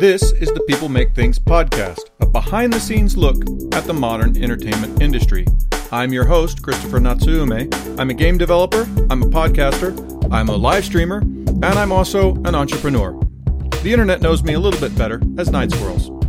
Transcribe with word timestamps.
This 0.00 0.32
is 0.32 0.48
the 0.48 0.64
People 0.66 0.88
Make 0.88 1.14
Things 1.14 1.38
podcast, 1.38 2.00
a 2.20 2.26
behind 2.26 2.72
the 2.72 2.80
scenes 2.80 3.18
look 3.18 3.36
at 3.74 3.84
the 3.84 3.92
modern 3.92 4.34
entertainment 4.42 5.02
industry. 5.02 5.44
I'm 5.92 6.10
your 6.10 6.24
host, 6.24 6.62
Christopher 6.62 7.00
Natsume. 7.00 7.68
I'm 7.98 8.08
a 8.08 8.14
game 8.14 8.38
developer, 8.38 8.88
I'm 9.10 9.22
a 9.22 9.26
podcaster, 9.26 9.92
I'm 10.32 10.48
a 10.48 10.56
live 10.56 10.86
streamer, 10.86 11.18
and 11.18 11.66
I'm 11.66 11.92
also 11.92 12.34
an 12.46 12.54
entrepreneur. 12.54 13.12
The 13.82 13.92
internet 13.92 14.22
knows 14.22 14.42
me 14.42 14.54
a 14.54 14.58
little 14.58 14.80
bit 14.80 14.96
better 14.96 15.20
as 15.36 15.50
Night 15.50 15.70
Squirrels. 15.70 16.19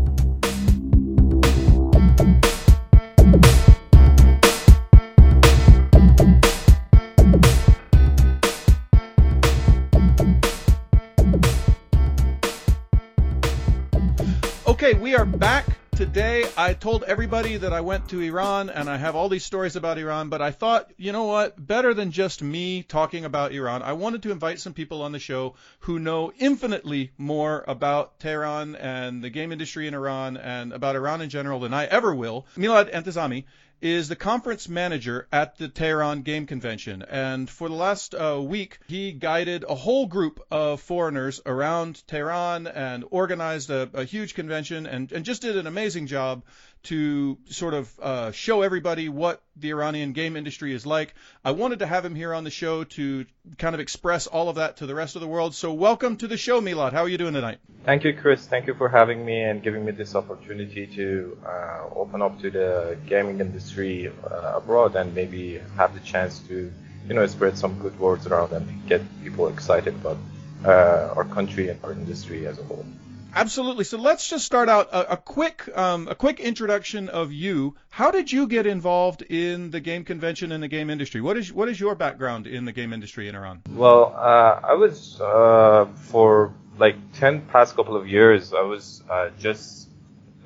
We 15.12 15.18
are 15.18 15.26
back 15.26 15.66
today. 15.92 16.46
I 16.56 16.74
told 16.74 17.04
everybody 17.04 17.58
that 17.58 17.74
I 17.74 17.82
went 17.82 18.08
to 18.12 18.22
Iran 18.22 18.70
and 18.70 18.90
I 18.90 18.96
have 18.96 19.14
all 19.14 19.28
these 19.28 19.44
stories 19.44 19.76
about 19.76 19.98
Iran, 19.98 20.30
but 20.30 20.42
I 20.42 20.52
thought, 20.52 20.90
you 20.96 21.12
know 21.12 21.26
what, 21.26 21.68
better 21.68 21.94
than 21.94 22.12
just 22.12 22.42
me 22.42 22.84
talking 22.84 23.26
about 23.26 23.52
Iran, 23.52 23.82
I 23.82 23.92
wanted 23.92 24.24
to 24.24 24.32
invite 24.32 24.62
some 24.62 24.74
people 24.74 25.02
on 25.02 25.12
the 25.12 25.20
show 25.20 25.56
who 25.82 26.00
know 26.00 26.32
infinitely 26.40 27.12
more 27.18 27.66
about 27.68 28.22
Tehran 28.22 28.78
and 28.78 29.22
the 29.22 29.30
game 29.30 29.52
industry 29.52 29.86
in 29.86 29.94
Iran 29.94 30.38
and 30.38 30.72
about 30.72 30.96
Iran 30.96 31.20
in 31.20 31.30
general 31.30 31.60
than 31.60 31.74
I 31.74 31.88
ever 31.88 32.16
will. 32.16 32.46
Milad 32.56 32.90
Entezami 32.94 33.44
is 33.82 34.08
the 34.08 34.16
conference 34.16 34.70
manager 34.70 35.28
at 35.32 35.58
the 35.58 35.68
Tehran 35.68 36.22
Game 36.22 36.46
Convention. 36.46 37.02
And 37.02 37.50
for 37.50 37.68
the 37.68 37.76
last 37.76 38.14
uh, 38.14 38.40
week, 38.42 38.80
he 38.88 39.12
guided 39.12 39.66
a 39.68 39.76
whole 39.76 40.06
group 40.06 40.40
of 40.52 40.80
foreigners 40.80 41.42
around 41.46 42.06
Tehran 42.08 42.68
and 42.68 43.04
organized 43.10 43.70
a, 43.72 43.90
a 43.94 44.04
huge 44.04 44.36
convention 44.36 44.86
and, 44.86 45.12
and 45.12 45.26
just 45.26 45.42
did 45.42 45.58
an 45.58 45.68
amazing 45.68 46.08
job 46.08 46.44
to 46.84 47.38
sort 47.50 47.74
of 47.74 48.00
uh, 48.02 48.32
show 48.32 48.62
everybody 48.62 49.10
what 49.10 49.42
the 49.56 49.70
Iranian 49.70 50.14
game 50.14 50.36
industry 50.36 50.74
is 50.74 50.86
like. 50.86 51.14
I 51.46 51.52
wanted 51.52 51.80
to 51.80 51.86
have 51.86 52.04
him 52.04 52.16
here 52.16 52.34
on 52.34 52.44
the 52.44 52.50
show 52.50 52.84
to 52.84 53.26
kind 53.58 53.76
of 53.76 53.82
express 53.82 54.28
all 54.28 54.50
of 54.50 54.56
that 54.56 54.78
to 54.78 54.86
the 54.86 54.96
rest 54.96 55.16
of 55.16 55.22
the 55.22 55.28
world. 55.28 55.54
So 55.54 55.74
welcome 55.74 56.18
to 56.18 56.28
the 56.28 56.38
show, 56.38 56.62
Milad. 56.62 56.94
How 56.94 57.02
are 57.02 57.10
you 57.10 57.18
doing 57.18 57.34
tonight? 57.34 57.60
Thank 57.86 58.04
you, 58.04 58.14
Chris. 58.14 58.48
Thank 58.48 58.68
you 58.68 58.74
for 58.74 58.90
having 58.90 59.26
me 59.26 59.42
and 59.42 59.62
giving 59.62 59.86
me 59.86 59.92
this 59.92 60.16
opportunity 60.16 60.88
to 60.88 61.38
uh, 61.46 61.84
open 61.96 62.22
up 62.22 62.40
to 62.42 62.50
the 62.50 62.98
gaming 63.08 63.40
industry 63.40 64.10
uh, 64.10 64.54
abroad 64.56 64.96
and 64.96 65.14
maybe 65.14 65.60
have 65.78 65.94
the 65.94 66.00
chance 66.02 66.40
to, 66.48 66.72
you 67.08 67.14
know, 67.14 67.26
spread 67.28 67.58
some 67.58 67.80
good 67.80 68.00
words 68.00 68.28
around 68.28 68.54
and 68.54 68.88
get 68.88 69.02
people 69.24 69.48
excited 69.48 69.94
about 69.96 70.18
uh, 70.66 71.14
our 71.16 71.26
country 71.26 71.70
and 71.70 71.84
our 71.84 71.92
industry 71.92 72.48
as 72.48 72.60
a 72.60 72.64
whole. 72.64 72.86
Absolutely. 73.34 73.84
So 73.84 73.98
let's 73.98 74.30
just 74.30 74.46
start 74.46 74.70
out 74.70 74.90
a, 74.92 75.14
a 75.14 75.18
quick 75.18 75.70
um, 75.78 76.08
a 76.08 76.16
quick 76.16 76.40
introduction 76.40 77.10
of 77.10 77.32
you. 77.32 77.76
How 77.90 78.12
did 78.12 78.32
you 78.32 78.48
get 78.48 78.66
involved 78.66 79.22
in 79.22 79.72
the 79.72 79.80
game 79.80 80.04
convention 80.04 80.52
and 80.52 80.62
the 80.62 80.68
game 80.68 80.90
industry? 80.90 81.22
What 81.22 81.38
is 81.38 81.52
what 81.54 81.70
is 81.70 81.80
your 81.80 81.96
background 81.96 82.48
in 82.48 82.66
the 82.66 82.72
game 82.72 82.94
industry 82.94 83.28
in 83.30 83.36
Iran? 83.36 83.62
Well, 83.70 84.14
uh, 84.16 84.60
I 84.64 84.74
was 84.74 85.20
uh, 85.22 85.88
for 85.96 86.54
like 86.78 86.96
ten 87.14 87.42
past 87.42 87.76
couple 87.76 87.96
of 87.96 88.08
years. 88.08 88.54
I 88.54 88.62
was 88.62 89.04
uh, 89.10 89.30
just 89.40 89.90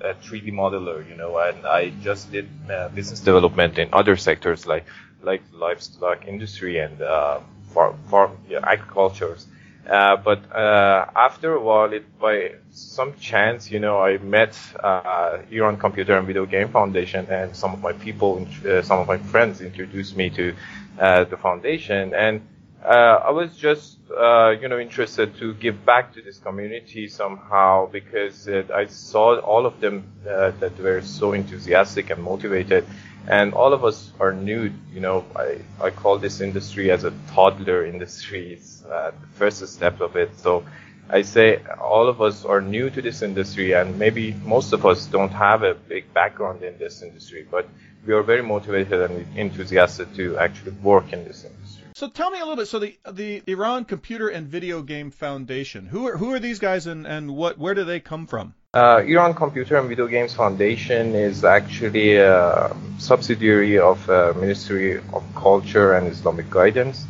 a 0.01 0.13
3D 0.13 0.51
modeler, 0.51 1.07
you 1.09 1.15
know, 1.15 1.37
and 1.39 1.65
I 1.65 1.89
just 2.01 2.31
did 2.31 2.49
uh, 2.69 2.89
business 2.89 3.19
development 3.21 3.79
in 3.79 3.89
other 3.93 4.15
sectors 4.15 4.67
like 4.67 4.85
like 5.23 5.41
livestock 5.53 6.27
industry 6.27 6.77
and 6.79 7.01
uh, 7.01 7.39
farm, 7.73 7.97
farm 8.09 8.37
yeah, 8.47 8.59
agricultures. 8.61 9.47
Uh, 9.87 10.17
but 10.17 10.51
uh, 10.51 11.05
after 11.15 11.53
a 11.53 11.61
while, 11.61 11.93
it, 11.93 12.05
by 12.19 12.53
some 12.71 13.13
chance, 13.19 13.69
you 13.69 13.79
know, 13.79 14.01
I 14.01 14.17
met 14.17 14.57
uh, 14.83 15.37
Iran 15.51 15.77
Computer 15.77 16.17
and 16.17 16.25
Video 16.25 16.45
Game 16.45 16.69
Foundation, 16.69 17.27
and 17.29 17.55
some 17.55 17.73
of 17.73 17.81
my 17.81 17.93
people, 17.93 18.47
uh, 18.67 18.81
some 18.81 18.99
of 18.99 19.07
my 19.07 19.17
friends, 19.17 19.61
introduced 19.61 20.17
me 20.17 20.29
to 20.31 20.55
uh, 20.99 21.23
the 21.25 21.37
foundation, 21.37 22.13
and 22.15 22.41
I 22.83 23.31
was 23.31 23.55
just, 23.57 23.97
you 24.09 24.67
know, 24.67 24.79
interested 24.79 25.35
to 25.37 25.55
give 25.55 25.85
back 25.85 26.13
to 26.13 26.21
this 26.21 26.37
community 26.37 27.07
somehow 27.07 27.87
because 27.87 28.47
I 28.47 28.85
saw 28.85 29.39
all 29.39 29.65
of 29.65 29.79
them 29.81 30.03
that 30.23 30.79
were 30.79 31.01
so 31.01 31.33
enthusiastic 31.33 32.11
and 32.11 32.21
motivated 32.21 32.85
and 33.27 33.53
all 33.53 33.73
of 33.73 33.83
us 33.83 34.11
are 34.19 34.33
new. 34.33 34.71
You 34.93 35.01
know, 35.01 35.25
I, 35.35 35.59
I 35.81 35.89
call 35.89 36.17
this 36.17 36.41
industry 36.41 36.91
as 36.91 37.03
a 37.03 37.13
toddler 37.33 37.85
industry. 37.85 38.53
It's 38.53 38.83
uh, 38.85 39.11
the 39.19 39.27
first 39.37 39.67
step 39.67 40.01
of 40.01 40.15
it. 40.15 40.37
So 40.39 40.65
I 41.09 41.21
say 41.21 41.59
all 41.79 42.07
of 42.07 42.21
us 42.21 42.45
are 42.45 42.61
new 42.61 42.89
to 42.89 43.01
this 43.01 43.21
industry, 43.21 43.73
and 43.73 43.99
maybe 43.99 44.33
most 44.43 44.73
of 44.73 44.85
us 44.85 45.05
don't 45.05 45.31
have 45.31 45.63
a 45.63 45.75
big 45.75 46.11
background 46.13 46.63
in 46.63 46.77
this 46.77 47.01
industry, 47.01 47.45
but 47.49 47.67
we 48.05 48.13
are 48.13 48.23
very 48.23 48.41
motivated 48.41 48.99
and 49.01 49.37
enthusiastic 49.37 50.13
to 50.15 50.37
actually 50.37 50.71
work 50.83 51.11
in 51.13 51.23
this 51.23 51.43
industry. 51.43 51.83
So 51.95 52.09
tell 52.09 52.29
me 52.29 52.39
a 52.39 52.41
little 52.41 52.57
bit. 52.57 52.67
So 52.67 52.79
the 52.79 52.97
the 53.09 53.41
Iran 53.47 53.85
Computer 53.85 54.27
and 54.27 54.47
Video 54.47 54.81
Game 54.81 55.11
Foundation. 55.11 55.85
Who 55.85 56.07
are 56.07 56.17
who 56.17 56.33
are 56.33 56.39
these 56.39 56.59
guys, 56.59 56.87
and 56.87 57.07
and 57.07 57.35
what 57.35 57.57
where 57.57 57.73
do 57.73 57.85
they 57.85 57.99
come 57.99 58.27
from? 58.27 58.53
Uh, 58.75 59.01
Iran 59.07 59.33
Computer 59.33 59.77
and 59.77 59.87
Video 59.87 60.05
Games 60.05 60.33
Foundation 60.33 61.15
is 61.15 61.45
actually 61.45 62.17
a 62.17 62.75
subsidiary 62.97 63.79
of 63.79 64.09
uh, 64.09 64.33
Ministry 64.35 64.97
of 65.13 65.23
Culture 65.33 65.93
and 65.93 66.07
Islamic 66.09 66.49
Guidance, 66.49 67.05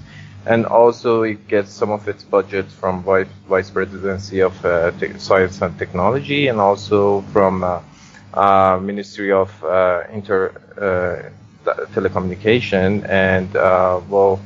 and 0.45 0.67
also 0.67 1.23
it 1.23 1.47
gets 1.47 1.71
some 1.71 1.89
of 1.89 2.07
its 2.07 2.23
budget 2.23 2.67
from 2.67 3.01
Vice, 3.01 3.25
Vice 3.49 3.71
Presidency 3.71 4.41
of 4.41 4.63
uh, 4.63 4.91
Science 5.17 5.59
and 5.63 5.75
Technology, 5.79 6.49
and 6.49 6.59
also 6.59 7.21
from 7.33 7.63
uh, 7.63 7.81
uh, 8.35 8.77
Ministry 8.79 9.31
of 9.31 9.49
uh, 9.63 10.03
Inter 10.13 10.53
Telecommunication, 11.65 13.09
and 13.09 13.51
well 14.07 14.39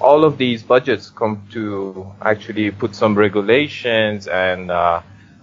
all 0.00 0.24
of 0.24 0.38
these 0.38 0.62
budgets 0.62 1.10
come 1.10 1.42
to 1.50 2.10
actually 2.22 2.70
put 2.70 2.94
some 2.94 3.14
regulations 3.18 4.28
and 4.28 4.70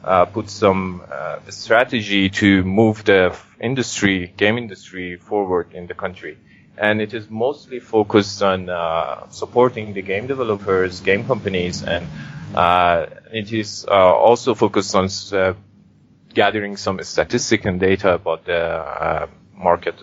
uh, 0.03 0.25
put 0.25 0.49
some 0.49 1.01
uh, 1.11 1.39
strategy 1.49 2.29
to 2.29 2.63
move 2.63 3.03
the 3.05 3.35
industry, 3.59 4.33
game 4.37 4.57
industry 4.57 5.17
forward 5.17 5.73
in 5.73 5.87
the 5.87 5.93
country. 5.93 6.37
And 6.77 7.01
it 7.01 7.13
is 7.13 7.29
mostly 7.29 7.79
focused 7.79 8.41
on 8.41 8.69
uh, 8.69 9.29
supporting 9.29 9.93
the 9.93 10.01
game 10.01 10.27
developers, 10.27 11.01
game 11.01 11.25
companies, 11.25 11.83
and 11.83 12.07
uh, 12.55 13.07
it 13.33 13.51
is 13.51 13.85
uh, 13.87 13.91
also 13.91 14.55
focused 14.55 14.95
on 14.95 15.09
gathering 16.33 16.77
some 16.77 17.03
statistic 17.03 17.65
and 17.65 17.79
data 17.79 18.13
about 18.13 18.45
the 18.45 19.27
market 19.53 19.95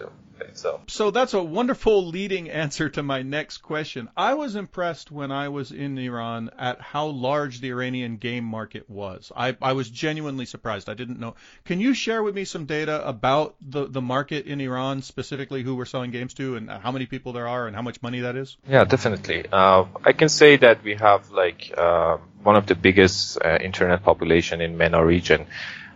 so. 0.57 0.81
So 0.89 1.11
that's 1.11 1.35
a 1.35 1.43
wonderful 1.43 2.07
leading 2.07 2.51
answer 2.51 2.89
to 2.91 3.03
my 3.03 3.23
next 3.23 3.59
question. 3.59 4.09
I 4.17 4.35
was 4.35 4.57
impressed 4.57 5.11
when 5.11 5.31
I 5.31 5.49
was 5.49 5.73
in 5.73 5.99
Iran 5.99 6.51
at 6.59 6.81
how 6.81 7.07
large 7.07 7.61
the 7.61 7.71
Iranian 7.71 8.17
game 8.17 8.45
market 8.45 8.89
was. 8.89 9.33
I, 9.37 9.57
I 9.61 9.73
was 9.73 9.89
genuinely 9.89 10.47
surprised. 10.47 10.89
I 10.89 10.95
didn't 10.95 11.21
know. 11.21 11.35
Can 11.65 11.81
you 11.81 11.95
share 11.95 12.23
with 12.23 12.35
me 12.35 12.45
some 12.45 12.67
data 12.67 13.07
about 13.07 13.57
the, 13.61 13.87
the 13.87 14.03
market 14.03 14.47
in 14.47 14.61
Iran, 14.61 15.03
specifically 15.03 15.63
who 15.63 15.77
we're 15.77 15.85
selling 15.85 16.11
games 16.11 16.35
to 16.35 16.57
and 16.57 16.71
how 16.71 16.93
many 16.93 17.07
people 17.07 17.33
there 17.33 17.49
are 17.49 17.67
and 17.67 17.77
how 17.77 17.83
much 17.83 18.03
money 18.03 18.21
that 18.21 18.37
is? 18.37 18.57
Yeah, 18.69 18.85
definitely. 18.85 19.47
Uh, 19.51 19.85
I 20.05 20.13
can 20.13 20.29
say 20.29 20.57
that 20.57 20.83
we 20.83 20.95
have 20.95 21.31
like 21.31 21.73
uh, 21.77 22.19
one 22.43 22.57
of 22.57 22.67
the 22.67 22.75
biggest 22.75 23.39
uh, 23.43 23.59
internet 23.61 24.03
population 24.03 24.61
in 24.61 24.77
MENA 24.77 25.05
region. 25.05 25.47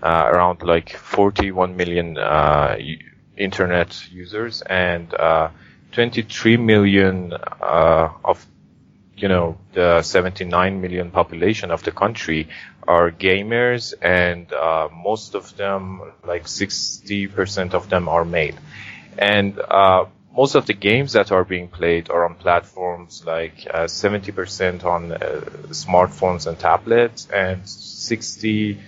Uh, 0.03 0.31
around 0.33 0.63
like 0.63 0.97
41 0.97 1.77
million 1.77 2.17
uh, 2.17 2.75
internet 3.41 4.11
users 4.11 4.63
and 4.63 5.13
uh, 5.15 5.49
23 5.93 6.57
million 6.59 7.33
uh, 7.33 8.11
of 8.25 8.47
you 9.17 9.29
know 9.29 9.59
the 9.73 10.03
79 10.03 10.81
million 10.81 11.11
population 11.11 11.71
of 11.71 11.83
the 11.83 11.91
country 11.91 12.49
are 12.87 13.11
gamers 13.11 13.93
and 14.01 14.53
uh, 14.53 14.89
most 14.93 15.35
of 15.35 15.57
them 15.57 16.13
like 16.27 16.45
60% 16.45 17.75
of 17.75 17.89
them 17.91 18.09
are 18.09 18.25
male 18.25 18.55
and 19.19 19.59
uh, 19.59 20.07
most 20.35 20.55
of 20.55 20.67
the 20.67 20.73
games 20.75 21.13
that 21.13 21.33
are 21.33 21.45
being 21.45 21.69
played 21.69 22.09
are 22.11 22.25
on 22.25 22.35
platforms 22.35 23.25
like 23.27 23.59
70% 23.59 24.85
uh, 24.85 24.89
on 24.89 25.13
uh, 25.13 25.17
smartphones 25.69 26.47
and 26.47 26.59
tablets 26.59 27.29
and 27.33 27.63
60% 27.65 28.79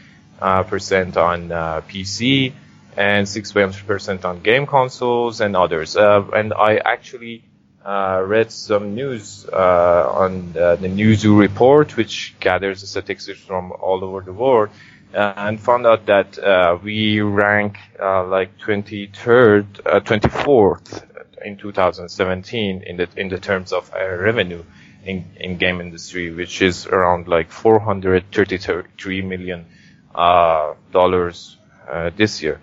on 1.17 1.49
PC 1.91 2.53
and 2.97 3.27
6% 3.27 4.25
on 4.25 4.41
game 4.41 4.67
consoles 4.67 5.41
and 5.41 5.57
others. 5.57 5.97
Uh, 5.97 6.25
and 6.35 6.53
I 6.53 6.77
actually 6.77 7.45
uh, 7.85 8.23
read 8.25 8.53
some 8.53 8.95
news 8.95 9.47
uh, 9.53 10.09
on 10.15 10.53
the, 10.53 10.79
Newzoo 10.81 11.39
report, 11.39 11.97
which 11.97 12.35
gathers 12.39 12.89
statistics 12.89 13.41
from 13.41 13.73
all 13.73 14.05
over 14.05 14.21
the 14.21 14.33
world, 14.33 14.71
uh, 15.15 15.33
and 15.37 15.61
found 15.61 15.87
out 15.87 16.07
that 16.07 16.39
uh, 16.39 16.79
we 16.83 17.21
rank 17.21 17.79
uh, 18.01 18.25
like 18.25 18.57
23rd, 18.59 19.65
24th 20.05 21.05
in 21.45 21.57
2017 21.57 22.83
in 22.83 22.97
the 22.97 23.09
in 23.17 23.29
the 23.29 23.39
terms 23.39 23.73
of 23.73 23.93
revenue 23.93 24.63
in 25.05 25.25
in 25.37 25.57
game 25.57 25.81
industry, 25.81 26.31
which 26.31 26.63
is 26.63 26.87
around 26.87 27.27
like 27.27 27.51
433 27.51 29.23
million 29.23 29.67
uh, 30.15 30.75
dollars 30.93 31.57
uh, 31.91 32.11
this 32.17 32.43
year. 32.43 32.61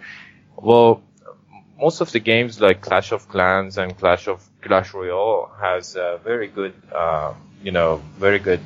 Well, 0.55 1.01
most 1.79 2.01
of 2.01 2.11
the 2.11 2.19
games 2.19 2.59
like 2.59 2.81
Clash 2.81 3.11
of 3.11 3.29
Clans 3.29 3.77
and 3.77 3.97
Clash 3.97 4.27
of 4.27 4.45
Clash 4.61 4.93
Royale 4.93 5.51
has 5.61 5.93
very 6.23 6.47
good, 6.47 6.73
uh, 6.93 7.33
you 7.63 7.71
know, 7.71 8.01
very 8.17 8.39
good 8.39 8.59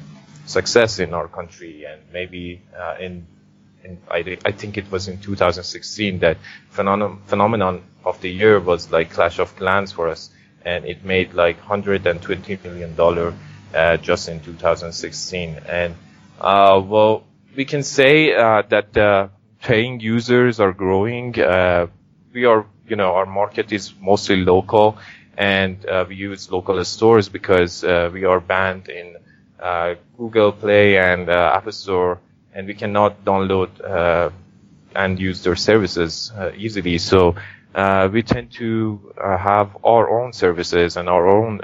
success 0.45 0.99
in 0.99 1.13
our 1.13 1.27
country, 1.27 1.85
and 1.85 2.01
maybe 2.11 2.61
uh, 2.77 2.95
in, 2.99 3.25
in 3.83 3.99
I, 4.09 4.37
I, 4.45 4.51
think 4.51 4.77
it 4.77 4.91
was 4.91 5.07
in 5.07 5.19
2016 5.19 6.19
that 6.19 6.37
phenomenon 6.69 7.21
phenomenon 7.27 7.83
of 8.03 8.19
the 8.21 8.29
year 8.29 8.59
was 8.59 8.91
like 8.91 9.11
Clash 9.11 9.39
of 9.39 9.55
Clans 9.55 9.91
for 9.91 10.09
us, 10.09 10.29
and 10.65 10.85
it 10.85 11.05
made 11.05 11.33
like 11.33 11.57
120 11.57 12.59
million 12.63 12.95
dollar 12.95 13.33
uh, 13.73 13.97
just 13.97 14.29
in 14.29 14.39
2016, 14.41 15.61
and 15.67 15.95
uh, 16.39 16.81
well, 16.83 17.23
we 17.55 17.65
can 17.65 17.83
say 17.83 18.33
uh, 18.35 18.63
that 18.69 18.93
the 18.93 19.29
paying 19.63 19.99
users 19.99 20.59
are 20.59 20.73
growing. 20.73 21.39
Uh, 21.39 21.87
we 22.33 22.45
are, 22.45 22.65
you 22.87 22.95
know, 22.97 23.13
our 23.15 23.25
market 23.25 23.71
is 23.73 23.93
mostly 24.01 24.37
local, 24.37 24.97
and 25.37 25.85
uh, 25.87 26.05
we 26.07 26.15
use 26.15 26.51
local 26.51 26.83
stores 26.85 27.29
because 27.29 27.83
uh, 27.83 28.09
we 28.13 28.25
are 28.25 28.39
banned 28.41 28.89
in 28.89 29.15
uh, 29.59 29.95
Google 30.17 30.51
Play 30.53 30.97
and 30.97 31.29
uh, 31.29 31.53
App 31.55 31.71
Store, 31.73 32.19
and 32.53 32.67
we 32.67 32.75
cannot 32.75 33.23
download 33.25 33.69
uh, 33.83 34.29
and 34.95 35.19
use 35.19 35.43
their 35.43 35.55
services 35.55 36.31
easily. 36.57 36.97
So 36.99 37.35
we 38.11 38.23
tend 38.23 38.51
to 38.53 39.13
have 39.21 39.75
our 39.83 40.09
own 40.21 40.33
services 40.33 40.97
and 40.97 41.09
our 41.09 41.27
own 41.27 41.59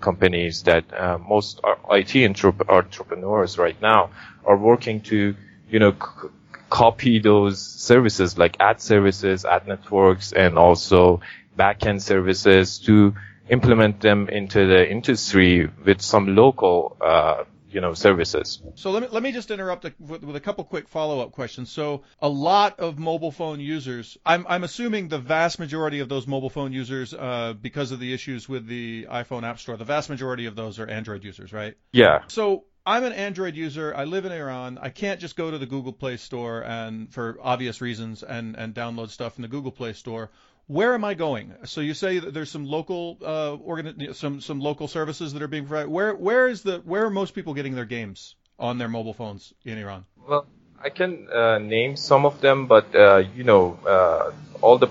companies 0.00 0.62
that 0.64 0.84
most 1.26 1.60
IT 1.90 2.24
entrepreneurs 2.26 3.58
right 3.58 3.80
now 3.80 4.10
are 4.44 4.56
working 4.56 5.00
to, 5.02 5.34
you 5.68 5.78
know, 5.78 5.92
c- 5.92 6.28
copy 6.68 7.18
those 7.18 7.60
services 7.60 8.36
like 8.36 8.56
ad 8.60 8.80
services, 8.80 9.44
ad 9.44 9.66
networks, 9.66 10.32
and 10.32 10.58
also 10.58 11.20
backend 11.58 12.00
services 12.02 12.78
to 12.78 13.14
implement 13.48 14.00
them 14.00 14.28
into 14.28 14.66
the 14.66 14.90
industry 14.90 15.70
with 15.84 16.02
some 16.02 16.34
local, 16.34 16.96
uh, 17.00 17.44
you 17.70 17.80
know, 17.80 17.94
services. 17.94 18.62
So 18.74 18.90
let 18.90 19.02
me 19.02 19.08
let 19.12 19.22
me 19.22 19.32
just 19.32 19.50
interrupt 19.50 19.84
with, 19.98 20.22
with 20.22 20.36
a 20.36 20.40
couple 20.40 20.64
quick 20.64 20.88
follow-up 20.88 21.32
questions. 21.32 21.70
So 21.70 22.02
a 22.20 22.28
lot 22.28 22.80
of 22.80 22.98
mobile 22.98 23.30
phone 23.30 23.60
users, 23.60 24.18
I'm 24.24 24.46
I'm 24.48 24.64
assuming 24.64 25.08
the 25.08 25.18
vast 25.18 25.58
majority 25.58 26.00
of 26.00 26.08
those 26.08 26.26
mobile 26.26 26.50
phone 26.50 26.72
users, 26.72 27.14
uh, 27.14 27.54
because 27.60 27.92
of 27.92 28.00
the 28.00 28.12
issues 28.12 28.48
with 28.48 28.66
the 28.66 29.06
iPhone 29.10 29.44
App 29.44 29.58
Store, 29.58 29.76
the 29.76 29.84
vast 29.84 30.10
majority 30.10 30.46
of 30.46 30.56
those 30.56 30.78
are 30.78 30.86
Android 30.86 31.22
users, 31.22 31.52
right? 31.52 31.76
Yeah. 31.92 32.22
So 32.28 32.64
I'm 32.86 33.02
an 33.02 33.12
Android 33.12 33.56
user. 33.56 33.92
I 33.94 34.04
live 34.04 34.24
in 34.24 34.32
Iran. 34.32 34.78
I 34.80 34.90
can't 34.90 35.18
just 35.18 35.36
go 35.36 35.50
to 35.50 35.58
the 35.58 35.66
Google 35.66 35.92
Play 35.92 36.16
Store 36.16 36.62
and, 36.62 37.12
for 37.12 37.36
obvious 37.42 37.80
reasons, 37.80 38.22
and 38.22 38.56
and 38.56 38.74
download 38.74 39.10
stuff 39.10 39.36
in 39.36 39.42
the 39.42 39.48
Google 39.48 39.72
Play 39.72 39.92
Store 39.92 40.30
where 40.66 40.94
am 40.94 41.04
I 41.04 41.14
going? 41.14 41.54
So 41.64 41.80
you 41.80 41.94
say 41.94 42.18
that 42.18 42.34
there's 42.34 42.50
some 42.50 42.66
local 42.66 43.18
uh, 43.24 44.12
some 44.12 44.40
some 44.40 44.60
local 44.60 44.88
services 44.88 45.32
that 45.32 45.42
are 45.42 45.48
being 45.48 45.66
provided. 45.66 45.90
Where 45.90 46.14
where 46.14 46.48
is 46.48 46.62
the 46.62 46.78
where 46.78 47.04
are 47.04 47.10
most 47.10 47.34
people 47.34 47.54
getting 47.54 47.74
their 47.74 47.84
games 47.84 48.34
on 48.58 48.78
their 48.78 48.88
mobile 48.88 49.14
phones 49.14 49.54
in 49.64 49.78
Iran? 49.78 50.04
Well, 50.28 50.46
I 50.82 50.90
can 50.90 51.28
uh, 51.30 51.58
name 51.58 51.96
some 51.96 52.26
of 52.26 52.40
them, 52.40 52.66
but 52.66 52.94
uh, 52.94 53.22
you 53.36 53.44
know, 53.44 53.78
uh, 53.86 54.32
all 54.60 54.78
the 54.78 54.88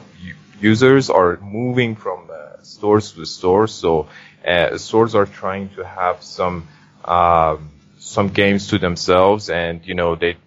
users 0.60 1.10
are 1.10 1.38
moving 1.42 1.96
from 1.96 2.30
uh, 2.32 2.62
stores 2.64 3.12
to 3.14 3.26
stores, 3.26 3.74
so 3.74 4.08
uh, 4.48 4.78
stores 4.78 5.14
are 5.14 5.26
trying 5.26 5.70
to 5.76 5.84
have 5.84 6.24
some 6.24 6.68
um, 7.04 7.72
some 8.06 8.30
games 8.30 8.68
to 8.68 8.78
themselves, 8.78 9.50
and 9.50 9.86
you 9.86 9.96
know 9.96 10.16
they 10.16 10.38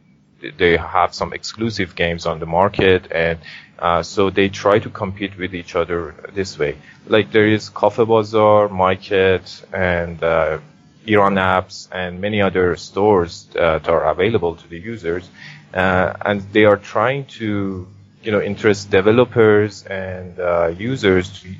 they 0.56 0.76
have 0.76 1.14
some 1.14 1.32
exclusive 1.32 1.94
games 1.96 2.24
on 2.24 2.38
the 2.38 2.46
market 2.46 3.10
and 3.10 3.38
uh, 3.78 4.02
so 4.02 4.30
they 4.30 4.48
try 4.48 4.78
to 4.78 4.90
compete 4.90 5.38
with 5.38 5.54
each 5.54 5.76
other 5.76 6.14
this 6.34 6.58
way. 6.58 6.76
Like 7.06 7.30
there 7.30 7.46
is 7.46 7.68
Cafe 7.70 8.04
Bazaar, 8.04 8.68
Market, 8.68 9.64
and 9.72 10.22
uh, 10.22 10.58
Iran 11.06 11.36
apps, 11.36 11.88
and 11.92 12.20
many 12.20 12.42
other 12.42 12.76
stores 12.76 13.46
that 13.54 13.88
are 13.88 14.10
available 14.10 14.56
to 14.56 14.68
the 14.68 14.78
users, 14.78 15.28
uh, 15.72 16.12
and 16.26 16.42
they 16.52 16.64
are 16.64 16.76
trying 16.76 17.26
to, 17.38 17.86
you 18.24 18.32
know, 18.32 18.40
interest 18.40 18.90
developers 18.90 19.84
and 19.86 20.38
uh, 20.40 20.72
users 20.76 21.40
to 21.40 21.54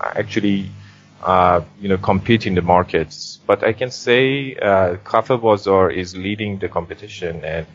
actually, 0.00 0.70
uh, 1.22 1.62
you 1.80 1.88
know, 1.88 1.98
compete 1.98 2.46
in 2.46 2.54
the 2.54 2.62
markets. 2.62 3.40
But 3.46 3.64
I 3.64 3.72
can 3.72 3.90
say 3.90 4.56
uh, 4.56 4.96
Cafe 5.04 5.36
Bazaar 5.36 5.90
is 5.90 6.16
leading 6.16 6.58
the 6.58 6.68
competition 6.68 7.44
and 7.44 7.66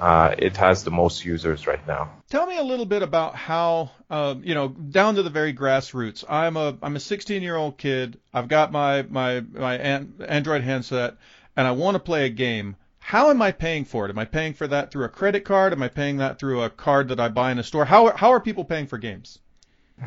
uh, 0.00 0.34
it 0.38 0.56
has 0.56 0.82
the 0.82 0.90
most 0.90 1.24
users 1.26 1.66
right 1.66 1.86
now. 1.86 2.10
Tell 2.30 2.46
me 2.46 2.56
a 2.56 2.62
little 2.62 2.86
bit 2.86 3.02
about 3.02 3.34
how, 3.34 3.90
uh, 4.08 4.34
you 4.42 4.54
know, 4.54 4.68
down 4.68 5.14
to 5.16 5.22
the 5.22 5.28
very 5.28 5.52
grassroots. 5.52 6.24
I'm 6.28 6.56
a 6.56 6.76
I'm 6.82 6.96
a 6.96 7.00
16 7.00 7.42
year 7.42 7.56
old 7.56 7.76
kid. 7.76 8.18
I've 8.32 8.48
got 8.48 8.72
my 8.72 9.02
my 9.02 9.40
my 9.40 9.76
Android 9.76 10.62
handset, 10.62 11.16
and 11.54 11.66
I 11.66 11.72
want 11.72 11.96
to 11.96 11.98
play 11.98 12.24
a 12.24 12.30
game. 12.30 12.76
How 12.98 13.28
am 13.30 13.42
I 13.42 13.52
paying 13.52 13.84
for 13.84 14.06
it? 14.06 14.10
Am 14.10 14.18
I 14.18 14.24
paying 14.24 14.54
for 14.54 14.66
that 14.68 14.90
through 14.90 15.04
a 15.04 15.08
credit 15.08 15.44
card? 15.44 15.72
Am 15.72 15.82
I 15.82 15.88
paying 15.88 16.18
that 16.18 16.38
through 16.38 16.62
a 16.62 16.70
card 16.70 17.08
that 17.08 17.20
I 17.20 17.28
buy 17.28 17.52
in 17.52 17.58
a 17.58 17.62
store? 17.62 17.84
How 17.84 18.16
how 18.16 18.30
are 18.30 18.40
people 18.40 18.64
paying 18.64 18.86
for 18.86 18.96
games? 18.96 19.38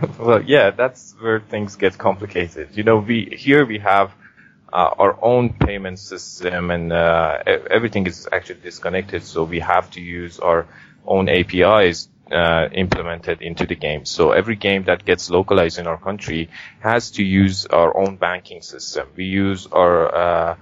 well, 0.20 0.42
yeah, 0.42 0.72
that's 0.72 1.16
where 1.20 1.40
things 1.40 1.76
get 1.76 1.98
complicated. 1.98 2.70
You 2.74 2.84
know, 2.84 2.98
we 2.98 3.36
here 3.38 3.66
we 3.66 3.80
have 3.80 4.12
uh, 4.72 4.90
our 4.98 5.18
own 5.22 5.54
payment 5.54 6.00
system 6.00 6.72
and 6.72 6.92
uh, 6.92 7.44
everything 7.46 8.08
is 8.08 8.28
actually 8.32 8.60
disconnected. 8.62 9.24
So 9.24 9.44
we 9.44 9.60
have 9.60 9.92
to 9.92 10.02
use 10.02 10.40
our 10.40 10.66
own 11.06 11.30
APIs 11.30 12.10
uh, 12.32 12.70
implemented 12.72 13.42
into 13.42 13.66
the 13.68 13.76
game. 13.76 14.06
So 14.06 14.32
every 14.32 14.56
game 14.56 14.86
that 14.86 15.06
gets 15.06 15.30
localized 15.30 15.78
in 15.78 15.86
our 15.86 15.98
country 15.98 16.50
has 16.80 17.12
to 17.12 17.24
use 17.24 17.66
our 17.68 17.96
own 17.96 18.16
banking 18.16 18.62
system. 18.62 19.08
We 19.16 19.26
use 19.26 19.68
our 19.68 20.16
uh, 20.16 20.56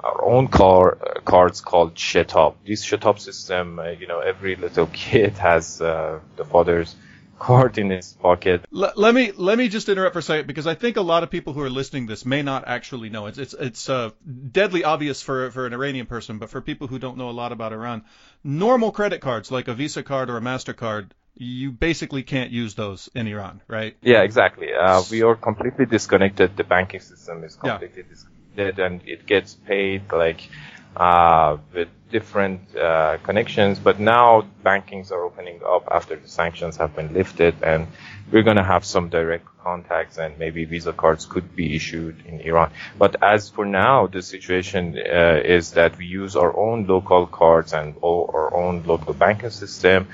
our 0.00 0.24
own 0.26 0.48
car, 0.48 0.98
uh, 1.00 1.20
cards 1.20 1.62
called 1.62 1.94
Shetab. 1.94 2.56
This 2.66 2.84
Shetab 2.84 3.18
system, 3.18 3.78
uh, 3.78 3.88
you 3.88 4.06
know, 4.06 4.20
every 4.20 4.56
little 4.56 4.86
kid 4.92 5.38
has 5.38 5.78
the 5.78 6.20
father's 6.50 6.94
card 7.38 7.78
in 7.78 7.90
his 7.90 8.12
pocket. 8.12 8.64
Let, 8.70 8.96
let, 8.98 9.14
me 9.14 9.32
let 9.32 9.58
me 9.58 9.68
just 9.68 9.88
interrupt 9.88 10.14
for 10.14 10.20
a 10.20 10.22
second 10.22 10.46
because 10.46 10.66
I 10.66 10.74
think 10.74 10.96
a 10.96 11.02
lot 11.02 11.22
of 11.22 11.30
people 11.30 11.52
who 11.52 11.60
are 11.60 11.70
listening 11.70 12.06
to 12.06 12.12
this 12.12 12.24
may 12.24 12.42
not 12.42 12.64
actually 12.66 13.10
know. 13.10 13.26
It's 13.26 13.38
it's 13.38 13.54
it's 13.54 13.88
uh, 13.88 14.10
deadly 14.50 14.84
obvious 14.84 15.22
for 15.22 15.50
for 15.50 15.66
an 15.66 15.72
Iranian 15.72 16.06
person, 16.06 16.38
but 16.38 16.50
for 16.50 16.60
people 16.60 16.86
who 16.86 16.98
don't 16.98 17.16
know 17.16 17.30
a 17.30 17.32
lot 17.32 17.52
about 17.52 17.72
Iran, 17.72 18.04
normal 18.42 18.92
credit 18.92 19.20
cards 19.20 19.50
like 19.50 19.68
a 19.68 19.74
Visa 19.74 20.02
card 20.02 20.30
or 20.30 20.36
a 20.36 20.40
Mastercard. 20.40 21.10
You 21.36 21.72
basically 21.72 22.22
can't 22.22 22.52
use 22.52 22.74
those 22.74 23.10
in 23.12 23.26
Iran, 23.26 23.60
right? 23.66 23.96
Yeah, 24.02 24.22
exactly. 24.22 24.72
Uh, 24.72 25.02
we 25.10 25.22
are 25.22 25.34
completely 25.34 25.84
disconnected. 25.84 26.56
The 26.56 26.62
banking 26.62 27.00
system 27.00 27.42
is 27.42 27.56
completely 27.56 28.02
yeah. 28.02 28.08
disconnected, 28.08 28.78
and 28.78 29.00
it 29.04 29.26
gets 29.26 29.54
paid 29.54 30.12
like 30.12 30.48
uh, 30.96 31.56
with 31.72 31.88
different 32.14 32.60
uh, 32.76 33.16
connections. 33.28 33.74
But 33.88 33.96
now 33.98 34.46
bankings 34.64 35.10
are 35.10 35.22
opening 35.28 35.58
up 35.74 35.84
after 35.98 36.14
the 36.22 36.28
sanctions 36.40 36.76
have 36.76 36.92
been 36.98 37.10
lifted, 37.20 37.54
and 37.62 37.88
we're 38.30 38.46
going 38.50 38.60
to 38.64 38.68
have 38.74 38.84
some 38.94 39.06
direct 39.18 39.46
contacts, 39.68 40.16
and 40.22 40.30
maybe 40.38 40.60
Visa 40.72 40.92
cards 41.02 41.26
could 41.32 41.48
be 41.60 41.66
issued 41.78 42.16
in 42.30 42.34
Iran. 42.50 42.70
But 43.02 43.12
as 43.34 43.40
for 43.56 43.64
now, 43.66 44.06
the 44.06 44.22
situation 44.22 44.84
uh, 44.96 45.56
is 45.58 45.64
that 45.72 45.90
we 45.98 46.06
use 46.22 46.32
our 46.42 46.52
own 46.66 46.86
local 46.94 47.26
cards 47.26 47.72
and 47.80 47.88
our 48.04 48.48
own 48.62 48.74
local 48.92 49.12
banking 49.24 49.50
system. 49.64 50.06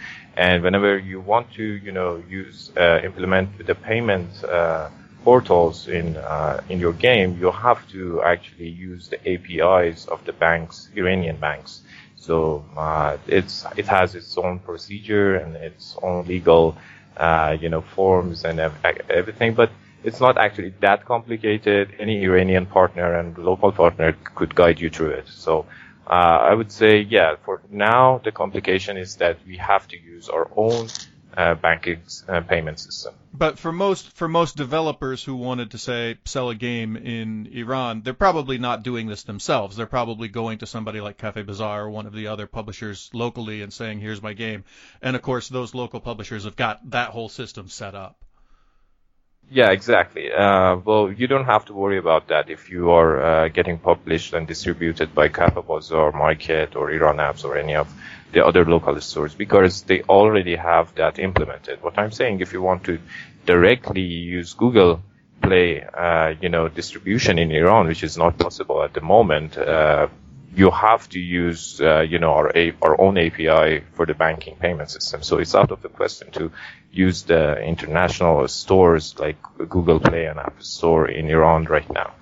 And 0.47 0.63
whenever 0.63 0.91
you 1.11 1.19
want 1.33 1.47
to, 1.59 1.65
you 1.87 1.93
know, 1.99 2.11
use 2.41 2.57
uh, 2.77 3.01
implement 3.09 3.49
the 3.71 3.75
payment 3.91 4.31
uh, 4.45 4.89
portals 5.25 5.77
in 5.99 6.17
uh, 6.17 6.63
in 6.73 6.77
your 6.85 6.95
game, 7.09 7.29
you 7.41 7.51
have 7.51 7.81
to 7.97 8.03
actually 8.33 8.71
use 8.91 9.03
the 9.13 9.19
APIs 9.33 10.07
of 10.15 10.19
the 10.29 10.33
banks, 10.45 10.89
Iranian 10.97 11.37
banks. 11.37 11.83
So 12.21 12.65
uh, 12.77 13.17
it's 13.27 13.65
it 13.77 13.87
has 13.89 14.15
its 14.15 14.37
own 14.39 14.59
procedure 14.61 15.37
and 15.37 15.57
its 15.57 15.97
own 16.03 16.27
legal, 16.27 16.77
uh, 17.17 17.57
you 17.61 17.69
know, 17.71 17.83
forms 17.83 18.45
and 18.45 18.61
everything. 19.09 19.55
But 19.55 19.71
it's 20.05 20.21
not 20.21 20.37
actually 20.39 20.75
that 20.81 21.05
complicated. 21.07 21.95
Any 21.99 22.23
Iranian 22.25 22.67
partner 22.67 23.15
and 23.19 23.37
local 23.39 23.73
partner 23.73 24.17
could 24.37 24.55
guide 24.55 24.81
you 24.81 24.91
through 24.91 25.11
it. 25.21 25.29
So. 25.29 25.67
Uh, 26.07 26.51
I 26.51 26.55
would 26.55 26.73
say, 26.73 27.03
yeah, 27.03 27.37
for 27.45 27.63
now, 27.71 28.21
the 28.25 28.33
complication 28.33 28.97
is 28.97 29.15
that 29.17 29.39
we 29.47 29.57
have 29.59 29.87
to 29.89 29.97
use 29.97 30.29
our 30.29 30.49
own 30.57 30.89
uh, 31.37 31.55
banking 31.55 32.03
uh, 32.29 32.41
payment 32.41 32.79
system. 32.79 33.15
But 33.33 33.59
for 33.59 33.73
most 33.73 34.11
for 34.13 34.29
most 34.29 34.57
developers 34.57 35.23
who 35.23 35.37
wanted 35.37 35.71
to 35.71 35.79
say 35.79 36.19
sell 36.25 36.51
a 36.51 36.55
game 36.55 36.97
in 36.97 37.47
Iran, 37.53 38.03
they're 38.03 38.15
probably 38.15 38.59
not 38.59 38.83
doing 38.83 39.07
this 39.07 39.23
themselves. 39.23 39.77
They're 39.77 39.87
probably 39.87 40.29
going 40.29 40.59
to 40.59 40.67
somebody 40.67 41.01
like 41.01 41.19
Cafe 41.19 41.43
Bazaar 41.43 41.85
or 41.85 41.91
one 41.91 42.07
of 42.07 42.13
the 42.13 42.27
other 42.27 42.47
publishers 42.47 43.11
locally 43.13 43.63
and 43.63 43.73
saying, 43.73 44.01
"Here's 44.01 44.23
my 44.23 44.33
game." 44.33 44.65
And 45.01 45.15
of 45.15 45.23
course, 45.23 45.49
those 45.49 45.75
local 45.75 46.01
publishers 46.01 46.45
have 46.45 46.57
got 46.57 46.91
that 46.91 47.11
whole 47.11 47.29
system 47.29 47.69
set 47.69 47.95
up. 47.95 48.17
Yeah, 49.53 49.71
exactly. 49.73 50.31
Uh, 50.33 50.77
well, 50.77 51.11
you 51.13 51.27
don't 51.27 51.45
have 51.45 51.65
to 51.67 51.75
worry 51.75 51.99
about 51.99 52.29
that 52.29 52.49
if 52.49 52.71
you 52.71 52.91
are 52.91 53.21
uh, 53.21 53.49
getting 53.49 53.79
published 53.79 54.33
and 54.33 54.47
distributed 54.47 55.13
by 55.13 55.29
Cafe 55.29 55.61
Bazaar 55.67 56.13
Market 56.13 56.77
or 56.77 56.93
Iran 56.93 57.17
Apps 57.17 57.45
or 57.45 57.57
any 57.59 57.75
of 57.75 57.93
the 58.33 58.47
other 58.47 58.65
local 58.65 59.01
stores 59.01 59.35
because 59.35 59.83
they 59.83 60.03
already 60.03 60.55
have 60.55 60.95
that 60.95 61.19
implemented. 61.19 61.83
What 61.83 61.99
I'm 61.99 62.13
saying, 62.13 62.41
if 62.41 62.53
you 62.53 62.63
want 62.63 62.85
to 62.85 63.01
directly 63.45 64.03
use 64.03 64.55
Google 64.55 65.03
Play, 65.43 65.83
uh, 65.83 66.35
you 66.41 66.49
know, 66.49 66.69
distribution 66.69 67.39
in 67.39 67.51
Iran, 67.51 67.89
which 67.89 68.05
is 68.05 68.17
not 68.17 68.39
possible 68.39 68.85
at 68.85 68.93
the 68.95 69.01
moment, 69.01 69.59
uh, 69.59 70.07
you 70.55 70.71
have 70.71 71.09
to 71.11 71.19
use, 71.21 71.81
uh, 71.81 72.01
you 72.01 72.19
know, 72.19 72.33
our, 72.33 72.51
a- 72.57 72.75
our 72.83 73.01
own 73.01 73.17
API 73.19 73.85
for 73.93 74.07
the 74.07 74.15
banking 74.15 74.57
payment 74.57 74.91
system. 74.91 75.23
So 75.23 75.39
it's 75.39 75.55
out 75.55 75.71
of 75.71 75.83
the 75.83 75.89
question 75.89 76.31
to 76.33 76.51
use 76.93 77.23
the 77.23 77.61
international 77.63 78.49
stores 78.49 79.19
like 79.19 79.37
Google 79.57 80.01
Play 80.01 80.27
and 80.27 80.39
App 80.39 80.63
Store 80.63 81.09
in 81.09 81.29
Iran 81.31 81.65
right 81.65 81.89
now. 81.93 82.13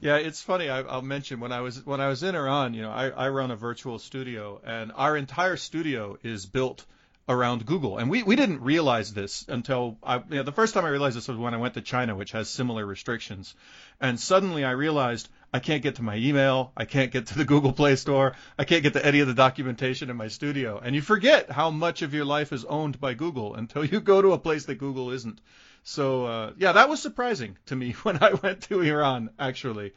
Yeah, 0.00 0.16
it's 0.16 0.42
funny. 0.42 0.68
I, 0.68 0.82
I'll 0.82 1.00
mention 1.00 1.40
when 1.40 1.50
I 1.50 1.62
was 1.62 1.84
when 1.86 2.00
I 2.00 2.08
was 2.08 2.22
in 2.22 2.34
Iran, 2.34 2.74
you 2.74 2.82
know, 2.82 2.90
I, 2.90 3.08
I 3.08 3.28
run 3.30 3.50
a 3.50 3.56
virtual 3.56 3.98
studio, 3.98 4.60
and 4.62 4.92
our 4.94 5.16
entire 5.16 5.56
studio 5.56 6.18
is 6.22 6.44
built 6.44 6.84
around 7.26 7.64
Google, 7.64 7.96
and 7.96 8.10
we 8.10 8.22
we 8.22 8.36
didn't 8.36 8.60
realize 8.60 9.14
this 9.14 9.46
until 9.48 9.96
I, 10.02 10.16
you 10.16 10.24
know, 10.36 10.42
the 10.42 10.52
first 10.52 10.74
time 10.74 10.84
I 10.84 10.90
realized 10.90 11.16
this 11.16 11.26
was 11.26 11.38
when 11.38 11.54
I 11.54 11.56
went 11.56 11.72
to 11.74 11.80
China, 11.80 12.14
which 12.14 12.32
has 12.32 12.50
similar 12.50 12.84
restrictions, 12.84 13.54
and 14.00 14.18
suddenly 14.18 14.64
I 14.64 14.72
realized 14.72 15.28
I 15.52 15.60
can't 15.60 15.82
get 15.82 15.96
to 15.96 16.02
my 16.02 16.16
email, 16.16 16.72
I 16.76 16.84
can't 16.84 17.12
get 17.12 17.26
to 17.28 17.38
the 17.38 17.44
Google 17.52 17.72
Play 17.72 17.96
Store, 17.96 18.34
I 18.58 18.64
can't 18.64 18.82
get 18.82 18.94
to 18.94 19.06
any 19.06 19.20
of 19.20 19.28
the 19.28 19.34
documentation 19.34 20.10
in 20.10 20.16
my 20.16 20.28
studio, 20.28 20.80
and 20.82 20.94
you 20.94 21.00
forget 21.00 21.50
how 21.50 21.70
much 21.70 22.02
of 22.02 22.12
your 22.12 22.24
life 22.24 22.52
is 22.52 22.64
owned 22.64 23.00
by 23.00 23.14
Google 23.14 23.54
until 23.54 23.84
you 23.84 24.00
go 24.00 24.20
to 24.20 24.32
a 24.32 24.38
place 24.38 24.66
that 24.66 24.76
Google 24.76 25.10
isn't. 25.10 25.40
So 25.84 26.26
uh, 26.26 26.52
yeah, 26.56 26.72
that 26.72 26.88
was 26.88 27.00
surprising 27.00 27.56
to 27.66 27.76
me 27.76 27.92
when 28.02 28.22
I 28.22 28.34
went 28.34 28.62
to 28.62 28.80
Iran 28.80 29.30
actually. 29.38 29.92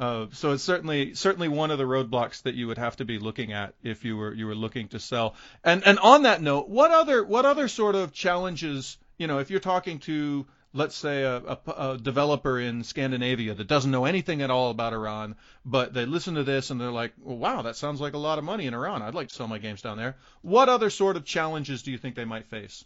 Uh, 0.00 0.26
so 0.32 0.52
it's 0.52 0.62
certainly 0.62 1.14
certainly 1.14 1.48
one 1.48 1.70
of 1.72 1.78
the 1.78 1.84
roadblocks 1.84 2.42
that 2.42 2.54
you 2.54 2.68
would 2.68 2.78
have 2.78 2.96
to 2.96 3.04
be 3.04 3.18
looking 3.18 3.52
at 3.52 3.74
if 3.82 4.04
you 4.04 4.16
were 4.16 4.32
you 4.32 4.46
were 4.46 4.54
looking 4.54 4.88
to 4.88 5.00
sell. 5.00 5.34
And 5.64 5.84
and 5.84 5.98
on 5.98 6.22
that 6.22 6.40
note, 6.40 6.68
what 6.68 6.92
other 6.92 7.24
what 7.24 7.44
other 7.44 7.68
sort 7.68 7.96
of 7.96 8.12
challenges 8.12 8.96
you 9.18 9.26
know 9.26 9.38
if 9.38 9.50
you're 9.50 9.60
talking 9.60 9.98
to 10.00 10.46
let's 10.74 10.94
say 10.94 11.22
a, 11.22 11.36
a, 11.36 11.58
a 11.66 11.98
developer 11.98 12.58
in 12.58 12.84
Scandinavia 12.84 13.54
that 13.54 13.66
doesn't 13.66 13.90
know 13.90 14.04
anything 14.04 14.42
at 14.42 14.50
all 14.50 14.70
about 14.70 14.92
Iran, 14.92 15.34
but 15.64 15.94
they 15.94 16.04
listen 16.04 16.34
to 16.34 16.44
this 16.44 16.70
and 16.70 16.80
they're 16.80 16.90
like, 16.90 17.12
well, 17.18 17.38
wow, 17.38 17.62
that 17.62 17.76
sounds 17.76 18.00
like 18.00 18.14
a 18.14 18.18
lot 18.18 18.38
of 18.38 18.44
money 18.44 18.66
in 18.66 18.74
Iran. 18.74 19.02
I'd 19.02 19.14
like 19.14 19.28
to 19.28 19.34
sell 19.34 19.48
my 19.48 19.58
games 19.58 19.82
down 19.82 19.96
there. 19.96 20.16
What 20.42 20.68
other 20.68 20.90
sort 20.90 21.16
of 21.16 21.24
challenges 21.24 21.82
do 21.82 21.90
you 21.90 21.98
think 21.98 22.14
they 22.14 22.26
might 22.26 22.46
face? 22.46 22.84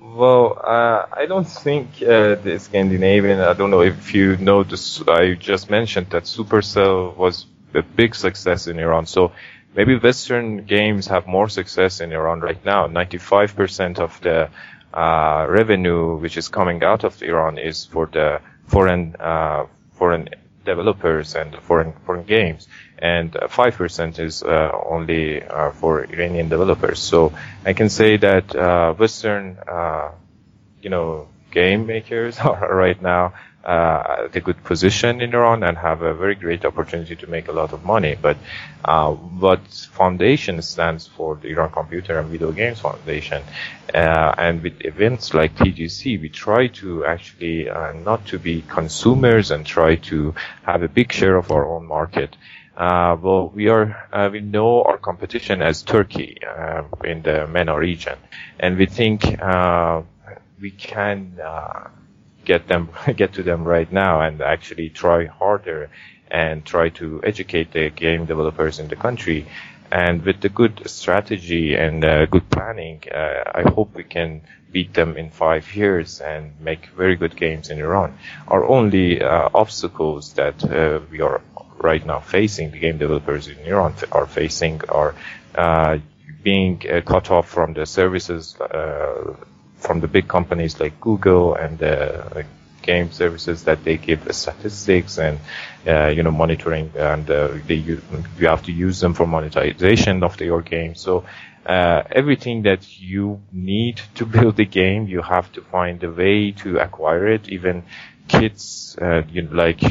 Well, 0.00 0.60
uh, 0.62 1.06
I 1.12 1.26
don't 1.26 1.48
think 1.48 2.00
uh, 2.02 2.36
the 2.36 2.58
Scandinavian. 2.60 3.40
I 3.40 3.52
don't 3.54 3.70
know 3.70 3.82
if 3.82 4.14
you 4.14 4.36
know 4.36 4.62
this. 4.62 5.02
I 5.08 5.34
just 5.34 5.70
mentioned 5.70 6.10
that 6.10 6.24
Supercell 6.24 7.16
was 7.16 7.46
a 7.74 7.82
big 7.82 8.14
success 8.14 8.68
in 8.68 8.78
Iran. 8.78 9.06
So 9.06 9.32
maybe 9.74 9.96
Western 9.96 10.64
games 10.64 11.08
have 11.08 11.26
more 11.26 11.48
success 11.48 12.00
in 12.00 12.12
Iran 12.12 12.40
right 12.40 12.64
now. 12.64 12.86
95% 12.86 13.98
of 13.98 14.20
the 14.20 14.50
uh, 14.92 15.46
revenue 15.48 16.16
which 16.16 16.36
is 16.36 16.48
coming 16.48 16.82
out 16.82 17.04
of 17.04 17.22
Iran 17.22 17.58
is 17.58 17.84
for 17.84 18.06
the 18.06 18.40
foreign 18.66 19.16
uh, 19.18 19.66
foreign 19.92 20.28
developers 20.64 21.34
and 21.34 21.54
foreign 21.62 21.92
foreign 22.04 22.24
games 22.24 22.68
and 22.98 23.32
5% 23.32 24.18
is 24.18 24.42
uh, 24.42 24.72
only 24.86 25.42
uh, 25.42 25.70
for 25.70 26.04
Iranian 26.04 26.48
developers. 26.48 26.98
So 26.98 27.32
I 27.64 27.72
can 27.72 27.88
say 27.88 28.16
that 28.16 28.54
uh, 28.56 28.92
Western, 28.94 29.56
you 30.82 30.90
know, 30.90 31.28
game 31.50 31.86
makers 31.86 32.38
are 32.48 32.74
right 32.74 33.00
now 33.00 33.34
uh, 33.64 34.28
a 34.32 34.40
good 34.40 34.62
position 34.64 35.20
in 35.20 35.34
Iran 35.34 35.62
and 35.62 35.76
have 35.76 36.02
a 36.02 36.14
very 36.14 36.34
great 36.34 36.64
opportunity 36.64 37.16
to 37.16 37.26
make 37.26 37.48
a 37.48 37.52
lot 37.52 37.72
of 37.72 37.84
money. 37.84 38.16
But 38.20 38.36
uh, 38.84 39.12
what 39.12 39.60
foundation 39.92 40.62
stands 40.62 41.06
for 41.06 41.36
the 41.36 41.48
Iran 41.48 41.70
Computer 41.70 42.18
and 42.18 42.28
Video 42.28 42.52
Games 42.52 42.80
Foundation, 42.80 43.42
uh, 43.92 44.34
and 44.38 44.62
with 44.62 44.84
events 44.84 45.34
like 45.34 45.54
TGC, 45.56 46.20
we 46.20 46.28
try 46.28 46.68
to 46.68 47.04
actually 47.04 47.64
not 48.04 48.26
to 48.26 48.38
be 48.38 48.62
consumers 48.62 49.50
and 49.50 49.66
try 49.66 49.96
to 49.96 50.34
have 50.62 50.82
a 50.82 50.88
big 50.88 51.12
share 51.12 51.36
of 51.36 51.50
our 51.50 51.66
own 51.66 51.86
market. 51.86 52.36
Uh, 52.76 53.16
well, 53.20 53.48
we 53.48 53.68
are 53.68 54.06
uh, 54.12 54.30
we 54.32 54.40
know 54.40 54.84
our 54.84 54.98
competition 54.98 55.62
as 55.62 55.82
Turkey 55.82 56.38
uh, 56.46 56.84
in 57.02 57.22
the 57.22 57.44
MENA 57.48 57.76
region, 57.76 58.16
and 58.60 58.78
we 58.78 58.86
think 58.86 59.24
we 60.60 60.70
can 60.70 61.32
get 62.52 62.66
them 62.72 62.84
get 63.22 63.30
to 63.34 63.42
them 63.42 63.60
right 63.74 63.90
now 63.92 64.14
and 64.26 64.40
actually 64.40 64.88
try 65.02 65.26
harder 65.26 65.90
and 66.30 66.64
try 66.64 66.86
to 67.00 67.20
educate 67.32 67.68
the 67.72 67.90
game 67.90 68.22
developers 68.26 68.78
in 68.82 68.88
the 68.88 68.96
country. 68.96 69.46
And 69.90 70.22
with 70.22 70.38
the 70.42 70.50
good 70.60 70.76
strategy 70.98 71.74
and 71.74 72.04
uh, 72.04 72.26
good 72.26 72.50
planning, 72.50 72.98
uh, 73.10 73.60
I 73.60 73.62
hope 73.74 73.94
we 73.94 74.04
can 74.04 74.42
beat 74.70 74.92
them 74.92 75.16
in 75.16 75.30
five 75.30 75.64
years 75.74 76.20
and 76.20 76.42
make 76.60 76.82
very 77.02 77.16
good 77.16 77.34
games 77.34 77.70
in 77.70 77.78
Iran. 77.78 78.10
Our 78.48 78.62
only 78.66 79.22
uh, 79.22 79.48
obstacles 79.54 80.34
that 80.34 80.58
we 81.10 81.22
are 81.22 81.40
right 81.80 82.04
now 82.04 82.20
facing, 82.20 82.70
the 82.70 82.78
game 82.78 82.98
developers 82.98 83.48
in 83.48 83.58
Iran 83.60 83.94
are 84.12 84.26
facing, 84.26 84.82
are 84.88 85.14
uh, 85.54 85.98
being 86.42 86.82
uh, 86.90 87.00
cut 87.00 87.30
off 87.30 87.48
from 87.48 87.74
the 87.74 87.86
services 87.86 88.56
uh, 88.60 89.34
from 89.78 90.00
the 90.00 90.08
big 90.08 90.28
companies 90.28 90.80
like 90.80 91.00
Google 91.00 91.54
and 91.54 91.78
the 91.78 92.44
game 92.82 93.10
services 93.12 93.64
that 93.64 93.84
they 93.84 93.96
give 93.96 94.20
statistics 94.34 95.18
and 95.18 95.38
uh, 95.86 96.06
you 96.06 96.22
know 96.22 96.30
monitoring 96.30 96.90
and 96.96 97.30
uh, 97.30 97.48
they 97.66 97.74
you 97.74 98.00
have 98.40 98.62
to 98.62 98.72
use 98.72 99.00
them 99.00 99.14
for 99.14 99.26
monetization 99.26 100.22
of 100.22 100.40
your 100.40 100.62
game. 100.62 100.94
So 100.94 101.24
uh, 101.66 102.02
everything 102.10 102.62
that 102.62 102.98
you 103.00 103.40
need 103.52 104.00
to 104.14 104.26
build 104.36 104.58
a 104.60 104.64
game, 104.64 105.06
you 105.06 105.22
have 105.22 105.50
to 105.52 105.60
find 105.62 106.02
a 106.02 106.10
way 106.10 106.52
to 106.62 106.78
acquire 106.78 107.28
it. 107.28 107.48
Even 107.48 107.84
kits, 108.28 108.96
you 109.00 109.42
know, 109.42 109.50
like 109.52 109.82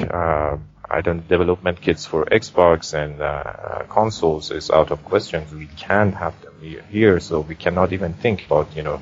I 0.89 1.01
don't 1.01 1.27
development 1.27 1.81
kits 1.81 2.05
for 2.05 2.25
Xbox 2.25 2.93
and 2.93 3.21
uh, 3.21 3.25
uh, 3.25 3.83
consoles 3.89 4.51
is 4.51 4.69
out 4.71 4.91
of 4.91 5.03
question. 5.03 5.43
We 5.57 5.67
can't 5.67 6.15
have 6.15 6.39
them 6.41 6.53
here, 6.89 7.19
so 7.19 7.41
we 7.41 7.55
cannot 7.55 7.91
even 7.91 8.13
think 8.13 8.45
about 8.45 8.75
you 8.75 8.83
know 8.83 9.01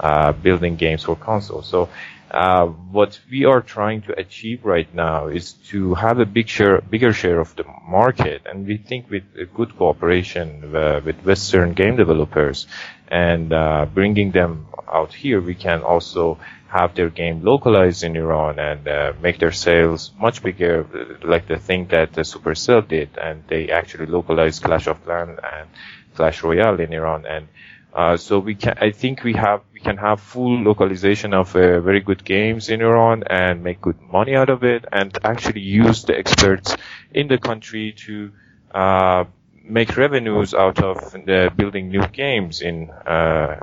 uh, 0.00 0.32
building 0.32 0.76
games 0.76 1.04
for 1.04 1.16
consoles. 1.16 1.66
So 1.68 1.88
uh, 2.30 2.66
what 2.66 3.20
we 3.30 3.44
are 3.44 3.60
trying 3.60 4.02
to 4.02 4.18
achieve 4.18 4.64
right 4.64 4.92
now 4.94 5.28
is 5.28 5.52
to 5.70 5.94
have 5.94 6.18
a 6.18 6.26
big 6.26 6.48
share, 6.48 6.80
bigger 6.80 7.12
share 7.12 7.38
of 7.38 7.54
the 7.54 7.64
market, 7.86 8.42
and 8.46 8.66
we 8.66 8.76
think 8.76 9.08
with 9.08 9.22
good 9.54 9.76
cooperation 9.78 10.74
uh, 10.74 11.00
with 11.04 11.24
Western 11.24 11.74
game 11.74 11.96
developers 11.96 12.66
and 13.08 13.52
uh, 13.52 13.86
bringing 13.92 14.32
them 14.32 14.66
out 14.92 15.12
here, 15.14 15.40
we 15.40 15.54
can 15.54 15.82
also 15.82 16.38
have 16.68 16.94
their 16.96 17.08
game 17.08 17.44
localized 17.44 18.02
in 18.02 18.16
Iran 18.16 18.58
and 18.58 18.88
uh, 18.88 19.12
make 19.22 19.38
their 19.38 19.52
sales 19.52 20.10
much 20.18 20.42
bigger, 20.42 20.84
like 21.22 21.46
the 21.46 21.58
thing 21.58 21.86
that 21.88 22.12
Supercell 22.14 22.86
did, 22.88 23.10
and 23.16 23.44
they 23.46 23.70
actually 23.70 24.06
localized 24.06 24.62
Clash 24.64 24.88
of 24.88 25.04
Clans 25.04 25.38
and 25.38 25.68
Clash 26.16 26.42
Royale 26.42 26.80
in 26.80 26.92
Iran, 26.92 27.26
and 27.26 27.46
uh, 27.94 28.16
so 28.16 28.38
we 28.40 28.54
can, 28.56 28.76
I 28.80 28.90
think 28.90 29.22
we 29.24 29.34
have, 29.34 29.62
we 29.72 29.80
can 29.80 29.96
have 29.98 30.20
full 30.20 30.62
localization 30.62 31.32
of 31.34 31.54
uh, 31.54 31.80
very 31.80 32.00
good 32.00 32.24
games 32.24 32.68
in 32.68 32.80
Iran 32.82 33.24
and 33.30 33.62
make 33.62 33.80
good 33.80 34.00
money 34.00 34.34
out 34.34 34.50
of 34.50 34.64
it, 34.64 34.84
and 34.92 35.16
actually 35.24 35.60
use 35.60 36.02
the 36.04 36.16
experts 36.18 36.76
in 37.12 37.28
the 37.28 37.38
country 37.38 37.92
to 38.06 38.32
uh, 38.74 39.24
make 39.62 39.96
revenues 39.96 40.54
out 40.54 40.82
of 40.82 41.14
building 41.56 41.88
new 41.88 42.06
games 42.08 42.60
in 42.60 42.90
uh, 42.90 43.56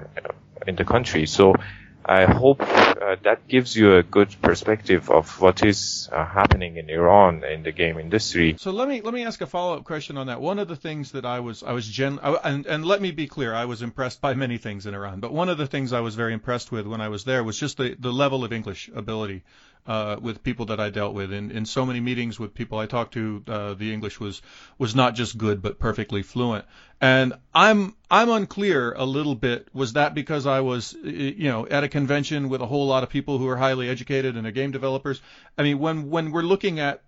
in 0.67 0.75
the 0.75 0.85
country. 0.85 1.25
So 1.25 1.55
I 2.05 2.25
hope 2.25 2.61
uh, 2.61 3.15
that 3.23 3.47
gives 3.47 3.75
you 3.75 3.95
a 3.95 4.03
good 4.03 4.35
perspective 4.41 5.09
of 5.09 5.39
what 5.39 5.63
is 5.63 6.09
uh, 6.11 6.25
happening 6.25 6.77
in 6.77 6.89
Iran 6.89 7.43
in 7.43 7.63
the 7.63 7.71
game 7.71 7.99
industry. 7.99 8.55
So 8.57 8.71
let 8.71 8.87
me 8.87 9.01
let 9.01 9.13
me 9.13 9.23
ask 9.23 9.39
a 9.41 9.47
follow 9.47 9.77
up 9.77 9.83
question 9.83 10.17
on 10.17 10.27
that. 10.27 10.41
One 10.41 10.59
of 10.59 10.67
the 10.67 10.75
things 10.75 11.11
that 11.11 11.25
I 11.25 11.39
was 11.39 11.63
I 11.63 11.73
was 11.73 11.87
gen 11.87 12.19
I, 12.21 12.33
and 12.43 12.65
and 12.65 12.85
let 12.85 13.01
me 13.01 13.11
be 13.11 13.27
clear, 13.27 13.53
I 13.53 13.65
was 13.65 13.81
impressed 13.81 14.21
by 14.21 14.33
many 14.33 14.57
things 14.57 14.85
in 14.85 14.93
Iran, 14.95 15.19
but 15.19 15.31
one 15.31 15.49
of 15.49 15.57
the 15.57 15.67
things 15.67 15.93
I 15.93 15.99
was 15.99 16.15
very 16.15 16.33
impressed 16.33 16.71
with 16.71 16.87
when 16.87 17.01
I 17.01 17.09
was 17.09 17.23
there 17.23 17.43
was 17.43 17.59
just 17.59 17.77
the 17.77 17.95
the 17.99 18.11
level 18.11 18.43
of 18.43 18.51
English 18.51 18.89
ability 18.95 19.43
uh, 19.85 20.17
with 20.21 20.43
people 20.43 20.67
that 20.67 20.79
I 20.79 20.89
dealt 20.89 21.13
with. 21.13 21.33
In, 21.33 21.51
in 21.51 21.65
so 21.65 21.85
many 21.85 21.99
meetings 21.99 22.39
with 22.39 22.53
people 22.53 22.77
I 22.77 22.85
talked 22.85 23.13
to, 23.13 23.43
uh, 23.47 23.73
the 23.73 23.93
English 23.93 24.19
was 24.19 24.41
was 24.77 24.95
not 24.95 25.15
just 25.15 25.37
good 25.37 25.61
but 25.61 25.79
perfectly 25.79 26.23
fluent. 26.23 26.65
And 26.99 27.33
I'm 27.53 27.95
I'm 28.09 28.29
unclear 28.29 28.93
a 28.93 29.05
little 29.05 29.35
bit. 29.35 29.67
Was 29.73 29.93
that 29.93 30.13
because 30.13 30.45
I 30.45 30.61
was 30.61 30.93
you 31.03 31.49
know 31.49 31.67
at 31.67 31.83
a 31.83 31.87
convention 31.87 32.49
with 32.49 32.61
a 32.61 32.67
whole 32.67 32.87
lot 32.87 33.03
of 33.03 33.09
people 33.09 33.37
who 33.37 33.47
are 33.47 33.57
highly 33.57 33.89
educated 33.89 34.37
and 34.37 34.45
are 34.45 34.51
game 34.51 34.71
developers? 34.71 35.21
I 35.57 35.63
mean, 35.63 35.79
when 35.79 36.09
when 36.09 36.31
we're 36.31 36.41
looking 36.41 36.79
at 36.79 37.03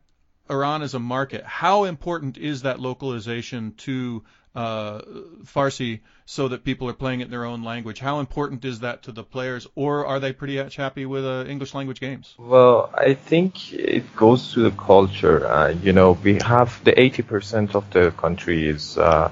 Iran 0.50 0.82
as 0.82 0.94
a 0.94 1.00
market, 1.00 1.44
how 1.44 1.86
important 1.86 2.38
is 2.38 2.64
that 2.64 2.80
localization 2.80 3.74
to 3.78 4.24
uh, 4.56 5.02
Farsi 5.44 6.02
so 6.26 6.48
that 6.48 6.64
people 6.64 6.88
are 6.88 6.94
playing 6.94 7.20
it 7.22 7.26
in 7.26 7.32
their 7.32 7.46
own 7.46 7.64
language. 7.64 8.00
How 8.00 8.20
important 8.20 8.64
is 8.66 8.80
that 8.80 9.04
to 9.04 9.12
the 9.12 9.24
players, 9.24 9.68
or 9.76 10.06
are 10.06 10.20
they 10.20 10.32
pretty 10.32 10.58
happy 10.58 11.06
with 11.06 11.26
uh, 11.26 11.46
English 11.48 11.74
language 11.74 12.00
games? 12.00 12.34
Well, 12.38 12.90
I 12.94 13.14
think 13.14 13.74
it 13.74 14.16
goes 14.16 14.54
to 14.54 14.62
the 14.62 14.72
culture. 14.72 15.46
Uh, 15.46 15.70
you 15.70 15.94
know, 15.94 16.14
we 16.14 16.36
have 16.36 16.84
the 16.84 16.94
80% 16.94 17.76
of 17.76 17.90
the 17.92 18.12
country 18.12 18.68
is, 18.68 18.98
uh, 18.98 19.32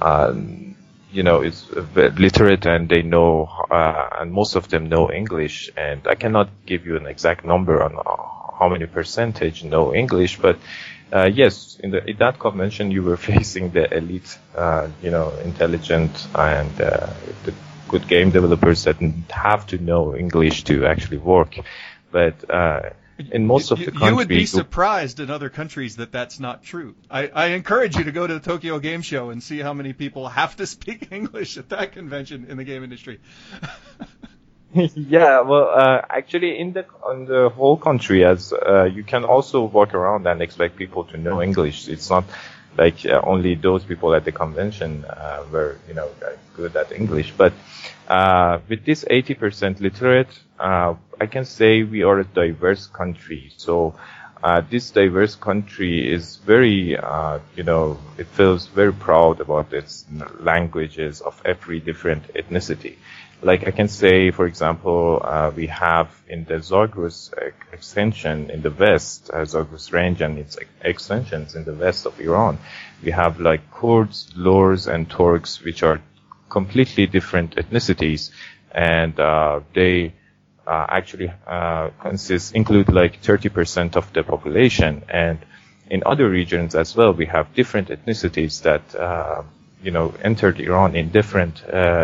uh, 0.00 0.34
you 1.10 1.22
know, 1.22 1.42
is 1.42 1.68
literate 1.94 2.64
and 2.66 2.88
they 2.88 3.02
know, 3.02 3.50
uh, 3.70 4.08
and 4.20 4.32
most 4.32 4.56
of 4.56 4.68
them 4.68 4.88
know 4.88 5.10
English. 5.10 5.70
And 5.76 6.06
I 6.06 6.14
cannot 6.14 6.48
give 6.64 6.86
you 6.86 6.96
an 6.96 7.06
exact 7.06 7.44
number 7.44 7.82
on 7.82 7.92
how 8.58 8.68
many 8.68 8.86
percentage 8.86 9.64
know 9.64 9.94
English, 9.94 10.38
but 10.38 10.56
uh, 11.12 11.30
yes, 11.32 11.78
in, 11.80 11.90
the, 11.90 12.04
in 12.08 12.16
that 12.18 12.38
convention, 12.38 12.90
you 12.90 13.02
were 13.02 13.16
facing 13.32 13.70
the 13.70 13.92
elite, 13.94 14.38
uh, 14.56 14.88
you 15.02 15.10
know, 15.10 15.32
intelligent 15.44 16.26
and 16.34 16.80
uh, 16.80 17.12
the 17.44 17.54
good 17.88 18.08
game 18.08 18.30
developers 18.30 18.84
that 18.84 18.96
have 19.30 19.66
to 19.66 19.78
know 19.78 20.16
English 20.16 20.64
to 20.64 20.86
actually 20.86 21.18
work. 21.18 21.58
But 22.10 22.50
uh, 22.50 22.90
in 23.30 23.46
most 23.46 23.70
of 23.70 23.78
the 23.78 23.86
countries, 23.86 24.08
you 24.08 24.16
would 24.16 24.28
be 24.28 24.46
surprised 24.46 25.20
in 25.20 25.30
other 25.30 25.50
countries 25.50 25.96
that 25.96 26.12
that's 26.12 26.40
not 26.40 26.62
true. 26.62 26.94
I, 27.10 27.28
I 27.28 27.46
encourage 27.48 27.96
you 27.96 28.04
to 28.04 28.12
go 28.12 28.26
to 28.26 28.34
the 28.34 28.40
Tokyo 28.40 28.78
Game 28.78 29.02
Show 29.02 29.30
and 29.30 29.42
see 29.42 29.58
how 29.58 29.74
many 29.74 29.92
people 29.92 30.28
have 30.28 30.56
to 30.56 30.66
speak 30.66 31.08
English 31.12 31.58
at 31.58 31.68
that 31.68 31.92
convention 31.92 32.46
in 32.48 32.56
the 32.56 32.64
game 32.64 32.82
industry. 32.82 33.20
yeah, 34.94 35.40
well, 35.40 35.68
uh, 35.68 36.00
actually, 36.08 36.58
in 36.58 36.72
the 36.72 36.86
on 37.04 37.26
the 37.26 37.50
whole 37.50 37.76
country, 37.76 38.24
as 38.24 38.52
uh, 38.52 38.84
you 38.84 39.02
can 39.04 39.24
also 39.24 39.64
walk 39.64 39.94
around 39.94 40.26
and 40.26 40.40
expect 40.40 40.76
people 40.76 41.04
to 41.04 41.16
know 41.18 41.42
English. 41.42 41.88
It's 41.88 42.08
not 42.08 42.24
like 42.78 43.04
uh, 43.04 43.20
only 43.24 43.54
those 43.54 43.84
people 43.84 44.14
at 44.14 44.24
the 44.24 44.32
convention 44.32 45.04
uh, 45.04 45.44
were, 45.52 45.76
you 45.88 45.94
know, 45.94 46.08
good 46.56 46.74
at 46.76 46.90
English. 46.92 47.32
But 47.36 47.52
uh, 48.08 48.60
with 48.68 48.84
this 48.86 49.04
80% 49.10 49.80
literate, 49.80 50.30
uh, 50.58 50.94
I 51.20 51.26
can 51.26 51.44
say 51.44 51.82
we 51.82 52.02
are 52.02 52.20
a 52.20 52.24
diverse 52.24 52.86
country. 52.86 53.52
So. 53.56 53.94
this 54.70 54.90
diverse 54.90 55.36
country 55.36 55.94
is 56.16 56.24
very, 56.52 56.98
you 57.58 57.64
know, 57.70 57.96
it 58.18 58.26
feels 58.38 58.66
very 58.80 58.92
proud 58.92 59.40
about 59.40 59.72
its 59.72 60.04
languages 60.40 61.20
of 61.20 61.34
every 61.44 61.78
different 61.80 62.22
ethnicity 62.34 62.94
like 63.42 63.66
I 63.66 63.72
can 63.72 63.88
say, 63.88 64.30
for 64.30 64.46
example, 64.46 65.20
uh, 65.24 65.50
we 65.54 65.66
have 65.66 66.08
in 66.28 66.44
the 66.44 66.62
Zagros 66.62 67.32
extension 67.72 68.50
in 68.50 68.62
the 68.62 68.70
west, 68.70 69.30
uh, 69.34 69.44
Zagros 69.44 69.92
range 69.92 70.20
and 70.20 70.38
its 70.38 70.56
extensions 70.82 71.56
in 71.56 71.64
the 71.64 71.74
west 71.74 72.06
of 72.06 72.18
Iran, 72.20 72.58
we 73.02 73.10
have 73.10 73.40
like 73.40 73.68
Kurds, 73.72 74.30
Lurs, 74.36 74.86
and 74.86 75.10
Turks, 75.10 75.60
which 75.64 75.82
are 75.82 76.00
completely 76.48 77.06
different 77.06 77.56
ethnicities, 77.56 78.30
and 78.70 79.18
uh, 79.18 79.60
they 79.74 80.14
uh, 80.66 80.86
actually 80.88 81.32
uh, 81.46 81.90
consist 82.00 82.54
include 82.54 82.88
like 82.92 83.20
30% 83.22 83.96
of 83.96 84.12
the 84.12 84.22
population, 84.22 85.02
and 85.08 85.38
in 85.90 86.02
other 86.06 86.28
regions 86.30 86.76
as 86.76 86.94
well, 86.94 87.12
we 87.12 87.26
have 87.26 87.52
different 87.54 87.88
ethnicities 87.88 88.62
that 88.62 88.94
uh, 88.94 89.42
you 89.82 89.90
know 89.90 90.14
entered 90.22 90.60
Iran 90.60 90.94
in 90.94 91.10
different 91.10 91.58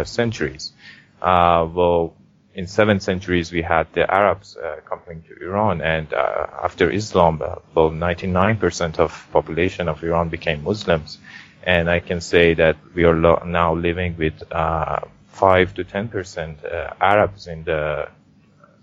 centuries. 0.05 0.73
Uh, 1.21 1.69
well, 1.73 2.15
in 2.55 2.67
seven 2.67 3.01
centuries 3.01 3.53
we 3.53 3.63
had 3.63 3.87
the 3.93 4.09
Arabs 4.13 4.57
uh, 4.57 4.81
coming 4.89 5.23
to 5.23 5.45
Iran, 5.45 5.81
and 5.81 6.13
uh, 6.13 6.47
after 6.63 6.91
Islam, 6.91 7.41
uh, 7.43 7.57
well, 7.75 7.91
99% 7.91 8.99
of 8.99 9.29
population 9.33 9.89
of 9.89 10.03
Iran 10.03 10.29
became 10.29 10.63
Muslims, 10.65 11.19
and 11.63 11.89
I 11.91 12.01
can 12.01 12.21
say 12.21 12.55
that 12.55 12.77
we 12.95 13.05
are 13.05 13.15
lo- 13.15 13.43
now 13.45 13.75
living 13.75 14.17
with 14.17 14.43
uh, 14.53 15.01
five 15.29 15.75
to 15.75 15.85
10% 15.85 16.65
uh, 16.65 16.95
Arabs 17.01 17.47
in 17.47 17.65
the 17.65 18.09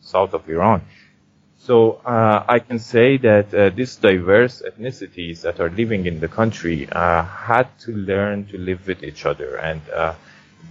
south 0.01 0.33
of 0.33 0.47
Iran. 0.49 0.81
So 1.57 1.99
I 2.05 2.59
can 2.59 2.77
say 2.77 3.17
that 3.17 3.49
these 3.75 3.95
diverse 3.95 4.61
ethnicities 4.61 5.41
that 5.41 5.59
are 5.59 5.71
living 5.71 6.05
in 6.05 6.19
the 6.19 6.27
country 6.27 6.87
had 6.93 7.67
to 7.79 7.91
learn 7.91 8.45
to 8.49 8.59
live 8.59 8.85
with 8.85 9.03
each 9.03 9.25
other 9.25 9.55
and 9.55 9.81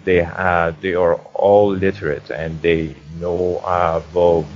they 0.04 0.22
have 0.22 0.80
they 0.80 0.94
are 0.94 1.14
all 1.34 1.70
literate 1.70 2.30
and 2.30 2.60
they 2.62 2.94
know 3.20 3.58
uh, 3.58 4.00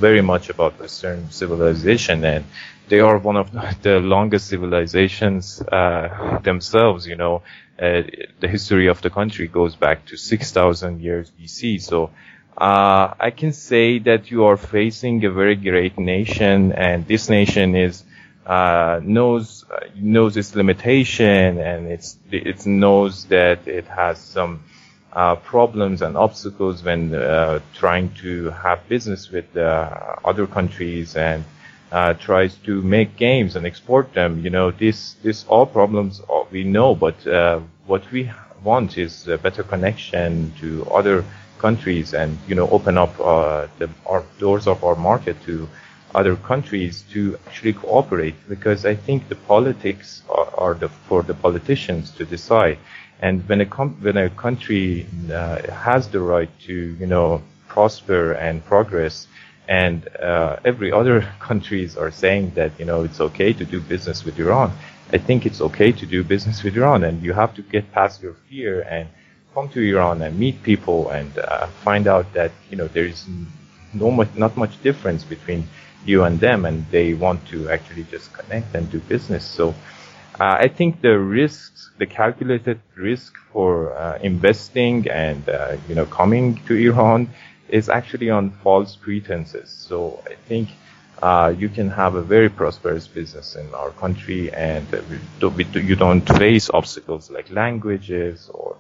very 0.01 0.21
much 0.23 0.51
about 0.51 0.79
Western 0.81 1.31
civilization 1.31 2.25
and 2.25 2.45
they 2.89 3.01
are 3.01 3.19
one 3.19 3.37
of 3.37 3.51
the 3.83 4.01
longest 4.01 4.49
civilizations 4.49 5.61
uh, 5.63 6.39
themselves. 6.43 7.07
You 7.07 7.17
know, 7.17 7.43
uh, 7.79 8.03
the 8.41 8.49
history 8.49 8.89
of 8.89 9.01
the 9.03 9.11
country 9.11 9.47
goes 9.47 9.77
back 9.77 10.07
to 10.07 10.17
6,000 10.17 11.01
years 11.01 11.31
BC. 11.39 11.79
So 11.79 12.11
uh, 12.57 13.15
I 13.21 13.31
can 13.31 13.53
say 13.53 13.99
that 14.01 14.31
you 14.31 14.45
are 14.45 14.57
facing 14.57 15.25
a 15.25 15.31
very 15.31 15.55
great 15.57 15.99
nation, 15.99 16.73
and 16.73 17.07
this 17.07 17.29
nation 17.29 17.77
is 17.77 18.03
uh, 18.47 19.01
knows 19.03 19.65
knows 19.95 20.37
its 20.37 20.55
limitation, 20.57 21.59
and 21.59 21.87
it's 21.87 22.17
it 22.33 22.67
knows 22.67 23.27
that 23.27 23.69
it 23.69 23.87
has 23.87 24.19
some 24.19 24.65
uh, 25.13 25.37
problems 25.37 26.03
and 26.03 26.17
obstacles 26.17 26.83
when 26.83 27.15
uh, 27.15 27.61
trying 27.75 28.13
to 28.15 28.51
have 28.51 28.87
business 28.89 29.31
with 29.31 29.57
uh, 29.57 30.17
other 30.25 30.47
countries 30.47 31.17
and 31.17 31.45
uh, 31.93 32.13
tries 32.15 32.55
to 32.57 32.83
make 32.83 33.17
games 33.17 33.57
and 33.57 33.65
export 33.67 34.13
them. 34.13 34.41
You 34.45 34.51
know, 34.51 34.71
this 34.71 35.15
this 35.23 35.45
all 35.49 35.67
problems 35.67 36.21
we 36.51 36.65
know, 36.65 36.95
but 36.95 37.27
uh, 37.27 37.61
what 37.87 38.11
we 38.13 38.31
want 38.63 38.99
is 38.99 39.27
a 39.29 39.39
better 39.39 39.63
connection 39.63 40.53
to 40.61 40.85
other 40.91 41.25
countries 41.59 42.15
and 42.15 42.39
you 42.47 42.55
know 42.55 42.69
open 42.71 42.99
up 42.99 43.17
the 43.79 43.89
our 44.07 44.23
doors 44.39 44.67
of 44.67 44.85
our 44.85 44.95
market 44.95 45.37
to 45.45 45.69
other 46.15 46.37
countries 46.37 47.03
to 47.13 47.37
actually 47.47 47.73
cooperate 47.73 48.35
because 48.49 48.85
I 48.87 48.95
think 48.95 49.29
the 49.29 49.35
politics 49.35 50.23
are, 50.29 50.49
are 50.57 50.75
the, 50.75 50.89
for 50.89 51.23
the 51.23 51.35
politicians 51.35 52.11
to 52.13 52.25
decide 52.25 52.79
and 53.21 53.47
when 53.49 53.61
a 53.61 53.67
com- 53.67 53.97
when 54.03 54.17
a 54.17 54.31
country 54.31 55.07
uh, 55.33 55.63
has 55.73 56.09
the 56.09 56.21
right 56.21 56.51
to 56.67 56.75
you 57.01 57.07
know 57.07 57.43
prosper 57.69 58.33
and 58.33 58.65
progress, 58.65 59.27
and 59.69 60.09
uh, 60.19 60.57
every 60.65 60.93
other 61.01 61.21
countries 61.41 61.97
are 61.97 62.11
saying 62.11 62.53
that 62.55 62.73
you 62.79 62.85
know 62.85 63.03
it's 63.03 63.21
okay 63.21 63.53
to 63.53 63.65
do 63.65 63.81
business 63.81 64.25
with 64.25 64.39
Iran, 64.39 64.73
I 65.13 65.19
think 65.19 65.47
it's 65.47 65.61
okay 65.61 65.93
to 65.93 66.07
do 66.07 66.23
business 66.23 66.63
with 66.63 66.77
Iran, 66.77 67.05
and 67.05 67.23
you 67.23 67.33
have 67.33 67.55
to 67.57 67.63
get 67.63 67.91
past 67.93 68.23
your 68.23 68.35
fear 68.49 68.83
and 68.83 69.09
come 69.55 69.69
to 69.71 69.81
Iran 69.81 70.23
and 70.23 70.39
meet 70.39 70.63
people 70.63 71.09
and 71.11 71.37
uh, 71.39 71.67
find 71.85 72.07
out 72.07 72.33
that 72.35 72.53
you 72.71 72.77
know 72.77 72.89
there 72.89 73.07
is 73.07 73.27
no 73.95 74.11
much, 74.11 74.29
not 74.37 74.57
much 74.57 74.81
difference 74.83 75.25
between 75.25 75.67
you 76.05 76.25
and 76.25 76.39
them, 76.41 76.65
and 76.65 76.85
they 76.91 77.15
want 77.15 77.47
to 77.49 77.69
actually 77.71 78.05
just 78.05 78.33
connect 78.33 78.75
and 78.75 78.91
do 78.91 79.01
business. 79.01 79.45
So 79.45 79.75
uh, 80.41 80.57
I 80.61 80.69
think 80.69 81.01
the 81.01 81.19
risks, 81.19 81.91
the 81.99 82.07
calculated 82.07 82.81
risk 82.97 83.35
for 83.53 83.93
uh, 83.97 84.19
investing 84.23 85.09
and 85.11 85.49
uh, 85.49 85.77
you 85.89 85.95
know 85.95 86.07
coming 86.07 86.57
to 86.67 86.75
Iran 86.75 87.29
is 87.69 87.89
actually 87.89 88.31
on 88.31 88.51
false 88.51 88.97
pretenses. 88.97 89.71
So 89.71 90.23
I 90.31 90.35
think 90.49 90.69
uh, 91.23 91.53
you 91.57 91.69
can 91.69 91.91
have 91.91 92.15
a 92.15 92.23
very 92.23 92.49
prosperous 92.49 93.07
business 93.09 93.57
in 93.57 93.73
our 93.75 93.91
country, 93.91 94.53
and 94.53 94.87
uh, 94.95 95.01
you 95.75 95.97
don't 95.97 96.27
face 96.39 96.71
obstacles 96.71 97.31
like 97.31 97.51
languages 97.51 98.49
or 98.55 98.77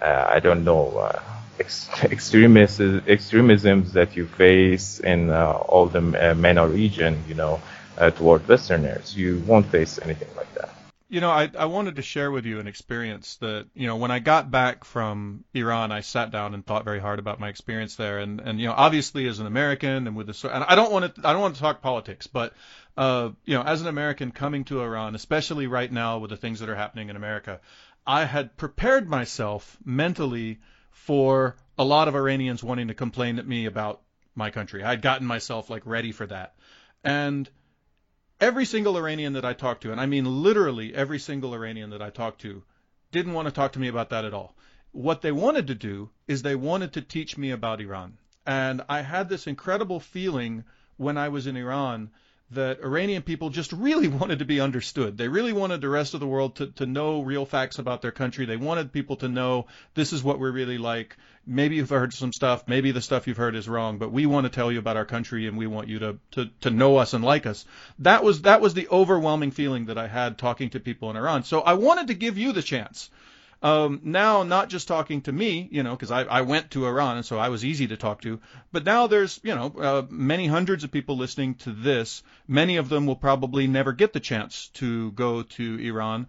uh, 0.00 0.26
I 0.30 0.38
don't 0.40 0.64
know 0.64 1.12
ex- 1.58 1.88
extremisms, 2.04 3.02
extremisms 3.08 3.92
that 3.94 4.16
you 4.16 4.26
face 4.26 5.00
in 5.00 5.30
all 5.30 5.86
the 5.86 6.00
MENA 6.00 6.68
region. 6.68 7.24
You 7.28 7.34
know, 7.34 7.60
toward 8.16 8.46
Westerners, 8.48 9.16
you 9.16 9.42
won't 9.46 9.66
face 9.66 9.98
anything 10.02 10.28
like 10.36 10.52
that. 10.54 10.79
You 11.10 11.20
know, 11.20 11.30
I, 11.30 11.50
I 11.58 11.64
wanted 11.64 11.96
to 11.96 12.02
share 12.02 12.30
with 12.30 12.46
you 12.46 12.60
an 12.60 12.68
experience 12.68 13.34
that, 13.38 13.66
you 13.74 13.88
know, 13.88 13.96
when 13.96 14.12
I 14.12 14.20
got 14.20 14.52
back 14.52 14.84
from 14.84 15.42
Iran, 15.52 15.90
I 15.90 16.02
sat 16.02 16.30
down 16.30 16.54
and 16.54 16.64
thought 16.64 16.84
very 16.84 17.00
hard 17.00 17.18
about 17.18 17.40
my 17.40 17.48
experience 17.48 17.96
there. 17.96 18.20
And, 18.20 18.40
and 18.40 18.60
you 18.60 18.68
know, 18.68 18.74
obviously 18.76 19.26
as 19.26 19.40
an 19.40 19.46
American 19.46 20.06
and 20.06 20.14
with 20.14 20.28
the, 20.28 20.54
and 20.54 20.62
I 20.62 20.76
don't 20.76 20.92
want 20.92 21.12
to, 21.12 21.28
I 21.28 21.32
don't 21.32 21.42
want 21.42 21.56
to 21.56 21.60
talk 21.60 21.82
politics, 21.82 22.28
but, 22.28 22.54
uh, 22.96 23.30
you 23.44 23.54
know, 23.54 23.62
as 23.62 23.80
an 23.80 23.88
American 23.88 24.30
coming 24.30 24.62
to 24.66 24.82
Iran, 24.82 25.16
especially 25.16 25.66
right 25.66 25.90
now 25.90 26.18
with 26.18 26.30
the 26.30 26.36
things 26.36 26.60
that 26.60 26.68
are 26.68 26.76
happening 26.76 27.08
in 27.08 27.16
America, 27.16 27.60
I 28.06 28.24
had 28.24 28.56
prepared 28.56 29.08
myself 29.08 29.76
mentally 29.84 30.60
for 30.92 31.56
a 31.76 31.84
lot 31.84 32.06
of 32.06 32.14
Iranians 32.14 32.62
wanting 32.62 32.86
to 32.86 32.94
complain 32.94 33.40
at 33.40 33.48
me 33.48 33.66
about 33.66 34.00
my 34.36 34.50
country. 34.50 34.84
I'd 34.84 35.02
gotten 35.02 35.26
myself 35.26 35.70
like 35.70 35.82
ready 35.86 36.12
for 36.12 36.26
that. 36.26 36.54
And 37.02 37.50
every 38.40 38.64
single 38.64 38.96
Iranian 38.96 39.34
that 39.34 39.44
I 39.44 39.52
talked 39.52 39.82
to, 39.82 39.92
and 39.92 40.00
I 40.00 40.06
mean 40.06 40.42
literally 40.42 40.94
every 40.94 41.18
single 41.18 41.54
Iranian 41.54 41.90
that 41.90 42.02
I 42.02 42.10
talked 42.10 42.40
to, 42.42 42.62
didn't 43.12 43.34
want 43.34 43.46
to 43.46 43.52
talk 43.52 43.72
to 43.72 43.78
me 43.78 43.88
about 43.88 44.10
that 44.10 44.24
at 44.24 44.34
all. 44.34 44.54
What 44.92 45.20
they 45.20 45.32
wanted 45.32 45.66
to 45.68 45.74
do 45.74 46.10
is 46.26 46.42
they 46.42 46.56
wanted 46.56 46.94
to 46.94 47.02
teach 47.02 47.36
me 47.36 47.50
about 47.50 47.80
Iran. 47.80 48.18
And 48.46 48.82
I 48.88 49.02
had 49.02 49.28
this 49.28 49.46
incredible 49.46 50.00
feeling 50.00 50.64
when 50.96 51.16
I 51.18 51.28
was 51.28 51.46
in 51.46 51.56
Iran 51.56 52.10
that 52.52 52.80
Iranian 52.80 53.22
people 53.22 53.50
just 53.50 53.72
really 53.72 54.08
wanted 54.20 54.40
to 54.40 54.44
be 54.44 54.60
understood. 54.60 55.16
They 55.16 55.28
really 55.28 55.52
wanted 55.52 55.80
the 55.80 55.88
rest 55.88 56.14
of 56.14 56.20
the 56.20 56.26
world 56.26 56.56
to, 56.56 56.66
to 56.72 56.86
know 56.86 57.22
real 57.22 57.46
facts 57.46 57.78
about 57.78 58.02
their 58.02 58.10
country. 58.10 58.44
They 58.44 58.56
wanted 58.56 58.92
people 58.92 59.16
to 59.16 59.28
know 59.28 59.66
this 59.94 60.12
is 60.12 60.22
what 60.22 60.38
we're 60.38 60.50
really 60.50 60.78
like. 60.78 61.16
Maybe 61.46 61.76
you've 61.76 61.90
heard 61.90 62.12
some 62.12 62.32
stuff, 62.32 62.68
maybe 62.68 62.92
the 62.92 63.00
stuff 63.00 63.26
you've 63.26 63.36
heard 63.36 63.56
is 63.56 63.68
wrong, 63.68 63.98
but 63.98 64.12
we 64.12 64.26
want 64.26 64.44
to 64.44 64.50
tell 64.50 64.70
you 64.70 64.78
about 64.78 64.96
our 64.96 65.06
country 65.06 65.46
and 65.46 65.56
we 65.56 65.66
want 65.66 65.88
you 65.88 65.98
to, 66.00 66.18
to, 66.32 66.50
to 66.60 66.70
know 66.70 66.96
us 66.96 67.14
and 67.14 67.24
like 67.24 67.46
us. 67.46 67.64
That 68.00 68.22
was 68.22 68.42
that 68.42 68.60
was 68.60 68.74
the 68.74 68.88
overwhelming 68.88 69.50
feeling 69.50 69.86
that 69.86 69.98
I 69.98 70.06
had 70.06 70.38
talking 70.38 70.70
to 70.70 70.80
people 70.80 71.10
in 71.10 71.16
Iran. 71.16 71.44
So 71.44 71.60
I 71.60 71.74
wanted 71.74 72.08
to 72.08 72.14
give 72.14 72.36
you 72.36 72.52
the 72.52 72.62
chance 72.62 73.10
um, 73.62 74.00
now 74.04 74.42
not 74.42 74.70
just 74.70 74.88
talking 74.88 75.20
to 75.22 75.32
me, 75.32 75.68
you 75.70 75.82
know, 75.82 75.90
because 75.90 76.10
I, 76.10 76.22
I 76.22 76.40
went 76.42 76.70
to 76.72 76.86
Iran 76.86 77.16
and 77.16 77.26
so 77.26 77.38
I 77.38 77.50
was 77.50 77.64
easy 77.64 77.88
to 77.88 77.96
talk 77.96 78.22
to, 78.22 78.40
but 78.72 78.84
now 78.84 79.06
there's, 79.06 79.38
you 79.42 79.54
know, 79.54 79.74
uh, 79.78 80.06
many 80.08 80.46
hundreds 80.46 80.84
of 80.84 80.90
people 80.90 81.16
listening 81.16 81.56
to 81.56 81.72
this. 81.72 82.22
Many 82.48 82.78
of 82.78 82.88
them 82.88 83.06
will 83.06 83.16
probably 83.16 83.66
never 83.66 83.92
get 83.92 84.12
the 84.12 84.20
chance 84.20 84.68
to 84.74 85.12
go 85.12 85.42
to 85.42 85.78
Iran. 85.78 86.26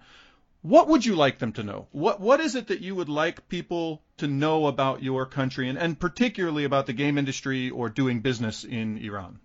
What 0.62 0.90
would 0.90 1.06
you 1.06 1.16
like 1.16 1.40
them 1.40 1.54
to 1.54 1.64
know? 1.64 1.88
What 1.92 2.20
what 2.20 2.40
is 2.40 2.56
it 2.56 2.68
that 2.68 2.82
you 2.82 2.94
would 2.96 3.10
like 3.10 3.48
people 3.50 4.04
to 4.18 4.28
know 4.28 4.68
about 4.68 5.02
your 5.02 5.26
country 5.26 5.70
and, 5.70 5.78
and 5.78 6.00
particularly 6.00 6.66
about 6.66 6.86
the 6.86 6.94
game 6.94 7.18
industry 7.18 7.72
or 7.72 7.90
doing 7.90 8.20
business 8.20 8.64
in 8.64 8.98
Iran? 8.98 9.40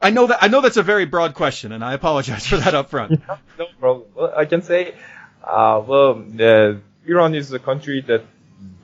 I 0.00 0.10
know 0.10 0.26
that 0.26 0.42
I 0.42 0.48
know 0.48 0.62
that's 0.62 0.76
a 0.76 0.82
very 0.82 1.04
broad 1.04 1.34
question, 1.34 1.72
and 1.72 1.84
I 1.84 1.92
apologize 1.92 2.46
for 2.46 2.56
that 2.56 2.74
up 2.74 2.90
front. 2.90 3.22
no 3.58 3.66
problem. 3.78 4.08
Well, 4.14 4.32
I 4.36 4.44
can 4.44 4.62
say, 4.62 4.94
uh, 5.44 5.82
well, 5.86 6.24
uh, 6.40 6.74
Iran 7.06 7.34
is 7.34 7.52
a 7.52 7.58
country 7.58 8.00
that 8.02 8.22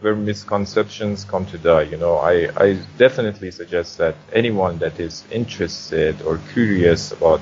where 0.01 0.15
misconceptions 0.15 1.25
come 1.25 1.47
to 1.47 1.59
die. 1.59 1.83
You 1.83 1.97
know, 1.97 2.17
I, 2.17 2.51
I 2.57 2.79
definitely 2.99 3.51
suggest 3.51 3.99
that 3.99 4.17
anyone 4.33 4.79
that 4.79 4.99
is 5.01 5.25
interested 5.31 6.21
or 6.23 6.39
curious 6.53 7.13
about 7.13 7.41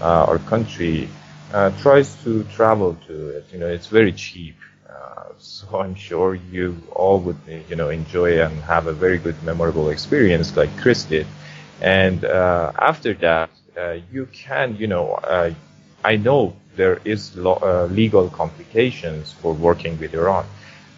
uh, 0.00 0.24
our 0.30 0.38
country 0.38 1.08
uh, 1.52 1.70
tries 1.80 2.14
to 2.24 2.44
travel 2.44 2.96
to 3.06 3.28
it. 3.30 3.46
You 3.52 3.58
know, 3.58 3.66
it's 3.68 3.86
very 3.88 4.12
cheap. 4.12 4.56
Uh, 4.88 5.24
so 5.38 5.78
I'm 5.80 5.94
sure 5.94 6.34
you 6.34 6.76
all 6.94 7.18
would, 7.20 7.38
you 7.68 7.76
know, 7.76 7.88
enjoy 7.90 8.40
and 8.42 8.54
have 8.62 8.86
a 8.86 8.92
very 8.92 9.18
good, 9.18 9.42
memorable 9.42 9.88
experience 9.90 10.56
like 10.56 10.70
Chris 10.78 11.04
did. 11.04 11.26
And 11.80 12.24
uh, 12.24 12.72
after 12.78 13.14
that, 13.14 13.50
uh, 13.76 13.96
you 14.12 14.26
can, 14.32 14.76
you 14.76 14.86
know, 14.86 15.18
I 16.04 16.16
know 16.16 16.56
there 16.76 17.00
is 17.04 17.36
lo- 17.36 17.60
uh, 17.62 17.86
legal 17.92 18.28
complications 18.30 19.32
for 19.32 19.52
working 19.54 19.98
with 19.98 20.14
Iran. 20.14 20.46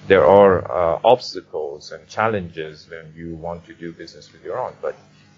There 0.06 0.26
are 0.26 0.56
uh, 0.70 1.00
obstacles 1.04 1.92
and 1.92 2.06
challenges 2.08 2.86
when 2.90 3.12
you 3.16 3.34
want 3.36 3.64
to 3.66 3.74
do 3.74 3.92
business 3.92 4.32
with 4.32 4.44
Iran. 4.44 4.74
But 4.82 4.96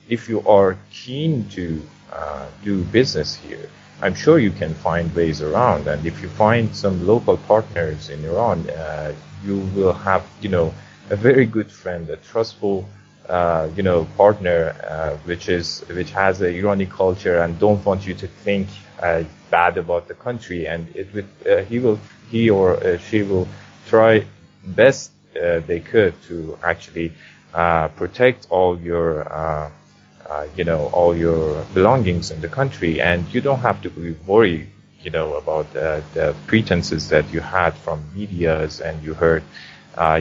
if 0.08 0.28
you 0.28 0.40
are 0.46 0.76
keen 0.90 1.48
to 1.50 1.82
uh, 2.12 2.46
do 2.64 2.82
business 2.84 3.36
here, 3.36 3.68
I'm 4.02 4.14
sure 4.14 4.38
you 4.38 4.50
can 4.50 4.74
find 4.74 5.14
ways 5.14 5.40
around. 5.40 5.86
And 5.88 6.04
if 6.04 6.20
you 6.22 6.28
find 6.28 6.74
some 6.74 7.06
local 7.06 7.36
partners 7.38 8.10
in 8.10 8.24
Iran, 8.24 8.68
uh, 8.70 9.12
you 9.44 9.58
will 9.74 9.92
have, 9.92 10.24
you 10.40 10.48
know, 10.48 10.74
a 11.10 11.16
very 11.16 11.46
good 11.46 11.70
friend, 11.70 12.08
a 12.10 12.16
trustful, 12.16 12.88
uh, 13.28 13.68
you 13.76 13.82
know, 13.82 14.06
partner, 14.16 14.74
uh, 14.88 15.16
which 15.24 15.48
is 15.48 15.80
which 15.90 16.10
has 16.12 16.40
a 16.42 16.48
Iranian 16.48 16.90
culture 16.90 17.38
and 17.42 17.58
don't 17.58 17.84
want 17.84 18.06
you 18.06 18.14
to 18.14 18.26
think 18.26 18.68
uh, 19.02 19.24
bad 19.50 19.76
about 19.78 20.08
the 20.08 20.14
country, 20.14 20.66
and 20.66 20.88
it 20.94 21.12
would 21.14 21.28
uh, 21.50 21.62
he 21.64 21.78
will 21.78 21.98
he 22.30 22.50
or 22.50 22.76
uh, 22.76 22.98
she 22.98 23.22
will 23.22 23.48
try 23.88 24.24
best 24.64 25.10
they 25.66 25.80
could 25.80 26.14
to 26.22 26.56
actually 26.64 27.12
protect 27.96 28.46
all 28.50 28.78
your 28.80 29.26
you 30.56 30.64
know 30.64 30.86
all 30.92 31.16
your 31.16 31.64
belongings 31.74 32.30
in 32.30 32.40
the 32.40 32.48
country, 32.48 33.00
and 33.00 33.26
you 33.34 33.40
don't 33.40 33.60
have 33.60 33.80
to 33.82 33.90
be 33.90 34.12
worried 34.26 34.66
you 35.02 35.10
know 35.10 35.34
about 35.34 35.70
the 35.72 36.34
pretenses 36.46 37.08
that 37.10 37.24
you 37.32 37.40
had 37.40 37.74
from 37.74 38.02
media's 38.14 38.80
and 38.80 39.02
you 39.02 39.14
heard. 39.14 39.42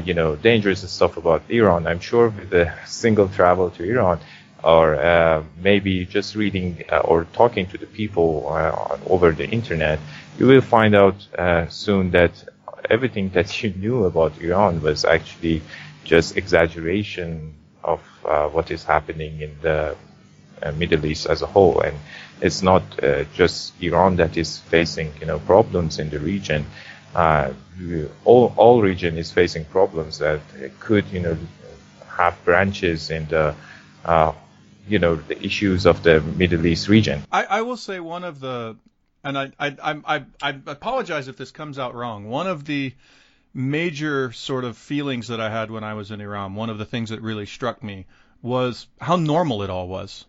You 0.03 0.13
know, 0.13 0.35
dangerous 0.35 0.89
stuff 0.91 1.17
about 1.17 1.43
Iran. 1.49 1.87
I'm 1.87 1.99
sure 1.99 2.29
with 2.29 2.53
a 2.53 2.73
single 2.85 3.27
travel 3.27 3.69
to 3.71 3.83
Iran, 3.83 4.19
or 4.63 4.95
uh, 4.95 5.43
maybe 5.61 6.05
just 6.05 6.35
reading 6.35 6.83
uh, 6.91 6.99
or 6.99 7.25
talking 7.33 7.67
to 7.67 7.77
the 7.77 7.85
people 7.85 8.47
uh, 8.49 8.97
over 9.07 9.31
the 9.31 9.47
internet, 9.47 9.99
you 10.39 10.47
will 10.47 10.61
find 10.61 10.95
out 10.95 11.15
uh, 11.37 11.67
soon 11.67 12.11
that 12.11 12.31
everything 12.89 13.29
that 13.29 13.61
you 13.63 13.69
knew 13.71 14.05
about 14.05 14.39
Iran 14.41 14.81
was 14.81 15.05
actually 15.05 15.61
just 16.03 16.37
exaggeration 16.37 17.53
of 17.83 18.01
uh, 18.25 18.47
what 18.49 18.71
is 18.71 18.83
happening 18.83 19.41
in 19.41 19.55
the 19.61 19.95
uh, 20.63 20.71
Middle 20.71 21.05
East 21.05 21.27
as 21.27 21.41
a 21.41 21.45
whole, 21.45 21.81
and 21.81 21.95
it's 22.41 22.61
not 22.61 22.83
just 23.33 23.73
Iran 23.81 24.15
that 24.17 24.35
is 24.37 24.57
facing 24.57 25.13
you 25.19 25.27
know 25.27 25.39
problems 25.39 25.99
in 25.99 26.09
the 26.09 26.19
region. 26.19 26.65
All 27.15 28.53
all 28.57 28.81
region 28.81 29.17
is 29.17 29.31
facing 29.31 29.65
problems 29.65 30.19
that 30.19 30.41
could 30.79 31.05
you 31.07 31.19
know 31.19 31.37
have 32.07 32.37
branches 32.45 33.09
in 33.09 33.25
the 33.27 33.55
uh, 34.03 34.33
you 34.87 34.99
know 34.99 35.15
the 35.15 35.43
issues 35.43 35.85
of 35.85 36.03
the 36.03 36.21
Middle 36.21 36.65
East 36.65 36.87
region. 36.87 37.23
I, 37.31 37.45
I 37.45 37.61
will 37.61 37.77
say 37.77 37.99
one 37.99 38.23
of 38.23 38.39
the, 38.39 38.77
and 39.23 39.37
I, 39.37 39.51
I 39.59 39.75
I 39.81 40.23
I 40.41 40.49
apologize 40.67 41.27
if 41.27 41.37
this 41.37 41.51
comes 41.51 41.79
out 41.79 41.95
wrong. 41.95 42.27
One 42.27 42.47
of 42.47 42.65
the 42.65 42.93
major 43.53 44.31
sort 44.33 44.65
of 44.65 44.77
feelings 44.77 45.29
that 45.29 45.39
I 45.39 45.49
had 45.49 45.71
when 45.71 45.83
I 45.83 45.93
was 45.93 46.11
in 46.11 46.19
Iran, 46.19 46.55
one 46.55 46.69
of 46.69 46.77
the 46.77 46.85
things 46.85 47.09
that 47.09 47.21
really 47.21 47.45
struck 47.45 47.81
me 47.81 48.05
was 48.41 48.87
how 48.99 49.15
normal 49.15 49.63
it 49.63 49.69
all 49.69 49.87
was. 49.87 50.25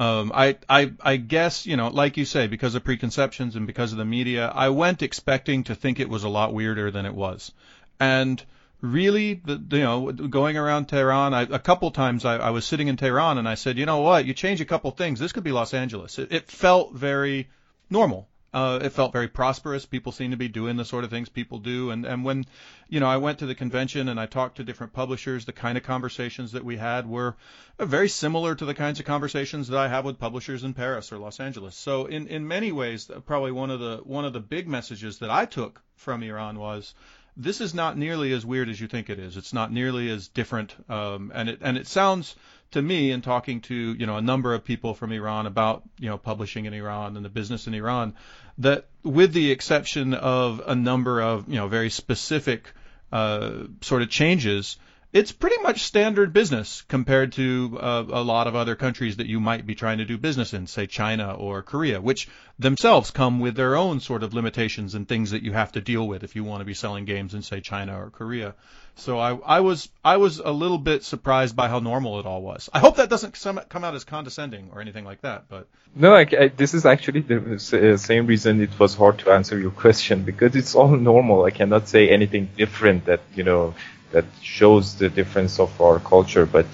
Um, 0.00 0.32
I, 0.34 0.56
I, 0.66 0.92
I 1.02 1.16
guess, 1.16 1.66
you 1.66 1.76
know, 1.76 1.88
like 1.88 2.16
you 2.16 2.24
say, 2.24 2.46
because 2.46 2.74
of 2.74 2.82
preconceptions 2.82 3.54
and 3.54 3.66
because 3.66 3.92
of 3.92 3.98
the 3.98 4.06
media, 4.06 4.48
I 4.48 4.70
went 4.70 5.02
expecting 5.02 5.64
to 5.64 5.74
think 5.74 6.00
it 6.00 6.08
was 6.08 6.24
a 6.24 6.28
lot 6.30 6.54
weirder 6.54 6.90
than 6.90 7.04
it 7.04 7.14
was. 7.14 7.52
And 8.00 8.42
really, 8.80 9.34
the, 9.44 9.60
you 9.76 9.82
know, 9.82 10.10
going 10.10 10.56
around 10.56 10.86
Tehran, 10.86 11.34
I, 11.34 11.42
a 11.42 11.58
couple 11.58 11.90
times 11.90 12.24
I, 12.24 12.36
I 12.36 12.48
was 12.48 12.64
sitting 12.64 12.88
in 12.88 12.96
Tehran 12.96 13.36
and 13.36 13.46
I 13.46 13.56
said, 13.56 13.76
you 13.76 13.84
know 13.84 14.00
what, 14.00 14.24
you 14.24 14.32
change 14.32 14.62
a 14.62 14.64
couple 14.64 14.90
things, 14.90 15.20
this 15.20 15.32
could 15.32 15.44
be 15.44 15.52
Los 15.52 15.74
Angeles. 15.74 16.18
It, 16.18 16.32
it 16.32 16.50
felt 16.50 16.94
very 16.94 17.50
normal. 17.90 18.26
Uh, 18.52 18.80
it 18.82 18.90
felt 18.90 19.12
very 19.12 19.28
prosperous. 19.28 19.86
People 19.86 20.10
seemed 20.10 20.32
to 20.32 20.36
be 20.36 20.48
doing 20.48 20.76
the 20.76 20.84
sort 20.84 21.04
of 21.04 21.10
things 21.10 21.28
people 21.28 21.58
do. 21.58 21.90
And, 21.90 22.04
and 22.04 22.24
when, 22.24 22.46
you 22.88 22.98
know, 22.98 23.06
I 23.06 23.18
went 23.18 23.38
to 23.38 23.46
the 23.46 23.54
convention 23.54 24.08
and 24.08 24.18
I 24.18 24.26
talked 24.26 24.56
to 24.56 24.64
different 24.64 24.92
publishers, 24.92 25.44
the 25.44 25.52
kind 25.52 25.78
of 25.78 25.84
conversations 25.84 26.52
that 26.52 26.64
we 26.64 26.76
had 26.76 27.06
were 27.06 27.36
very 27.78 28.08
similar 28.08 28.56
to 28.56 28.64
the 28.64 28.74
kinds 28.74 28.98
of 28.98 29.06
conversations 29.06 29.68
that 29.68 29.78
I 29.78 29.86
have 29.86 30.04
with 30.04 30.18
publishers 30.18 30.64
in 30.64 30.74
Paris 30.74 31.12
or 31.12 31.18
Los 31.18 31.38
Angeles. 31.38 31.76
So 31.76 32.06
in, 32.06 32.26
in 32.26 32.48
many 32.48 32.72
ways, 32.72 33.08
probably 33.24 33.52
one 33.52 33.70
of 33.70 33.78
the, 33.78 33.98
one 34.02 34.24
of 34.24 34.32
the 34.32 34.40
big 34.40 34.66
messages 34.66 35.18
that 35.18 35.30
I 35.30 35.44
took 35.44 35.80
from 35.94 36.22
Iran 36.24 36.58
was, 36.58 36.94
this 37.40 37.60
is 37.60 37.74
not 37.74 37.96
nearly 37.96 38.32
as 38.32 38.44
weird 38.44 38.68
as 38.68 38.80
you 38.80 38.86
think 38.86 39.10
it 39.10 39.18
is. 39.18 39.36
It's 39.36 39.52
not 39.52 39.72
nearly 39.72 40.10
as 40.10 40.28
different, 40.28 40.74
um, 40.88 41.32
and 41.34 41.48
it 41.48 41.58
and 41.62 41.78
it 41.78 41.86
sounds 41.86 42.36
to 42.72 42.80
me, 42.80 43.10
in 43.10 43.20
talking 43.20 43.60
to 43.62 43.74
you 43.74 44.06
know 44.06 44.16
a 44.16 44.22
number 44.22 44.54
of 44.54 44.64
people 44.64 44.94
from 44.94 45.12
Iran 45.12 45.46
about 45.46 45.82
you 45.98 46.08
know 46.08 46.18
publishing 46.18 46.66
in 46.66 46.74
Iran 46.74 47.16
and 47.16 47.24
the 47.24 47.30
business 47.30 47.66
in 47.66 47.74
Iran, 47.74 48.14
that 48.58 48.86
with 49.02 49.32
the 49.32 49.50
exception 49.50 50.14
of 50.14 50.62
a 50.66 50.74
number 50.74 51.20
of 51.20 51.48
you 51.48 51.56
know 51.56 51.68
very 51.68 51.90
specific 51.90 52.72
uh, 53.10 53.64
sort 53.80 54.02
of 54.02 54.10
changes, 54.10 54.76
it's 55.12 55.32
pretty 55.32 55.60
much 55.62 55.82
standard 55.82 56.32
business 56.32 56.82
compared 56.82 57.32
to 57.32 57.78
uh, 57.80 58.04
a 58.10 58.22
lot 58.22 58.46
of 58.46 58.54
other 58.54 58.76
countries 58.76 59.16
that 59.16 59.26
you 59.26 59.40
might 59.40 59.66
be 59.66 59.74
trying 59.74 59.98
to 59.98 60.04
do 60.04 60.16
business 60.16 60.54
in, 60.54 60.68
say 60.68 60.86
China 60.86 61.34
or 61.34 61.62
Korea, 61.62 62.00
which 62.00 62.28
themselves 62.58 63.10
come 63.10 63.40
with 63.40 63.56
their 63.56 63.76
own 63.76 63.98
sort 63.98 64.22
of 64.22 64.34
limitations 64.34 64.94
and 64.94 65.08
things 65.08 65.32
that 65.32 65.42
you 65.42 65.52
have 65.52 65.72
to 65.72 65.80
deal 65.80 66.06
with 66.06 66.22
if 66.22 66.36
you 66.36 66.44
want 66.44 66.60
to 66.60 66.64
be 66.64 66.74
selling 66.74 67.06
games 67.06 67.34
in, 67.34 67.42
say, 67.42 67.60
China 67.60 68.00
or 68.00 68.10
Korea. 68.10 68.54
So 68.96 69.18
I, 69.18 69.34
I 69.34 69.60
was 69.60 69.88
I 70.04 70.18
was 70.18 70.38
a 70.38 70.50
little 70.50 70.76
bit 70.76 71.04
surprised 71.04 71.56
by 71.56 71.68
how 71.68 71.78
normal 71.78 72.20
it 72.20 72.26
all 72.26 72.42
was. 72.42 72.68
I 72.72 72.80
hope 72.80 72.96
that 72.96 73.08
doesn't 73.08 73.32
come 73.68 73.84
out 73.84 73.94
as 73.94 74.04
condescending 74.04 74.70
or 74.72 74.80
anything 74.80 75.04
like 75.04 75.22
that. 75.22 75.44
But 75.48 75.68
no, 75.94 76.14
I, 76.14 76.26
I, 76.38 76.48
this 76.48 76.74
is 76.74 76.84
actually 76.84 77.20
the 77.20 77.54
uh, 77.54 77.96
same 77.96 78.26
reason 78.26 78.60
it 78.60 78.78
was 78.78 78.94
hard 78.94 79.18
to 79.20 79.30
answer 79.30 79.58
your 79.58 79.70
question 79.70 80.22
because 80.22 80.54
it's 80.54 80.74
all 80.74 80.88
normal. 80.88 81.44
I 81.44 81.50
cannot 81.50 81.88
say 81.88 82.10
anything 82.10 82.50
different 82.56 83.06
that 83.06 83.20
you 83.34 83.44
know 83.44 83.74
that 84.12 84.24
shows 84.42 84.96
the 84.96 85.08
difference 85.08 85.60
of 85.60 85.80
our 85.80 85.98
culture. 85.98 86.46
But 86.46 86.66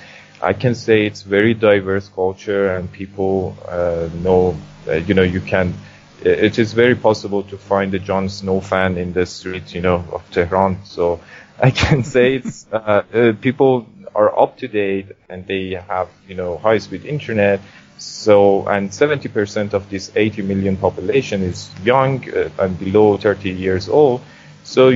I 0.43 0.53
can 0.53 0.75
say 0.75 1.07
it's 1.07 1.23
very 1.23 1.55
diverse 1.55 2.09
culture, 2.09 2.75
and 2.77 2.91
people 2.91 3.57
uh, 3.69 4.09
know. 4.23 4.57
Uh, 4.89 4.95
you 4.95 5.15
know, 5.15 5.23
you 5.23 5.41
can. 5.41 5.75
It 6.23 6.59
is 6.59 6.73
very 6.73 6.95
possible 6.95 7.43
to 7.45 7.59
find 7.59 7.93
a 7.95 7.99
Jon 7.99 8.29
Snow 8.29 8.61
fan 8.61 8.97
in 8.97 9.13
the 9.13 9.27
street, 9.27 9.75
you 9.75 9.81
know, 9.81 10.05
of 10.13 10.23
Tehran. 10.31 10.85
So 10.85 11.21
I 11.59 11.71
can 11.71 12.05
say 12.15 12.37
it's 12.37 12.67
uh, 12.73 13.03
uh 13.13 13.33
people 13.41 13.87
are 14.15 14.39
up 14.39 14.57
to 14.59 14.69
date 14.69 15.07
and 15.29 15.47
they 15.47 15.71
have, 15.89 16.09
you 16.27 16.35
know, 16.35 16.57
high 16.57 16.79
speed 16.79 17.05
internet. 17.05 17.61
So, 17.99 18.67
and 18.67 18.91
70% 18.91 19.73
of 19.73 19.89
this 19.89 20.11
80 20.15 20.43
million 20.43 20.77
population 20.77 21.43
is 21.43 21.71
young 21.83 22.29
uh, 22.31 22.51
and 22.59 22.79
below 22.79 23.17
30 23.17 23.51
years 23.51 23.89
old. 23.89 24.21
So 24.65 24.93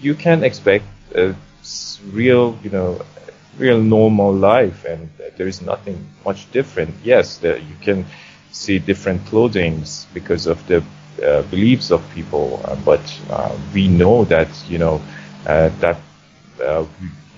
you 0.00 0.14
can 0.14 0.44
expect 0.44 0.84
uh, 1.14 1.32
real, 2.12 2.58
you 2.62 2.70
know, 2.70 3.00
real 3.58 3.80
normal 3.80 4.32
life, 4.32 4.84
and 4.84 5.08
there 5.36 5.48
is 5.48 5.62
nothing 5.62 6.06
much 6.24 6.50
different. 6.52 6.94
Yes, 7.02 7.38
the, 7.38 7.60
you 7.60 7.76
can 7.80 8.06
see 8.52 8.78
different 8.78 9.24
clothings 9.26 10.06
because 10.14 10.46
of 10.46 10.66
the 10.66 10.82
uh, 11.22 11.42
beliefs 11.42 11.90
of 11.90 12.08
people. 12.10 12.60
Uh, 12.64 12.76
but 12.76 13.20
uh, 13.30 13.56
we 13.72 13.88
know 13.88 14.24
that 14.24 14.48
you 14.68 14.78
know 14.78 15.00
uh, 15.46 15.70
that 15.80 15.96
uh, 16.62 16.84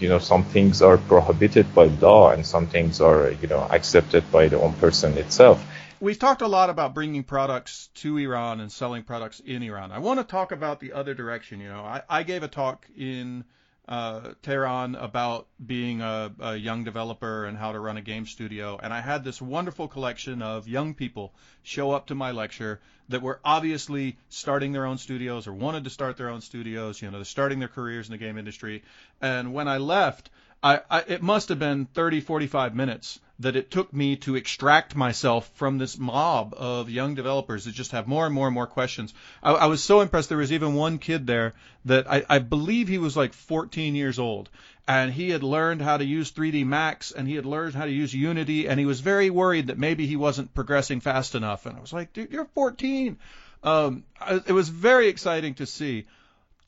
you 0.01 0.09
know 0.09 0.19
some 0.19 0.45
things 0.45 0.83
are 0.83 0.99
prohibited 0.99 1.75
by 1.75 1.85
law 1.85 2.31
and 2.31 2.47
some 2.47 2.67
things 2.67 3.01
are 3.01 3.31
you 3.31 3.49
know 3.49 3.67
accepted 3.71 4.31
by 4.31 4.49
the 4.49 4.61
own 4.61 4.73
person 4.75 5.17
itself. 5.19 5.65
We've 6.01 6.19
talked 6.19 6.43
a 6.43 6.47
lot 6.47 6.71
about 6.71 6.95
bringing 6.95 7.25
products 7.25 7.89
to 7.97 8.19
Iran 8.19 8.61
and 8.61 8.71
selling 8.71 9.03
products 9.03 9.41
in 9.41 9.65
Iran. 9.65 9.91
I 9.91 9.99
want 9.99 10.21
to 10.21 10.25
talk 10.25 10.53
about 10.53 10.79
the 10.79 10.93
other 10.93 11.13
direction. 11.13 11.61
You 11.61 11.69
know, 11.69 11.81
I, 11.81 12.03
I 12.09 12.23
gave 12.23 12.45
a 12.45 12.49
talk 12.49 12.87
in 12.97 13.45
uh, 13.89 14.33
Tehran 14.43 14.95
about 14.95 15.47
being 15.65 16.03
a, 16.03 16.31
a 16.41 16.57
young 16.57 16.85
developer 16.85 17.47
and 17.47 17.57
how 17.57 17.73
to 17.73 17.81
run 17.81 17.97
a 17.97 18.03
game 18.03 18.27
studio. 18.27 18.79
And 18.83 18.93
I 18.93 19.01
had 19.01 19.25
this 19.25 19.41
wonderful 19.41 19.89
collection 19.89 20.43
of 20.43 20.69
young 20.69 20.95
people 20.95 21.33
show 21.63 21.93
up 21.93 22.09
to 22.09 22.15
my 22.15 22.33
lecture 22.33 22.81
that 23.09 23.23
were 23.23 23.41
obviously 23.43 24.19
starting 24.29 24.73
their 24.73 24.85
own 24.85 24.99
studios 24.99 25.47
or 25.47 25.55
wanted 25.55 25.85
to 25.85 25.91
start 25.91 26.19
their 26.19 26.29
own 26.29 26.43
studios. 26.43 27.01
You 27.01 27.11
know, 27.11 27.17
they're 27.17 27.25
starting 27.25 27.59
their 27.59 27.69
careers 27.69 28.07
in 28.07 28.13
the 28.13 28.19
game 28.19 28.37
industry. 28.37 28.83
And 29.23 29.55
when 29.55 29.69
I 29.69 29.79
left, 29.79 30.29
I, 30.63 30.81
I, 30.91 31.01
it 31.09 31.23
must 31.23 31.49
have 31.49 31.59
been 31.59 31.87
30, 31.87 32.21
45 32.21 32.75
minutes 32.75 33.21
that 33.41 33.57
it 33.57 33.71
took 33.71 33.93
me 33.93 34.17
to 34.17 34.35
extract 34.35 34.97
myself 34.97 35.49
from 35.55 35.79
this 35.79 35.97
mob 35.97 36.55
of 36.57 36.91
young 36.91 37.15
developers 37.15 37.65
that 37.65 37.75
just 37.75 37.93
have 37.93 38.09
more 38.09 38.27
and 38.27 38.35
more 38.35 38.49
and 38.49 38.55
more 38.55 38.67
questions. 38.67 39.15
I, 39.43 39.53
I 39.53 39.67
was 39.67 39.83
so 39.83 40.01
impressed. 40.01 40.29
There 40.29 40.39
was 40.39 40.53
even 40.53 40.75
one 40.75 40.99
kid 40.99 41.27
there 41.27 41.55
that 41.85 42.11
I, 42.11 42.25
I 42.29 42.39
believe 42.41 42.89
he 42.89 42.99
was 42.99 43.17
like 43.17 43.33
14 43.33 43.95
years 43.95 44.19
old, 44.19 44.51
and 44.89 45.13
he 45.13 45.31
had 45.31 45.43
learned 45.43 45.83
how 45.83 45.97
to 45.97 46.05
use 46.05 46.33
3D 46.33 46.67
Max 46.67 47.13
and 47.13 47.29
he 47.29 47.37
had 47.37 47.47
learned 47.47 47.75
how 47.75 47.85
to 47.85 47.93
use 47.93 48.13
Unity, 48.13 48.67
and 48.67 48.81
he 48.81 48.87
was 48.87 49.01
very 49.01 49.31
worried 49.31 49.69
that 49.69 49.79
maybe 49.79 50.07
he 50.07 50.17
wasn't 50.17 50.55
progressing 50.55 51.01
fast 51.01 51.35
enough. 51.35 51.67
And 51.67 51.77
I 51.77 51.81
was 51.81 51.93
like, 51.93 52.13
dude, 52.13 52.33
you're 52.33 52.47
14. 52.55 53.19
Um, 53.63 54.05
it 54.47 54.53
was 54.53 54.69
very 54.69 55.09
exciting 55.09 55.55
to 55.55 55.67
see. 55.67 56.07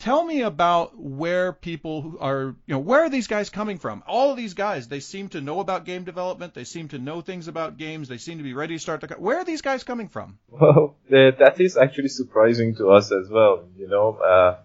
Tell 0.00 0.24
me 0.24 0.40
about 0.40 0.98
where 0.98 1.52
people 1.52 2.16
are, 2.20 2.56
you 2.66 2.74
know, 2.74 2.78
where 2.78 3.04
are 3.04 3.10
these 3.10 3.26
guys 3.26 3.50
coming 3.50 3.76
from? 3.76 4.02
All 4.06 4.30
of 4.30 4.38
these 4.38 4.54
guys, 4.54 4.88
they 4.88 5.00
seem 5.00 5.28
to 5.30 5.42
know 5.42 5.60
about 5.60 5.84
game 5.84 6.04
development. 6.04 6.54
They 6.54 6.64
seem 6.64 6.88
to 6.88 6.98
know 6.98 7.20
things 7.20 7.48
about 7.48 7.76
games. 7.76 8.08
They 8.08 8.16
seem 8.16 8.38
to 8.38 8.44
be 8.44 8.54
ready 8.54 8.76
to 8.76 8.80
start 8.80 9.02
the. 9.02 9.08
Where 9.08 9.36
are 9.36 9.44
these 9.44 9.60
guys 9.60 9.84
coming 9.84 10.08
from? 10.08 10.38
Well, 10.50 10.96
that 11.10 11.60
is 11.60 11.76
actually 11.76 12.08
surprising 12.08 12.76
to 12.76 12.90
us 12.90 13.12
as 13.12 13.28
well. 13.28 13.64
You 13.76 13.88
know, 13.88 14.14
uh, 14.14 14.56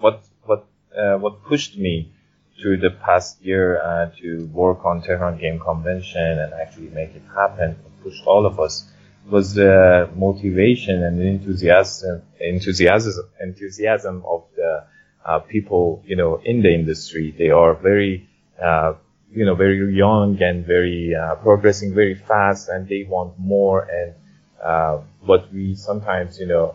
what 0.00 0.22
what 0.44 0.66
uh, 0.94 1.16
what 1.16 1.44
pushed 1.44 1.78
me 1.78 2.12
through 2.60 2.78
the 2.78 2.90
past 2.90 3.42
year 3.42 3.80
uh, 3.80 4.10
to 4.20 4.46
work 4.52 4.84
on 4.84 5.00
Tehran 5.00 5.38
Game 5.38 5.60
Convention 5.60 6.38
and 6.38 6.52
actually 6.52 6.90
make 6.90 7.14
it 7.14 7.22
happen, 7.34 7.78
pushed 8.02 8.24
all 8.26 8.44
of 8.44 8.60
us 8.60 8.84
was 9.30 9.54
the 9.54 10.10
motivation 10.14 11.02
and 11.02 11.20
enthusiasm, 11.20 12.22
enthusiasm, 12.40 13.24
enthusiasm 13.40 14.22
of 14.26 14.44
the 14.56 14.84
uh, 15.24 15.38
people, 15.40 16.02
you 16.06 16.16
know, 16.16 16.40
in 16.44 16.62
the 16.62 16.72
industry. 16.72 17.34
They 17.36 17.50
are 17.50 17.74
very, 17.74 18.28
uh, 18.62 18.94
you 19.32 19.46
know, 19.46 19.54
very 19.54 19.94
young 19.94 20.40
and 20.42 20.66
very 20.66 21.14
uh, 21.14 21.36
progressing 21.36 21.94
very 21.94 22.14
fast, 22.14 22.68
and 22.68 22.86
they 22.88 23.04
want 23.04 23.38
more. 23.38 23.88
And 23.90 24.14
uh, 24.62 25.00
what 25.20 25.52
we 25.52 25.74
sometimes, 25.74 26.38
you 26.38 26.46
know, 26.46 26.74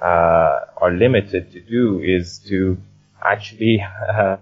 uh, 0.00 0.60
are 0.78 0.92
limited 0.92 1.52
to 1.52 1.60
do 1.60 2.00
is 2.00 2.38
to 2.48 2.78
actually, 3.22 3.84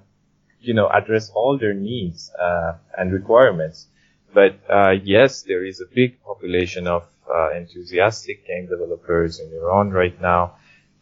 you 0.60 0.74
know, 0.74 0.88
address 0.88 1.30
all 1.30 1.58
their 1.58 1.74
needs 1.74 2.30
uh, 2.40 2.74
and 2.96 3.12
requirements. 3.12 3.88
But 4.32 4.60
yes, 5.04 5.42
there 5.42 5.64
is 5.64 5.80
a 5.80 5.86
big 5.92 6.22
population 6.22 6.86
of 6.86 7.08
uh, 7.32 7.50
enthusiastic 7.52 8.46
game 8.46 8.66
developers 8.66 9.40
in 9.40 9.52
Iran 9.52 9.90
right 9.90 10.20
now 10.20 10.56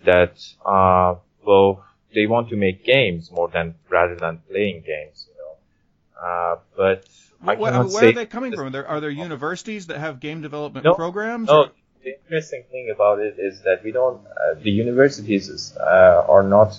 that, 0.04 0.44
uh, 0.64 1.14
well, 1.44 1.84
they 2.14 2.26
want 2.26 2.48
to 2.50 2.56
make 2.56 2.84
games 2.84 3.30
more 3.30 3.48
than 3.48 3.74
rather 3.88 4.16
than 4.16 4.38
playing 4.48 4.82
games, 4.86 5.26
you 5.28 5.34
know. 5.38 6.26
Uh, 6.26 6.56
but 6.76 7.04
well, 7.42 7.58
where, 7.58 7.84
where 7.84 8.08
are 8.08 8.12
they 8.12 8.26
coming 8.26 8.54
from? 8.54 8.72
There, 8.72 8.86
are 8.86 9.00
there 9.00 9.10
universities 9.10 9.88
that 9.88 9.98
have 9.98 10.20
game 10.20 10.40
development 10.40 10.84
no, 10.84 10.94
programs? 10.94 11.48
No. 11.48 11.64
Or? 11.64 11.70
The 12.02 12.16
interesting 12.22 12.62
thing 12.70 12.90
about 12.94 13.18
it 13.18 13.34
is 13.38 13.62
that 13.62 13.82
we 13.82 13.90
don't. 13.90 14.24
Uh, 14.26 14.54
the 14.62 14.70
universities 14.70 15.76
uh, 15.76 16.24
are 16.28 16.44
not 16.44 16.78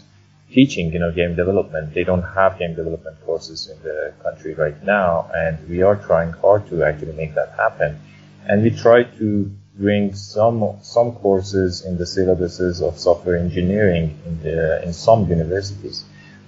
teaching, 0.51 0.93
you 0.93 0.99
know, 0.99 1.11
game 1.11 1.35
development. 1.35 1.93
They 1.93 2.05
don't 2.05 2.21
have 2.21 2.57
game 2.57 2.75
development 2.75 3.17
courses 3.25 3.69
in 3.69 3.77
the 3.83 4.13
country 4.23 4.53
right 4.53 4.81
now, 4.83 5.29
and 5.35 5.67
we 5.67 5.81
are 5.81 5.97
trying 5.97 6.31
hard 6.31 6.67
to 6.69 6.83
actually 6.83 7.13
make 7.13 7.35
that 7.35 7.53
happen 7.57 7.99
and 8.47 8.63
we 8.63 8.69
try 8.69 9.03
to 9.03 9.51
bring 9.77 10.15
some 10.15 10.77
some 10.81 11.11
courses 11.13 11.85
in 11.85 11.97
the 11.97 12.03
syllabuses 12.03 12.81
of 12.81 12.97
software 12.97 13.37
engineering 13.37 14.17
in 14.25 14.41
the 14.41 14.83
in 14.83 14.93
some 14.93 15.29
universities, 15.29 16.05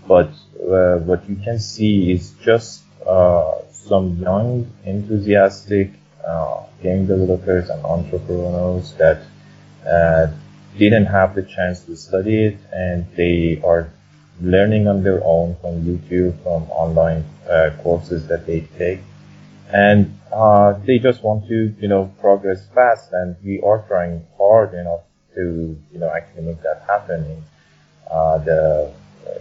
but 0.08 0.30
uh, 0.72 0.98
what 1.00 1.30
you 1.30 1.36
can 1.36 1.60
see 1.60 2.12
is 2.12 2.34
just 2.42 2.84
uh, 3.06 3.54
some 3.72 4.18
young, 4.18 4.72
enthusiastic 4.86 5.92
uh, 6.26 6.64
game 6.82 7.06
developers 7.06 7.70
and 7.70 7.84
entrepreneurs 7.86 8.94
that 8.94 9.22
uh, 9.86 10.28
didn't 10.78 11.06
have 11.06 11.36
the 11.36 11.44
chance 11.44 11.82
to 11.82 11.96
study 11.96 12.46
it, 12.46 12.58
and 12.72 13.06
they 13.16 13.62
are 13.64 13.90
learning 14.42 14.88
on 14.88 15.04
their 15.04 15.22
own 15.24 15.56
from 15.62 15.84
YouTube, 15.84 16.42
from 16.44 16.64
online 16.72 17.24
uh, 17.50 17.72
courses 17.84 18.28
that 18.28 18.46
they 18.46 18.62
take, 18.78 19.00
and 19.72 20.20
uh, 20.32 20.74
they 20.86 21.00
just 21.00 21.24
want 21.24 21.48
to, 21.48 21.76
you 21.80 21.88
know, 21.88 22.12
progress 22.20 22.68
fast, 22.74 23.12
and 23.14 23.36
we 23.44 23.60
are 23.62 23.84
trying 23.88 24.26
hard 24.38 24.74
enough 24.74 25.02
to, 25.36 25.78
you 25.92 26.00
know, 26.00 26.10
actually 26.10 26.44
make 26.44 26.62
that 26.64 26.84
happen 26.88 27.26
in 27.26 27.44
uh, 28.10 28.38
the 28.40 28.92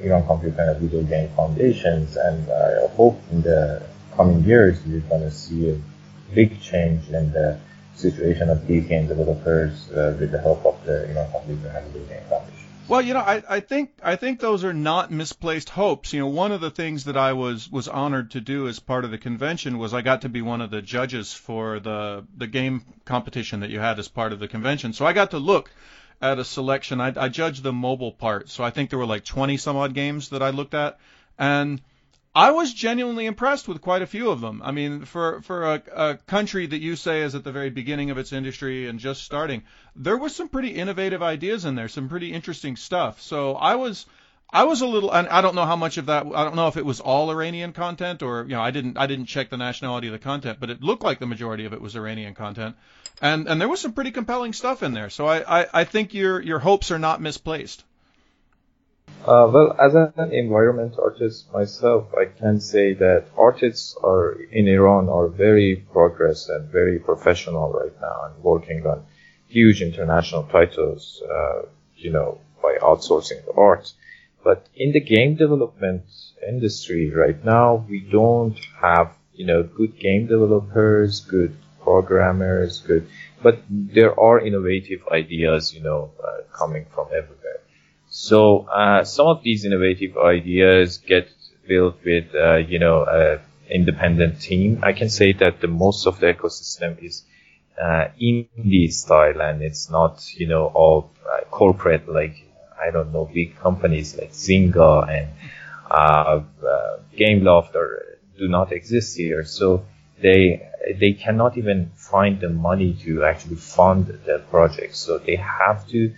Iran 0.01 0.27
Computer 0.27 0.63
and 0.63 0.81
Video 0.81 1.03
Game 1.03 1.31
Foundations, 1.35 2.17
and 2.17 2.51
I 2.51 2.87
hope 2.89 3.21
in 3.33 3.43
the 3.43 3.83
coming 4.17 4.45
years 4.45 4.79
we're 4.87 5.01
going 5.01 5.23
to 5.23 5.31
see 5.31 5.71
a 5.71 5.81
big 6.35 6.61
change 6.61 7.09
in 7.09 7.33
the 7.33 7.59
situation 7.95 8.49
of 8.49 8.67
these 8.67 8.87
game 8.87 9.07
developers 9.09 9.91
uh, 9.91 10.17
with 10.21 10.31
the 10.31 10.41
help 10.41 10.65
of 10.65 10.77
the 10.85 11.11
Iran 11.11 11.31
Computer 11.33 11.69
and 11.69 11.87
Video 11.93 12.09
Game 12.09 12.25
Foundation. 12.29 12.68
Well, 12.89 13.03
you 13.03 13.13
know, 13.13 13.21
I, 13.21 13.43
I 13.47 13.61
think 13.61 13.91
I 14.03 14.17
think 14.17 14.41
those 14.41 14.65
are 14.65 14.73
not 14.73 15.11
misplaced 15.11 15.69
hopes. 15.69 16.15
You 16.15 16.21
know, 16.21 16.29
one 16.29 16.53
of 16.53 16.63
the 16.63 16.71
things 16.71 17.05
that 17.05 17.19
I 17.19 17.35
was 17.35 17.71
was 17.71 17.87
honored 17.87 18.31
to 18.31 18.41
do 18.41 18.67
as 18.67 18.79
part 18.79 19.05
of 19.05 19.11
the 19.11 19.19
convention 19.19 19.77
was 19.77 19.93
I 19.93 20.01
got 20.01 20.23
to 20.23 20.31
be 20.31 20.41
one 20.41 20.63
of 20.63 20.71
the 20.71 20.81
judges 20.81 21.35
for 21.35 21.81
the 21.81 22.25
the 22.35 22.47
game 22.47 22.87
competition 23.05 23.61
that 23.61 23.69
you 23.69 23.79
had 23.79 23.99
as 23.99 24.09
part 24.09 24.33
of 24.33 24.39
the 24.39 24.49
convention. 24.49 24.95
So 24.95 25.05
I 25.05 25.13
got 25.13 25.33
to 25.33 25.39
look 25.39 25.71
at 26.23 26.39
a 26.39 26.45
selection. 26.45 26.99
I, 26.99 27.13
I 27.15 27.29
judged 27.29 27.63
the 27.63 27.75
mobile 27.75 28.13
part, 28.13 28.49
so 28.49 28.65
I 28.65 28.71
think 28.71 28.89
there 28.89 28.99
were 28.99 29.07
like 29.07 29.25
20 29.25 29.59
some 29.59 29.77
odd 29.77 29.93
games 29.93 30.31
that 30.31 30.43
I 30.43 30.49
looked 30.49 30.73
at, 30.73 30.99
and 31.39 31.83
I 32.39 32.53
was 32.53 32.73
genuinely 32.73 33.27
impressed 33.27 33.67
with 33.67 33.81
quite 33.81 34.01
a 34.01 34.07
few 34.07 34.31
of 34.31 34.41
them. 34.41 34.63
I 34.65 34.71
mean, 34.71 35.05
for 35.07 35.43
for 35.43 35.75
a, 35.75 35.83
a, 35.93 36.15
country 36.19 36.67
that 36.67 36.81
you 36.81 36.95
say 36.95 37.23
is 37.23 37.35
at 37.35 37.43
the 37.43 37.51
very 37.51 37.69
beginning 37.69 38.13
of 38.13 38.19
its 38.19 38.33
industry 38.33 38.87
and 38.87 39.01
just 39.01 39.25
starting, 39.25 39.65
there 39.97 40.17
was 40.17 40.37
some 40.37 40.49
pretty 40.49 40.69
innovative 40.69 41.21
ideas 41.21 41.65
in 41.65 41.75
there, 41.75 41.89
some 41.89 42.09
pretty 42.09 42.33
interesting 42.33 42.77
stuff. 42.77 43.21
So 43.21 43.57
I 43.57 43.75
was 43.75 44.07
I 44.51 44.63
was 44.65 44.83
a 44.83 44.87
little, 44.87 45.11
and 45.11 45.27
I 45.27 45.41
don't 45.41 45.57
know 45.57 45.67
how 45.67 45.75
much 45.75 45.99
of 45.99 46.07
that. 46.07 46.27
I 46.27 46.45
don't 46.45 46.55
know 46.55 46.69
if 46.69 46.77
it 46.77 46.87
was 46.87 47.01
all 47.01 47.29
Iranian 47.33 47.73
content 47.73 48.23
or 48.23 48.45
you 48.45 48.55
know 48.55 48.63
I 48.63 48.71
didn't 48.71 48.99
I 48.99 49.09
didn't 49.09 49.27
check 49.27 49.51
the 49.51 49.57
nationality 49.57 50.07
of 50.07 50.13
the 50.13 50.21
content, 50.21 50.59
but 50.61 50.71
it 50.71 50.81
looked 50.81 51.03
like 51.03 51.19
the 51.19 51.27
majority 51.27 51.65
of 51.65 51.73
it 51.73 51.81
was 51.81 51.97
Iranian 51.97 52.35
content, 52.35 52.77
and 53.21 53.49
and 53.49 53.61
there 53.61 53.69
was 53.69 53.81
some 53.81 53.95
pretty 53.95 54.13
compelling 54.13 54.53
stuff 54.53 54.85
in 54.85 54.95
there. 54.95 55.11
So 55.11 55.27
I 55.27 55.63
I, 55.63 55.67
I 55.81 55.85
think 55.85 56.15
your 56.15 56.41
your 56.41 56.61
hopes 56.61 56.93
are 56.93 57.01
not 57.01 57.21
misplaced. 57.21 57.83
Uh, 59.25 59.49
well, 59.53 59.77
as 59.79 59.95
an 59.95 60.33
environment 60.33 60.95
artist 61.01 61.53
myself, 61.53 62.13
I 62.15 62.25
can 62.25 62.61
say 62.61 62.95
that 62.95 63.27
artists 63.37 63.97
are 64.03 64.33
in 64.51 64.67
Iran 64.67 65.09
are 65.09 65.29
very 65.29 65.77
progress 65.93 66.49
and 66.49 66.69
very 66.71 66.99
professional 66.99 67.71
right 67.73 67.95
now 68.01 68.25
and 68.27 68.43
working 68.43 68.87
on 68.87 69.05
huge 69.49 69.83
international 69.83 70.45
titles, 70.45 71.23
uh, 71.31 71.63
you 71.97 72.11
know, 72.11 72.41
by 72.63 72.77
outsourcing 72.81 73.45
the 73.45 73.53
art. 73.53 73.93
But 74.43 74.67
in 74.75 74.93
the 74.93 75.01
game 75.01 75.37
development 75.37 76.05
industry 76.47 77.11
right 77.11 77.43
now, 77.45 77.85
we 77.89 78.01
don't 78.01 78.59
have, 78.81 79.13
you 79.35 79.45
know, 79.47 79.63
good 79.63 79.99
game 79.99 80.27
developers, 80.27 81.21
good 81.21 81.55
programmers, 81.83 82.81
good, 82.81 83.07
but 83.43 83.63
there 83.69 84.19
are 84.19 84.41
innovative 84.41 85.03
ideas, 85.13 85.75
you 85.75 85.83
know, 85.83 86.11
uh, 86.25 86.43
coming 86.57 86.87
from 86.95 87.07
everywhere. 87.09 87.61
So 88.27 88.67
uh, 88.67 89.05
some 89.05 89.27
of 89.29 89.43
these 89.43 89.65
innovative 89.65 90.17
ideas 90.19 90.99
get 90.99 91.29
built 91.69 91.97
with, 92.05 92.35
uh, 92.35 92.57
you 92.57 92.79
know, 92.79 93.05
independent 93.71 94.41
team. 94.41 94.81
I 94.83 94.93
can 94.93 95.09
say 95.09 95.33
that 95.35 95.61
the 95.61 95.69
most 95.69 96.07
of 96.07 96.19
the 96.21 96.33
ecosystem 96.35 97.03
is 97.03 97.25
uh, 97.81 98.09
indie 98.21 98.93
style, 98.93 99.41
and 99.41 99.63
it's 99.63 99.91
not, 99.91 100.15
you 100.35 100.49
know, 100.49 100.67
all 100.75 101.11
uh, 101.31 101.45
corporate 101.51 102.09
like 102.09 102.37
I 102.81 102.91
don't 102.91 103.13
know 103.13 103.27
big 103.33 103.57
companies 103.57 104.17
like 104.17 104.33
Zynga 104.33 105.09
and 105.17 105.29
uh, 105.91 106.43
uh, 106.67 106.99
Gameloft 107.17 107.75
or 107.75 108.19
do 108.39 108.49
not 108.49 108.73
exist 108.73 109.17
here. 109.17 109.45
So 109.45 109.85
they 110.21 110.69
they 111.01 111.13
cannot 111.13 111.57
even 111.57 111.91
find 111.95 112.41
the 112.41 112.49
money 112.49 112.95
to 113.05 113.25
actually 113.25 113.57
fund 113.57 114.07
the 114.27 114.43
project. 114.51 114.97
So 114.97 115.19
they 115.19 115.37
have 115.37 115.87
to 115.89 116.13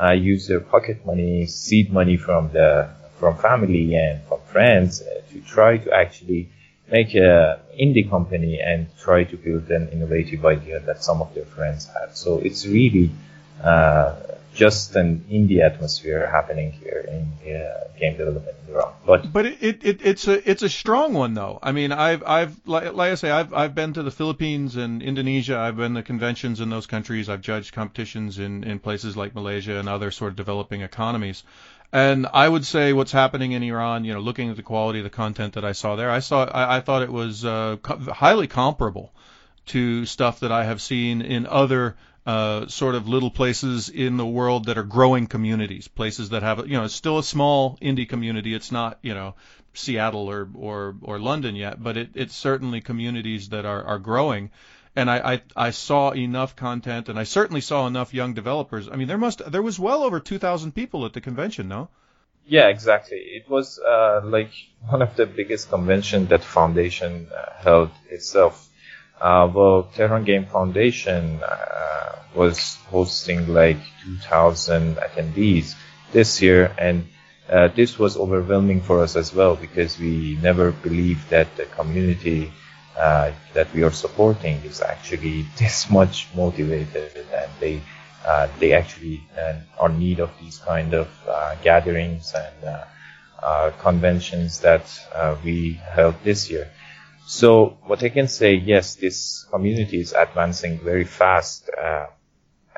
uh, 0.00 0.12
use 0.12 0.46
their 0.46 0.60
pocket 0.60 1.04
money, 1.06 1.46
seed 1.46 1.92
money 1.92 2.16
from 2.16 2.50
the 2.52 2.88
from 3.18 3.36
family 3.36 3.94
and 3.94 4.20
from 4.24 4.40
friends 4.50 5.02
uh, 5.02 5.20
to 5.30 5.40
try 5.42 5.78
to 5.78 5.92
actually 5.92 6.48
make 6.90 7.14
a 7.14 7.60
indie 7.80 8.08
company 8.08 8.60
and 8.60 8.86
try 8.98 9.24
to 9.24 9.36
build 9.36 9.70
an 9.70 9.88
innovative 9.90 10.44
idea 10.44 10.80
that 10.80 11.02
some 11.04 11.22
of 11.22 11.32
their 11.34 11.44
friends 11.44 11.86
had. 11.86 12.16
So 12.16 12.38
it's 12.38 12.66
really 12.66 13.10
uh, 13.62 14.16
just 14.54 14.94
an 14.96 15.24
indie 15.30 15.60
atmosphere 15.60 16.26
happening 16.26 16.72
here 16.72 17.04
in 17.08 17.54
uh, 17.54 17.88
game 17.98 18.16
development 18.16 18.56
in 18.66 18.74
Iran. 18.74 18.92
But 19.06 19.32
but 19.32 19.46
it, 19.46 19.84
it, 19.84 20.00
it's 20.04 20.28
a 20.28 20.50
it's 20.50 20.62
a 20.62 20.68
strong 20.68 21.14
one 21.14 21.34
though. 21.34 21.58
I 21.62 21.72
mean, 21.72 21.92
I've 21.92 22.22
I've 22.24 22.60
like, 22.66 22.84
I 22.84 23.14
say, 23.14 23.30
I've 23.30 23.54
I've 23.54 23.74
been 23.74 23.94
to 23.94 24.02
the 24.02 24.10
Philippines 24.10 24.76
and 24.76 25.02
Indonesia. 25.02 25.58
I've 25.58 25.76
been 25.76 25.94
to 25.94 26.02
conventions 26.02 26.60
in 26.60 26.68
those 26.70 26.86
countries. 26.86 27.28
I've 27.28 27.40
judged 27.40 27.72
competitions 27.72 28.38
in 28.38 28.64
in 28.64 28.78
places 28.78 29.16
like 29.16 29.34
Malaysia 29.34 29.78
and 29.78 29.88
other 29.88 30.10
sort 30.10 30.30
of 30.30 30.36
developing 30.36 30.82
economies. 30.82 31.44
And 31.94 32.26
I 32.32 32.48
would 32.48 32.64
say 32.64 32.94
what's 32.94 33.12
happening 33.12 33.52
in 33.52 33.62
Iran, 33.62 34.06
you 34.06 34.14
know, 34.14 34.20
looking 34.20 34.48
at 34.48 34.56
the 34.56 34.62
quality 34.62 35.00
of 35.00 35.04
the 35.04 35.10
content 35.10 35.54
that 35.54 35.64
I 35.64 35.72
saw 35.72 35.96
there, 35.96 36.10
I 36.10 36.20
saw 36.20 36.44
I, 36.44 36.78
I 36.78 36.80
thought 36.80 37.02
it 37.02 37.12
was 37.12 37.44
uh, 37.44 37.76
co- 37.82 37.98
highly 38.12 38.46
comparable 38.46 39.12
to 39.66 40.06
stuff 40.06 40.40
that 40.40 40.52
I 40.52 40.64
have 40.64 40.80
seen 40.80 41.22
in 41.22 41.46
other 41.46 41.96
uh, 42.24 42.66
sort 42.68 42.94
of 42.94 43.08
little 43.08 43.30
places 43.30 43.88
in 43.88 44.16
the 44.16 44.26
world 44.26 44.66
that 44.66 44.78
are 44.78 44.84
growing 44.84 45.26
communities, 45.26 45.88
places 45.88 46.30
that 46.30 46.42
have, 46.42 46.66
you 46.68 46.76
know, 46.76 46.84
it's 46.84 46.94
still 46.94 47.18
a 47.18 47.24
small 47.24 47.76
indie 47.82 48.08
community. 48.08 48.54
It's 48.54 48.70
not, 48.70 48.98
you 49.02 49.14
know, 49.14 49.34
Seattle 49.74 50.30
or 50.30 50.48
or, 50.54 50.96
or 51.02 51.18
London 51.18 51.56
yet, 51.56 51.82
but 51.82 51.96
it, 51.96 52.10
it's 52.14 52.34
certainly 52.34 52.80
communities 52.80 53.48
that 53.48 53.64
are, 53.64 53.82
are 53.82 53.98
growing. 53.98 54.50
And 54.94 55.10
I, 55.10 55.32
I 55.32 55.42
I 55.56 55.70
saw 55.70 56.10
enough 56.10 56.54
content, 56.54 57.08
and 57.08 57.18
I 57.18 57.24
certainly 57.24 57.62
saw 57.62 57.86
enough 57.86 58.12
young 58.12 58.34
developers. 58.34 58.88
I 58.88 58.96
mean, 58.96 59.08
there 59.08 59.18
must 59.18 59.50
there 59.50 59.62
was 59.62 59.78
well 59.80 60.02
over 60.02 60.20
2,000 60.20 60.72
people 60.72 61.06
at 61.06 61.14
the 61.14 61.20
convention, 61.22 61.68
no? 61.68 61.88
Yeah, 62.46 62.68
exactly. 62.68 63.18
It 63.18 63.48
was 63.48 63.78
uh, 63.78 64.20
like 64.24 64.50
one 64.86 65.00
of 65.00 65.16
the 65.16 65.26
biggest 65.26 65.70
conventions 65.70 66.28
that 66.28 66.44
Foundation 66.44 67.28
uh, 67.34 67.52
held 67.62 67.90
itself. 68.10 68.68
Uh, 69.22 69.50
well, 69.54 69.84
Tehran 69.94 70.24
Game 70.24 70.46
Foundation 70.46 71.40
uh, 71.42 72.16
was 72.34 72.76
hosting 72.90 73.48
like 73.54 73.78
2,000 74.04 74.96
attendees 74.96 75.74
this 76.12 76.42
year, 76.42 76.74
and 76.78 77.06
uh, 77.48 77.68
this 77.68 77.98
was 77.98 78.16
overwhelming 78.16 78.80
for 78.82 79.00
us 79.02 79.16
as 79.16 79.32
well 79.34 79.56
because 79.56 79.98
we 79.98 80.38
never 80.42 80.72
believed 80.72 81.30
that 81.30 81.56
the 81.56 81.66
community 81.66 82.52
uh, 82.98 83.30
that 83.54 83.72
we 83.74 83.82
are 83.84 83.92
supporting 83.92 84.56
is 84.64 84.82
actually 84.82 85.42
this 85.58 85.90
much 85.90 86.28
motivated, 86.34 87.12
and 87.32 87.50
they 87.60 87.80
uh, 88.26 88.48
they 88.58 88.72
actually 88.72 89.22
uh, 89.38 89.54
are 89.78 89.90
in 89.90 89.98
need 89.98 90.20
of 90.20 90.30
these 90.40 90.58
kind 90.58 90.94
of 90.94 91.08
gatherings 91.62 92.34
and 92.34 92.82
conventions 93.78 94.60
that 94.60 94.84
we 95.44 95.74
held 95.94 96.14
this 96.24 96.50
year. 96.50 96.68
So 97.26 97.78
what 97.86 98.02
I 98.02 98.08
can 98.08 98.28
say, 98.28 98.54
yes, 98.54 98.96
this 98.96 99.46
community 99.50 100.00
is 100.00 100.12
advancing 100.12 100.78
very 100.80 101.04
fast, 101.04 101.70
uh, 101.70 102.06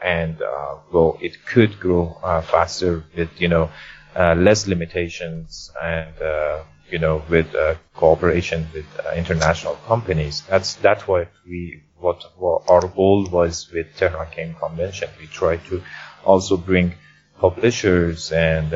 and 0.02 0.40
uh, 0.42 0.76
well, 0.92 1.18
it 1.20 1.44
could 1.46 1.80
grow 1.80 2.18
uh, 2.22 2.42
faster 2.42 3.04
with 3.16 3.30
you 3.40 3.48
know 3.48 3.70
uh, 4.14 4.34
less 4.34 4.66
limitations 4.66 5.70
and 5.82 6.20
uh, 6.20 6.62
you 6.90 6.98
know 6.98 7.22
with 7.28 7.54
uh, 7.54 7.74
cooperation 7.94 8.68
with 8.74 8.86
international 9.16 9.76
companies. 9.86 10.42
That's 10.48 10.74
that's 10.74 11.08
what 11.08 11.30
we 11.46 11.82
what, 11.98 12.22
what 12.36 12.68
our 12.68 12.86
goal 12.86 13.26
was 13.30 13.70
with 13.72 13.96
Tehran 13.96 14.28
Game 14.36 14.54
Convention. 14.54 15.08
We 15.18 15.26
tried 15.26 15.64
to 15.66 15.82
also 16.24 16.56
bring 16.58 16.94
publishers 17.38 18.30
and 18.30 18.70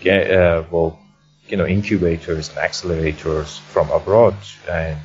get, 0.00 0.70
well 0.70 1.01
you 1.52 1.58
know 1.58 1.66
incubators 1.66 2.48
and 2.48 2.58
accelerators 2.58 3.60
from 3.60 3.90
abroad, 3.90 4.34
and 4.70 4.98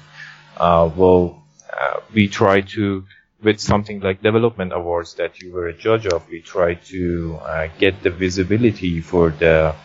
uh, 0.55 0.89
well, 0.95 1.43
uh, 1.77 1.99
we 2.13 2.29
try 2.29 2.61
to 2.61 3.03
with 3.43 3.59
something 3.59 3.99
like 3.99 4.23
development 4.23 4.71
awards 4.73 5.15
that 5.15 5.41
you 5.41 5.51
were 5.51 5.67
a 5.67 5.73
judge 5.73 6.07
of, 6.07 6.27
we 6.29 6.41
try 6.41 6.73
to 6.73 7.37
uh, 7.43 7.67
get 7.77 8.01
the 8.01 8.09
visibility 8.09 9.01
for 9.01 9.29
the 9.29 9.75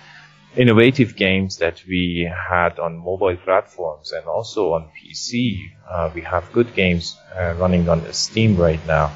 innovative 0.56 1.16
games 1.16 1.58
that 1.58 1.82
we 1.88 2.30
had 2.50 2.78
on 2.78 2.96
mobile 2.96 3.36
platforms 3.36 4.12
and 4.12 4.26
also 4.26 4.72
on 4.74 4.88
PC. 4.96 5.70
Uh, 5.90 6.10
we 6.14 6.22
have 6.22 6.50
good 6.52 6.74
games 6.74 7.16
uh, 7.36 7.54
running 7.58 7.88
on 7.88 8.10
Steam 8.12 8.56
right 8.56 8.84
now. 8.86 9.12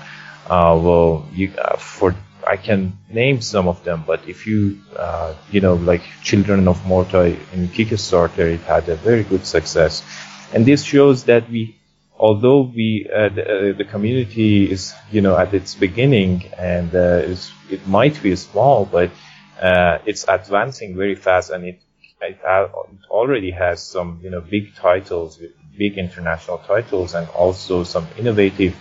Uh, 0.48 0.78
well, 0.82 1.26
you, 1.32 1.52
uh, 1.58 1.76
for 1.76 2.14
I 2.46 2.56
can 2.56 2.98
name 3.10 3.40
some 3.40 3.66
of 3.66 3.82
them, 3.82 4.04
but 4.06 4.28
if 4.28 4.46
you, 4.46 4.78
uh, 4.96 5.34
you 5.50 5.60
know, 5.60 5.74
like 5.74 6.02
Children 6.22 6.68
of 6.68 6.86
Morta 6.86 7.24
in 7.52 7.68
Kickstarter, 7.68 8.54
it 8.54 8.60
had 8.60 8.88
a 8.88 8.94
very 8.94 9.24
good 9.24 9.44
success. 9.44 10.04
And 10.54 10.64
this 10.64 10.84
shows 10.84 11.24
that 11.24 11.50
we, 11.50 11.76
although 12.16 12.62
we, 12.62 13.10
uh, 13.12 13.30
the, 13.30 13.42
uh, 13.42 13.76
the, 13.76 13.84
community 13.84 14.70
is, 14.70 14.94
you 15.10 15.22
know, 15.22 15.36
at 15.36 15.52
its 15.54 15.74
beginning 15.74 16.44
and 16.56 16.94
uh, 16.94 17.34
it 17.68 17.86
might 17.88 18.22
be 18.22 18.36
small, 18.36 18.86
but 18.86 19.10
uh, 19.60 19.98
it's 20.06 20.24
advancing 20.28 20.96
very 20.96 21.16
fast 21.16 21.50
and 21.50 21.64
it, 21.64 21.80
it, 22.20 22.38
it 22.44 22.70
already 23.10 23.50
has 23.50 23.82
some, 23.82 24.20
you 24.22 24.30
know, 24.30 24.40
big 24.40 24.74
titles, 24.76 25.40
big 25.76 25.98
international 25.98 26.58
titles 26.58 27.14
and 27.14 27.28
also 27.30 27.82
some 27.82 28.06
innovative 28.16 28.76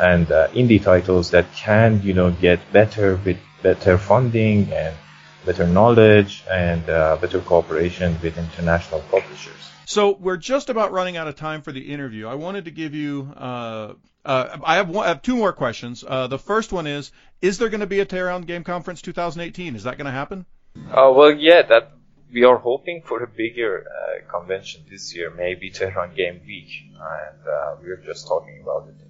and 0.00 0.30
uh, 0.32 0.48
indie 0.48 0.82
titles 0.82 1.30
that 1.30 1.52
can, 1.54 2.00
you 2.02 2.14
know, 2.14 2.30
get 2.30 2.58
better 2.72 3.20
with 3.24 3.38
better 3.62 3.98
funding 3.98 4.72
and 4.72 4.96
better 5.44 5.66
knowledge 5.66 6.42
and 6.50 6.88
uh, 6.88 7.16
better 7.20 7.40
cooperation 7.40 8.16
with 8.22 8.38
international 8.38 9.00
publishers. 9.10 9.70
So 9.84 10.12
we're 10.12 10.36
just 10.36 10.70
about 10.70 10.92
running 10.92 11.16
out 11.16 11.28
of 11.28 11.36
time 11.36 11.62
for 11.62 11.72
the 11.72 11.92
interview. 11.92 12.26
I 12.28 12.34
wanted 12.34 12.66
to 12.66 12.70
give 12.70 12.94
you. 12.94 13.32
Uh, 13.36 13.94
uh, 14.24 14.58
I 14.62 14.76
have 14.76 14.88
one, 14.88 15.04
I 15.04 15.08
have 15.08 15.22
two 15.22 15.36
more 15.36 15.52
questions. 15.52 16.04
Uh, 16.06 16.26
the 16.28 16.38
first 16.38 16.72
one 16.72 16.86
is: 16.86 17.10
Is 17.42 17.58
there 17.58 17.68
going 17.68 17.80
to 17.80 17.86
be 17.86 18.00
a 18.00 18.04
Tehran 18.04 18.42
Game 18.42 18.64
Conference 18.64 19.02
2018? 19.02 19.74
Is 19.74 19.84
that 19.84 19.96
going 19.96 20.06
to 20.06 20.12
happen? 20.12 20.46
Oh 20.92 21.12
well, 21.12 21.32
yeah. 21.32 21.62
That 21.62 21.92
we 22.32 22.44
are 22.44 22.56
hoping 22.56 23.02
for 23.02 23.22
a 23.22 23.26
bigger 23.26 23.86
uh, 23.88 24.30
convention 24.30 24.84
this 24.88 25.14
year, 25.14 25.30
maybe 25.30 25.70
Tehran 25.70 26.14
Game 26.14 26.40
Week, 26.46 26.70
and 26.94 27.48
uh, 27.48 27.76
we're 27.82 27.96
just 27.96 28.28
talking 28.28 28.60
about 28.62 28.88
it 28.88 29.09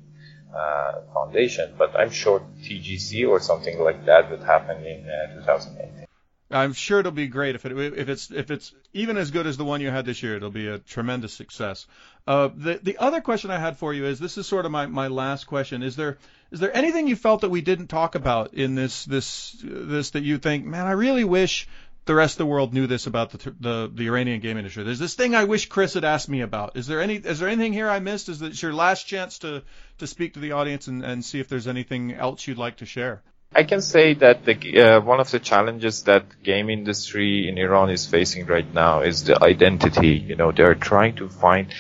uh, 0.54 1.00
foundation, 1.14 1.74
but 1.78 1.98
I'm 1.98 2.10
sure 2.10 2.40
TGC 2.62 3.28
or 3.28 3.40
something 3.40 3.78
like 3.78 4.06
that 4.06 4.30
would 4.30 4.42
happen 4.42 4.84
in 4.84 5.08
uh, 5.08 5.34
2018. 5.40 6.06
I'm 6.52 6.72
sure 6.72 6.98
it'll 6.98 7.12
be 7.12 7.28
great 7.28 7.54
if 7.54 7.64
it 7.64 7.72
if 7.72 8.08
it's 8.08 8.30
if 8.30 8.50
it's 8.50 8.74
even 8.92 9.16
as 9.16 9.30
good 9.30 9.46
as 9.46 9.56
the 9.56 9.64
one 9.64 9.80
you 9.80 9.90
had 9.90 10.04
this 10.04 10.20
year. 10.20 10.34
It'll 10.34 10.50
be 10.50 10.66
a 10.66 10.78
tremendous 10.78 11.32
success. 11.32 11.86
Uh, 12.26 12.48
the 12.52 12.80
the 12.82 12.98
other 12.98 13.20
question 13.20 13.52
I 13.52 13.58
had 13.58 13.76
for 13.76 13.94
you 13.94 14.06
is 14.06 14.18
this 14.18 14.36
is 14.36 14.48
sort 14.48 14.66
of 14.66 14.72
my, 14.72 14.86
my 14.86 15.06
last 15.06 15.44
question. 15.44 15.84
Is 15.84 15.94
there 15.94 16.18
is 16.50 16.58
there 16.58 16.76
anything 16.76 17.06
you 17.06 17.14
felt 17.14 17.42
that 17.42 17.50
we 17.50 17.60
didn't 17.60 17.86
talk 17.86 18.16
about 18.16 18.54
in 18.54 18.74
this 18.74 19.04
this 19.04 19.56
this 19.62 20.10
that 20.10 20.24
you 20.24 20.38
think, 20.38 20.64
man, 20.64 20.86
I 20.86 20.92
really 20.92 21.24
wish 21.24 21.68
the 22.06 22.14
rest 22.14 22.34
of 22.34 22.38
the 22.38 22.46
world 22.46 22.72
knew 22.74 22.86
this 22.86 23.06
about 23.06 23.30
the, 23.30 23.54
the 23.60 23.90
the 23.94 24.06
Iranian 24.06 24.40
game 24.40 24.56
industry. 24.56 24.84
There's 24.84 24.98
this 24.98 25.14
thing 25.14 25.34
I 25.34 25.44
wish 25.44 25.68
Chris 25.68 25.94
had 25.94 26.04
asked 26.04 26.28
me 26.28 26.40
about. 26.40 26.76
Is 26.76 26.86
there 26.86 27.00
any 27.00 27.16
is 27.16 27.38
there 27.38 27.48
anything 27.48 27.72
here 27.72 27.88
I 27.88 28.00
missed? 28.00 28.28
Is 28.28 28.42
it 28.42 28.60
your 28.62 28.72
last 28.72 29.06
chance 29.06 29.38
to 29.40 29.62
to 29.98 30.06
speak 30.06 30.34
to 30.34 30.40
the 30.40 30.52
audience 30.52 30.88
and, 30.88 31.04
and 31.04 31.24
see 31.24 31.40
if 31.40 31.48
there's 31.48 31.68
anything 31.68 32.12
else 32.14 32.46
you'd 32.46 32.58
like 32.58 32.76
to 32.78 32.86
share? 32.86 33.22
I 33.52 33.64
can 33.64 33.82
say 33.82 34.14
that 34.14 34.44
the, 34.44 34.80
uh, 34.80 35.00
one 35.00 35.18
of 35.18 35.28
the 35.32 35.40
challenges 35.40 36.04
that 36.04 36.40
game 36.44 36.70
industry 36.70 37.48
in 37.48 37.58
Iran 37.58 37.90
is 37.90 38.06
facing 38.06 38.46
right 38.46 38.72
now 38.72 39.00
is 39.00 39.24
the 39.24 39.42
identity. 39.42 40.10
You 40.10 40.36
know, 40.36 40.52
they're 40.52 40.76
trying 40.76 41.16
to 41.16 41.28
find 41.28 41.74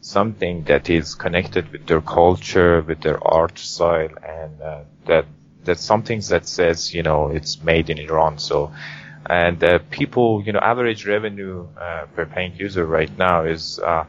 something 0.00 0.62
that 0.64 0.88
is 0.88 1.16
connected 1.16 1.72
with 1.72 1.86
their 1.88 2.00
culture, 2.00 2.80
with 2.80 3.00
their 3.00 3.18
art 3.26 3.58
style, 3.58 4.10
and 4.22 4.62
uh, 4.62 4.80
that 5.06 5.26
that's 5.64 5.82
something 5.82 6.20
that 6.30 6.46
says, 6.46 6.94
you 6.94 7.02
know, 7.02 7.30
it's 7.30 7.60
made 7.60 7.90
in 7.90 7.98
Iran. 7.98 8.38
So 8.38 8.72
and 9.28 9.62
uh, 9.62 9.78
people, 9.90 10.42
you 10.44 10.52
know, 10.52 10.60
average 10.60 11.06
revenue 11.06 11.66
uh, 11.80 12.06
per 12.14 12.26
paying 12.26 12.54
user 12.56 12.84
right 12.86 13.10
now 13.18 13.44
is 13.44 13.78
uh, 13.80 14.04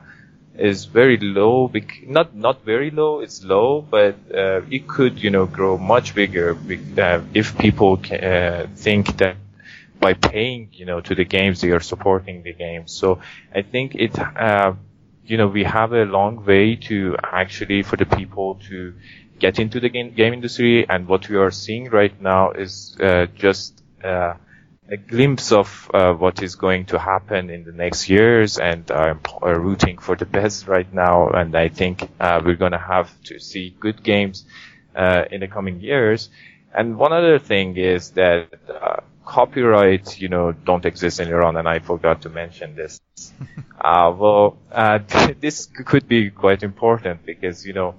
is 0.56 0.86
very 0.86 1.18
low. 1.18 1.72
Not 2.06 2.36
not 2.36 2.64
very 2.66 2.92
low. 2.92 3.20
It's 3.20 3.44
low, 3.44 3.82
but 3.82 4.16
uh, 4.34 4.62
it 4.72 4.88
could, 4.88 5.22
you 5.22 5.30
know, 5.30 5.46
grow 5.46 5.78
much 5.78 6.16
bigger 6.16 6.58
uh, 6.98 7.22
if 7.34 7.58
people 7.58 8.00
uh, 8.12 8.68
think 8.76 9.18
that 9.18 9.38
by 10.00 10.14
paying, 10.14 10.70
you 10.74 10.86
know, 10.86 11.02
to 11.02 11.16
the 11.16 11.26
games 11.26 11.62
they 11.62 11.72
are 11.72 11.80
supporting 11.80 12.44
the 12.44 12.54
games. 12.54 12.92
So 12.94 13.20
I 13.54 13.62
think 13.64 13.96
it, 13.96 14.16
you 15.26 15.38
know, 15.38 15.48
we 15.48 15.64
have 15.64 15.94
a 15.94 16.04
long 16.06 16.46
way 16.46 16.76
to 16.76 17.16
actually 17.24 17.84
for 17.84 17.98
the 17.98 18.06
people 18.06 18.56
to 18.70 18.94
get 19.40 19.60
into 19.60 19.80
the 19.80 19.90
game, 19.90 20.14
game 20.14 20.34
industry, 20.34 20.88
and 20.90 21.08
what 21.08 21.28
we 21.30 21.36
are 21.38 21.52
seeing 21.52 21.90
right 21.90 22.20
now 22.22 22.52
is 22.52 22.98
just 23.36 23.82
a 24.90 24.98
glimpse 24.98 25.52
of 25.52 25.92
uh, 25.94 26.14
what 26.14 26.42
is 26.42 26.56
going 26.56 26.86
to 26.86 27.00
happen 27.00 27.50
in 27.50 27.64
the 27.66 27.72
next 27.72 28.10
years, 28.10 28.58
and 28.58 28.90
I'm 28.90 29.20
uh, 29.42 29.54
rooting 29.54 29.98
for 29.98 30.16
the 30.16 30.26
best 30.26 30.68
right 30.68 30.92
now. 30.94 31.30
And 31.30 31.56
I 31.56 31.68
think 31.70 32.10
uh, 32.20 32.42
we're 32.44 32.56
going 32.56 32.72
to 32.72 32.78
have 32.78 33.10
to 33.24 33.40
see 33.40 33.76
good 33.80 34.02
games 34.04 34.46
uh, 34.96 35.26
in 35.30 35.42
the 35.42 35.48
coming 35.48 35.82
years. 35.82 36.30
And 36.74 36.98
one 36.98 37.12
other 37.12 37.40
thing 37.40 37.76
is 37.76 38.12
that 38.12 38.54
uh, 38.70 39.02
copyright, 39.26 40.20
you 40.20 40.30
know, 40.30 40.54
don't 40.54 40.86
exist 40.86 41.20
in 41.20 41.28
Iran, 41.28 41.58
and 41.58 41.68
I 41.68 41.80
forgot 41.80 42.22
to 42.22 42.30
mention 42.30 42.76
this. 42.76 43.02
uh, 43.82 44.14
well, 44.18 44.58
uh, 44.72 45.00
this 45.40 45.66
could 45.66 46.08
be 46.08 46.30
quite 46.30 46.64
important 46.64 47.26
because, 47.26 47.66
you 47.66 47.74
know, 47.74 47.96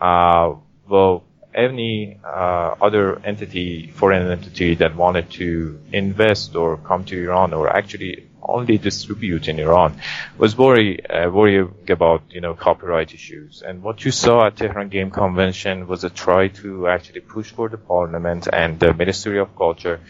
uh, 0.00 0.54
well, 0.88 1.24
any 1.54 2.18
uh, 2.24 2.74
other 2.80 3.18
entity, 3.24 3.90
foreign 3.90 4.30
entity 4.30 4.74
that 4.76 4.96
wanted 4.96 5.30
to 5.32 5.80
invest 5.92 6.56
or 6.56 6.76
come 6.76 7.04
to 7.04 7.24
Iran 7.24 7.52
or 7.52 7.68
actually 7.68 8.28
only 8.42 8.78
distribute 8.78 9.48
in 9.48 9.58
Iran 9.60 10.00
was 10.36 10.56
worry, 10.56 11.04
uh, 11.06 11.30
worrying 11.30 11.74
about, 11.88 12.22
you 12.30 12.40
know, 12.40 12.54
copyright 12.54 13.14
issues. 13.14 13.62
And 13.62 13.82
what 13.82 14.04
you 14.04 14.10
saw 14.10 14.46
at 14.46 14.56
Tehran 14.56 14.88
Game 14.88 15.10
Convention 15.10 15.86
was 15.86 16.04
a 16.04 16.10
try 16.10 16.48
to 16.48 16.88
actually 16.88 17.20
push 17.20 17.50
for 17.50 17.68
the 17.68 17.78
parliament 17.78 18.48
and 18.52 18.80
the 18.80 18.92
Ministry 18.94 19.38
of 19.38 19.56
Culture 19.56 20.00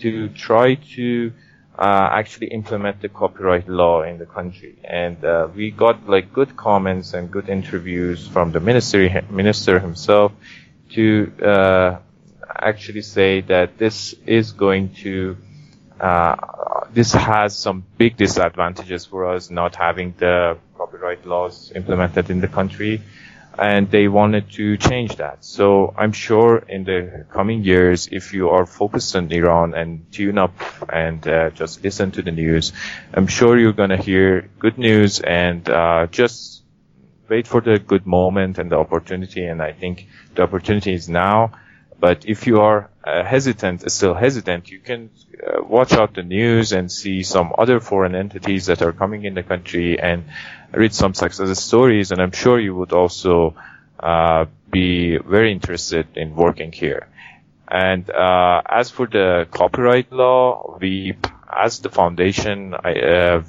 to 0.00 0.28
try 0.28 0.74
to 0.96 1.32
uh, 1.78 2.08
actually 2.12 2.48
implement 2.48 3.00
the 3.00 3.08
copyright 3.08 3.68
law 3.68 4.02
in 4.02 4.18
the 4.18 4.26
country. 4.26 4.76
And 4.84 5.24
uh, 5.24 5.48
we 5.54 5.70
got 5.70 6.08
like 6.08 6.32
good 6.32 6.56
comments 6.56 7.14
and 7.14 7.30
good 7.30 7.48
interviews 7.48 8.26
from 8.28 8.52
the 8.52 8.60
ministry 8.60 9.08
minister 9.30 9.78
himself 9.78 10.32
to 10.94 11.32
uh, 11.42 11.98
actually 12.48 13.02
say 13.02 13.40
that 13.42 13.78
this 13.78 14.14
is 14.26 14.52
going 14.52 14.94
to 14.94 15.36
uh, 16.00 16.36
this 16.92 17.12
has 17.12 17.56
some 17.56 17.84
big 17.96 18.16
disadvantages 18.16 19.06
for 19.06 19.26
us 19.26 19.50
not 19.50 19.76
having 19.76 20.14
the 20.18 20.58
copyright 20.76 21.24
laws 21.26 21.72
implemented 21.74 22.28
in 22.28 22.40
the 22.40 22.48
country 22.48 23.00
and 23.58 23.90
they 23.90 24.08
wanted 24.08 24.50
to 24.52 24.76
change 24.78 25.16
that. 25.16 25.44
So 25.44 25.94
I'm 25.96 26.12
sure 26.12 26.58
in 26.58 26.84
the 26.84 27.26
coming 27.30 27.62
years, 27.62 28.08
if 28.10 28.32
you 28.32 28.50
are 28.50 28.66
focused 28.66 29.14
on 29.14 29.30
Iran 29.30 29.74
and 29.74 30.10
tune 30.10 30.38
up 30.38 30.54
and 30.90 31.26
uh, 31.26 31.50
just 31.50 31.84
listen 31.84 32.10
to 32.12 32.22
the 32.22 32.30
news, 32.30 32.72
I'm 33.12 33.26
sure 33.26 33.58
you're 33.58 33.74
going 33.74 33.90
to 33.90 33.96
hear 33.96 34.48
good 34.58 34.78
news 34.78 35.20
and 35.20 35.68
uh, 35.68 36.06
just 36.10 36.61
wait 37.28 37.46
for 37.46 37.60
the 37.60 37.78
good 37.78 38.06
moment 38.06 38.58
and 38.58 38.70
the 38.70 38.76
opportunity. 38.76 39.44
And 39.44 39.62
I 39.62 39.72
think 39.72 40.06
the 40.34 40.42
opportunity 40.42 40.92
is 40.94 41.08
now. 41.08 41.52
But 41.98 42.24
if 42.26 42.46
you 42.48 42.60
are 42.60 42.90
uh, 43.04 43.22
hesitant, 43.24 43.90
still 43.90 44.14
hesitant, 44.14 44.70
you 44.70 44.80
can 44.80 45.10
uh, 45.46 45.62
watch 45.62 45.92
out 45.92 46.14
the 46.14 46.24
news 46.24 46.72
and 46.72 46.90
see 46.90 47.22
some 47.22 47.54
other 47.56 47.78
foreign 47.78 48.14
entities 48.16 48.66
that 48.66 48.82
are 48.82 48.92
coming 48.92 49.24
in 49.24 49.34
the 49.34 49.42
country 49.42 50.00
and 50.00 50.24
read 50.72 50.92
some 50.92 51.14
success 51.14 51.62
stories. 51.62 52.10
And 52.10 52.20
I'm 52.20 52.32
sure 52.32 52.58
you 52.58 52.74
would 52.74 52.92
also 52.92 53.54
uh, 54.00 54.46
be 54.70 55.16
very 55.18 55.52
interested 55.52 56.08
in 56.16 56.34
working 56.34 56.72
here. 56.72 57.06
And 57.68 58.10
uh, 58.10 58.62
as 58.68 58.90
for 58.90 59.06
the 59.06 59.46
copyright 59.50 60.12
law, 60.12 60.76
we, 60.80 61.16
as 61.50 61.78
the 61.78 61.88
foundation, 61.88 62.74
I, 62.74 62.92
uh, 62.94 63.42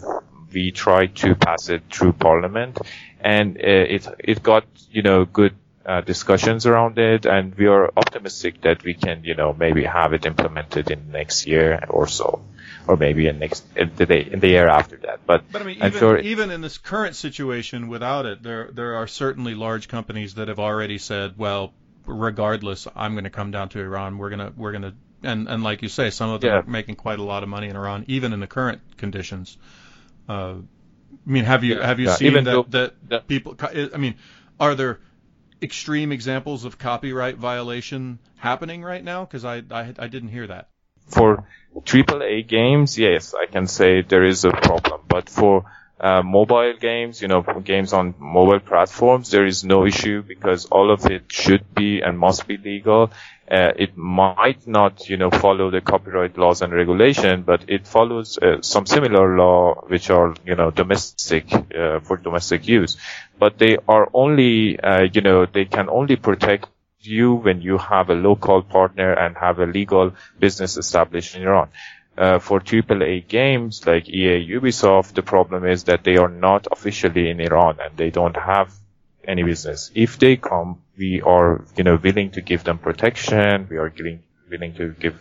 we 0.54 0.72
try 0.72 1.08
to 1.08 1.36
pass 1.36 1.70
it 1.70 1.84
through 1.92 2.14
Parliament, 2.14 2.78
and 3.24 3.58
uh, 3.58 3.62
it 3.96 4.08
it 4.20 4.44
got 4.44 4.66
you 4.92 5.02
know 5.02 5.26
good 5.26 5.54
uh, 5.86 6.02
discussions 6.02 6.66
around 6.66 6.98
it, 6.98 7.26
and 7.26 7.56
we 7.56 7.68
are 7.68 7.92
optimistic 7.98 8.62
that 8.62 8.84
we 8.84 8.94
can, 8.94 9.24
you 9.24 9.36
know, 9.36 9.54
maybe 9.54 9.84
have 9.84 10.14
it 10.14 10.26
implemented 10.26 10.90
in 10.92 11.12
next 11.12 11.46
year 11.46 11.84
or 11.90 12.08
so, 12.08 12.42
or 12.88 12.96
maybe 12.96 13.28
in 13.28 13.40
next 13.40 13.66
in 13.76 13.92
the 13.96 14.06
day 14.06 14.22
in 14.32 14.40
the 14.40 14.48
year 14.48 14.68
after 14.68 14.98
that. 14.98 15.20
But, 15.26 15.44
but 15.52 15.62
I 15.62 15.66
mean, 15.66 15.78
I'm 15.82 15.88
even, 15.88 16.00
sure 16.00 16.18
even 16.20 16.52
in 16.52 16.62
this 16.62 16.78
current 16.78 17.16
situation, 17.16 17.88
without 17.90 18.26
it, 18.26 18.44
there 18.44 18.70
there 18.72 18.96
are 18.96 19.08
certainly 19.08 19.56
large 19.56 19.88
companies 19.88 20.36
that 20.36 20.48
have 20.48 20.60
already 20.60 20.98
said, 20.98 21.38
well, 21.38 21.74
regardless, 22.06 22.88
I'm 22.96 23.14
going 23.14 23.26
to 23.26 23.30
come 23.30 23.52
down 23.52 23.70
to 23.70 23.80
Iran. 23.80 24.18
We're 24.18 24.30
gonna 24.30 24.54
we're 24.56 24.72
gonna 24.72 24.94
and 25.22 25.48
and 25.50 25.64
like 25.64 25.82
you 25.82 25.90
say, 25.90 26.10
some 26.12 26.30
of 26.30 26.42
them 26.42 26.50
Yeah. 26.50 26.60
are 26.60 26.64
making 26.64 26.96
quite 26.96 27.20
a 27.20 27.24
lot 27.24 27.44
of 27.44 27.50
money 27.50 27.68
in 27.68 27.76
Iran, 27.76 28.06
even 28.08 28.32
in 28.34 28.40
the 28.40 28.48
current 28.48 28.82
conditions. 28.98 29.58
Uh, 30.30 30.56
I 31.28 31.30
mean, 31.32 31.46
have 31.46 31.64
you 31.64 31.76
Yeah. 31.76 31.86
have 31.88 32.00
you 32.00 32.08
Yeah, 32.08 32.16
seen 32.16 32.28
even 32.28 32.44
that, 32.46 32.52
though- 32.52 32.66
that 32.70 32.94
that- 33.10 33.28
people? 33.28 33.56
I 33.94 33.98
mean, 33.98 34.16
are 34.60 34.76
there 34.76 35.00
extreme 35.62 36.12
examples 36.12 36.66
of 36.66 36.78
copyright 36.78 37.38
violation 37.38 38.20
happening 38.38 38.84
right 38.84 39.04
now? 39.04 39.24
Because 39.26 39.46
I, 39.46 39.64
I 39.72 39.94
I 39.98 40.08
didn't 40.08 40.30
hear 40.30 40.48
that. 40.48 40.68
for 41.08 41.46
AAA 41.86 42.48
games, 42.48 42.98
yes, 42.98 43.34
I 43.34 43.46
can 43.46 43.68
say 43.68 44.02
there 44.04 44.24
is 44.24 44.46
a 44.46 44.52
problem. 44.52 45.02
But 45.08 45.30
for 45.30 45.66
uh, 46.00 46.22
mobile 46.24 46.74
games, 46.80 47.22
you 47.22 47.28
know, 47.28 47.42
games 47.64 47.94
on 47.94 48.14
mobile 48.20 48.60
platforms, 48.60 49.30
there 49.32 49.46
is 49.46 49.64
no 49.64 49.86
issue 49.86 50.22
because 50.22 50.66
all 50.66 50.92
of 50.92 51.06
it 51.06 51.24
should 51.32 51.64
be 51.74 52.02
and 52.02 52.18
must 52.20 52.48
be 52.48 52.58
legal. 52.58 53.12
Uh, 53.54 53.72
it 53.86 53.96
might 53.96 54.66
not, 54.68 55.08
you 55.10 55.18
know, 55.18 55.30
follow 55.30 55.70
the 55.70 55.82
copyright 55.82 56.38
laws 56.38 56.62
and 56.64 56.74
regulation, 56.74 57.44
but 57.44 57.64
it 57.68 57.86
follows 57.88 58.38
uh, 58.40 58.62
some 58.62 58.86
similar 58.88 59.38
law 59.38 59.76
which 59.88 60.10
are, 60.10 60.36
you 60.46 60.56
know, 60.56 60.72
domestic 60.72 61.46
uh, 61.54 62.00
for 62.00 62.18
domestic 62.18 62.68
use. 62.68 62.98
But 63.38 63.60
they 63.60 63.78
are 63.88 64.10
only, 64.14 64.80
uh, 64.80 65.04
you 65.14 65.22
know, 65.22 65.46
they 65.46 65.66
can 65.66 65.88
only 65.90 66.16
protect 66.16 66.68
you 67.02 67.34
when 67.36 67.62
you 67.62 67.78
have 67.78 68.10
a 68.10 68.16
local 68.16 68.64
partner 68.64 69.14
and 69.14 69.38
have 69.38 69.60
a 69.60 69.66
legal 69.68 70.14
business 70.40 70.78
established 70.78 71.36
in 71.36 71.44
Iran. 71.44 71.70
Uh, 72.18 72.40
for 72.40 72.60
AAA 72.60 73.22
games 73.22 73.86
like 73.86 74.08
EA, 74.10 74.48
Ubisoft, 74.58 75.14
the 75.16 75.24
problem 75.24 75.66
is 75.66 75.84
that 75.86 76.04
they 76.04 76.18
are 76.18 76.30
not 76.30 76.68
officially 76.72 77.30
in 77.30 77.40
Iran 77.40 77.78
and 77.84 77.98
they 77.98 78.10
don't 78.12 78.36
have 78.38 78.72
any 79.28 79.44
business. 79.44 79.92
If 79.96 80.20
they 80.20 80.36
come, 80.38 80.82
we 80.98 81.22
are, 81.22 81.66
you 81.76 81.84
know, 81.84 82.00
willing 82.02 82.32
to 82.32 82.42
give 82.42 82.64
them 82.64 82.78
protection. 82.78 83.68
We 83.70 83.78
are 83.78 83.92
willing, 83.98 84.24
willing 84.50 84.74
to 84.76 84.90
give 85.00 85.20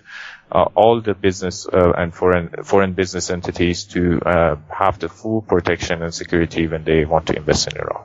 uh, 0.50 0.66
all 0.74 1.00
the 1.00 1.14
business 1.14 1.66
uh, 1.66 1.92
and 1.96 2.14
foreign 2.14 2.62
foreign 2.64 2.92
business 2.92 3.30
entities 3.30 3.84
to 3.84 4.20
uh, 4.20 4.56
have 4.68 4.98
the 4.98 5.08
full 5.08 5.40
protection 5.40 6.02
and 6.02 6.14
security 6.14 6.66
when 6.66 6.84
they 6.84 7.04
want 7.04 7.26
to 7.26 7.36
invest 7.36 7.72
in 7.72 7.78
Iran. 7.78 8.04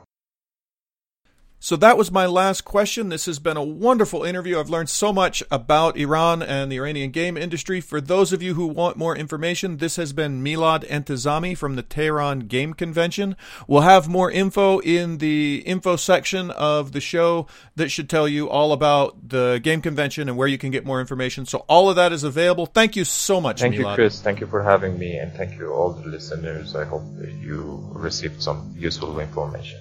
So 1.60 1.74
that 1.76 1.98
was 1.98 2.12
my 2.12 2.24
last 2.24 2.64
question. 2.64 3.08
This 3.08 3.26
has 3.26 3.40
been 3.40 3.56
a 3.56 3.64
wonderful 3.64 4.22
interview. 4.22 4.60
I've 4.60 4.70
learned 4.70 4.90
so 4.90 5.12
much 5.12 5.42
about 5.50 5.96
Iran 5.96 6.40
and 6.40 6.70
the 6.70 6.76
Iranian 6.76 7.10
game 7.10 7.36
industry. 7.36 7.80
For 7.80 8.00
those 8.00 8.32
of 8.32 8.40
you 8.40 8.54
who 8.54 8.68
want 8.68 8.96
more 8.96 9.16
information, 9.16 9.78
this 9.78 9.96
has 9.96 10.12
been 10.12 10.42
Milad 10.44 10.86
Entezami 10.88 11.58
from 11.58 11.74
the 11.74 11.82
Tehran 11.82 12.46
Game 12.46 12.74
Convention. 12.74 13.36
We'll 13.66 13.82
have 13.82 14.08
more 14.08 14.30
info 14.30 14.78
in 14.78 15.18
the 15.18 15.64
info 15.66 15.96
section 15.96 16.52
of 16.52 16.92
the 16.92 17.00
show 17.00 17.48
that 17.74 17.90
should 17.90 18.08
tell 18.08 18.28
you 18.28 18.48
all 18.48 18.72
about 18.72 19.28
the 19.28 19.58
game 19.60 19.82
convention 19.82 20.28
and 20.28 20.38
where 20.38 20.48
you 20.48 20.58
can 20.58 20.70
get 20.70 20.86
more 20.86 21.00
information. 21.00 21.44
So 21.44 21.64
all 21.68 21.90
of 21.90 21.96
that 21.96 22.12
is 22.12 22.22
available. 22.22 22.66
Thank 22.66 22.94
you 22.94 23.04
so 23.04 23.40
much, 23.40 23.60
Thank 23.60 23.74
Milad. 23.74 23.78
you, 23.78 23.94
Chris. 23.96 24.20
Thank 24.20 24.40
you 24.40 24.46
for 24.46 24.62
having 24.62 24.96
me, 24.96 25.16
and 25.16 25.32
thank 25.32 25.58
you 25.58 25.72
all 25.72 25.90
the 25.90 26.08
listeners. 26.08 26.76
I 26.76 26.84
hope 26.84 27.02
you 27.40 27.84
received 27.94 28.40
some 28.40 28.72
useful 28.78 29.18
information. 29.18 29.80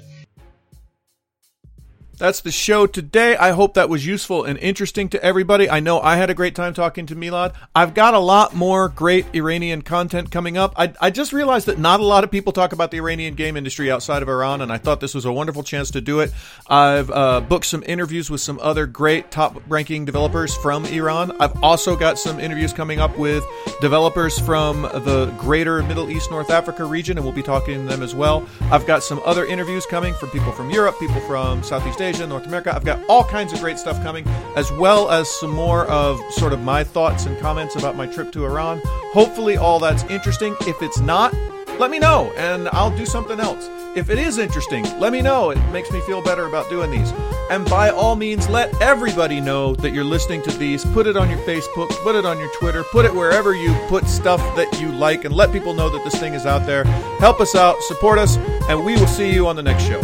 That's 2.18 2.42
the 2.42 2.52
show 2.52 2.88
today. 2.88 3.38
I 3.38 3.52
hope 3.52 3.76
that 3.76 3.90
was 3.90 4.04
useful 4.04 4.44
and 4.44 4.58
interesting 4.58 5.08
to 5.10 5.24
everybody. 5.24 5.70
I 5.70 5.80
know 5.80 6.00
I 6.00 6.16
had 6.16 6.32
a 6.32 6.34
great 6.34 6.56
time 6.56 6.74
talking 6.74 7.06
to 7.06 7.16
Milad. 7.16 7.54
I've 7.76 7.94
got 7.94 8.16
a 8.16 8.20
lot 8.20 8.56
more 8.56 8.90
great 8.90 9.28
Iranian 9.36 9.84
content 9.84 10.32
coming 10.32 10.58
up. 10.58 10.74
I, 10.76 10.94
I 11.00 11.12
just 11.12 11.32
realized 11.32 11.68
that 11.68 11.78
not 11.78 12.00
a 12.00 12.04
lot 12.04 12.24
of 12.24 12.32
people 12.32 12.54
talk 12.54 12.74
about 12.74 12.90
the 12.90 12.98
Iranian 12.98 13.36
game 13.36 13.56
industry 13.56 13.92
outside 13.92 14.24
of 14.24 14.30
Iran, 14.30 14.62
and 14.62 14.72
I 14.74 14.80
thought 14.80 15.00
this 15.00 15.14
was 15.14 15.26
a 15.26 15.32
wonderful 15.32 15.62
chance 15.62 15.92
to 15.92 16.02
do 16.02 16.22
it. 16.22 16.34
I've 16.66 17.12
uh, 17.12 17.40
booked 17.42 17.68
some 17.68 17.84
interviews 17.86 18.32
with 18.32 18.42
some 18.42 18.58
other 18.64 18.88
great 18.88 19.30
top 19.30 19.62
ranking 19.68 20.04
developers 20.04 20.58
from 20.58 20.86
Iran. 20.86 21.40
I've 21.40 21.62
also 21.64 21.96
got 21.96 22.18
some 22.18 22.40
interviews 22.40 22.74
coming 22.74 23.00
up 23.00 23.16
with 23.20 23.44
developers 23.80 24.40
from 24.40 24.82
the 24.82 25.32
greater 25.38 25.84
Middle 25.84 26.10
East, 26.10 26.32
North 26.32 26.50
Africa 26.50 26.84
region, 26.84 27.20
and 27.20 27.24
we'll 27.24 27.36
be 27.36 27.44
talking 27.44 27.76
to 27.76 27.88
them 27.88 28.02
as 28.02 28.16
well. 28.16 28.44
I've 28.72 28.88
got 28.88 29.04
some 29.04 29.22
other 29.24 29.46
interviews 29.46 29.86
coming 29.86 30.16
from 30.16 30.32
people 30.32 30.52
from 30.52 30.72
Europe, 30.72 30.98
people 30.98 31.22
from 31.22 31.62
Southeast 31.62 32.02
Asia, 32.08 32.26
North 32.26 32.46
America. 32.46 32.74
I've 32.74 32.86
got 32.86 33.04
all 33.10 33.24
kinds 33.24 33.52
of 33.54 33.60
great 33.60 33.78
stuff 33.78 34.02
coming, 34.02 34.26
as 34.56 34.72
well 34.72 35.12
as 35.12 35.30
some 35.30 35.52
more 35.52 35.86
of 35.88 36.20
sort 36.32 36.54
of 36.54 36.62
my 36.62 36.84
thoughts 36.84 37.26
and 37.26 37.38
comments 37.40 37.76
about 37.76 37.96
my 37.96 38.08
trip 38.08 38.32
to 38.32 38.46
Iran. 38.46 38.82
Hopefully, 39.14 39.58
all 39.58 39.80
that's 39.80 40.04
interesting. 40.06 40.56
If 40.62 40.82
it's 40.82 41.00
not, 41.00 41.34
let 41.80 41.92
me 41.92 42.00
know 42.00 42.32
and 42.38 42.70
I'll 42.70 42.96
do 42.96 43.06
something 43.06 43.40
else. 43.40 43.70
If 43.96 44.10
it 44.10 44.20
is 44.20 44.38
interesting, 44.38 44.84
let 45.00 45.12
me 45.12 45.22
know. 45.22 45.50
It 45.50 45.58
makes 45.72 45.92
me 45.92 46.00
feel 46.02 46.22
better 46.22 46.46
about 46.46 46.70
doing 46.70 46.92
these. 46.92 47.12
And 47.50 47.68
by 47.70 47.90
all 47.90 48.16
means, 48.16 48.48
let 48.48 48.80
everybody 48.82 49.42
know 49.42 49.76
that 49.76 49.92
you're 49.92 50.04
listening 50.04 50.42
to 50.44 50.52
these. 50.52 50.86
Put 50.86 51.08
it 51.08 51.18
on 51.18 51.30
your 51.30 51.40
Facebook, 51.40 51.90
put 52.04 52.16
it 52.16 52.26
on 52.26 52.40
your 52.40 52.52
Twitter, 52.60 52.84
put 52.92 53.06
it 53.06 53.14
wherever 53.14 53.56
you 53.56 53.74
put 53.88 54.08
stuff 54.08 54.40
that 54.56 54.80
you 54.80 54.92
like, 54.92 55.26
and 55.26 55.36
let 55.36 55.52
people 55.52 55.74
know 55.74 55.90
that 55.90 56.04
this 56.04 56.20
thing 56.20 56.34
is 56.34 56.46
out 56.46 56.66
there. 56.66 56.84
Help 57.20 57.40
us 57.42 57.56
out, 57.56 57.82
support 57.84 58.18
us, 58.20 58.38
and 58.70 58.86
we 58.86 58.96
will 58.96 59.08
see 59.08 59.34
you 59.34 59.48
on 59.48 59.56
the 59.56 59.64
next 59.64 59.84
show. 59.84 60.02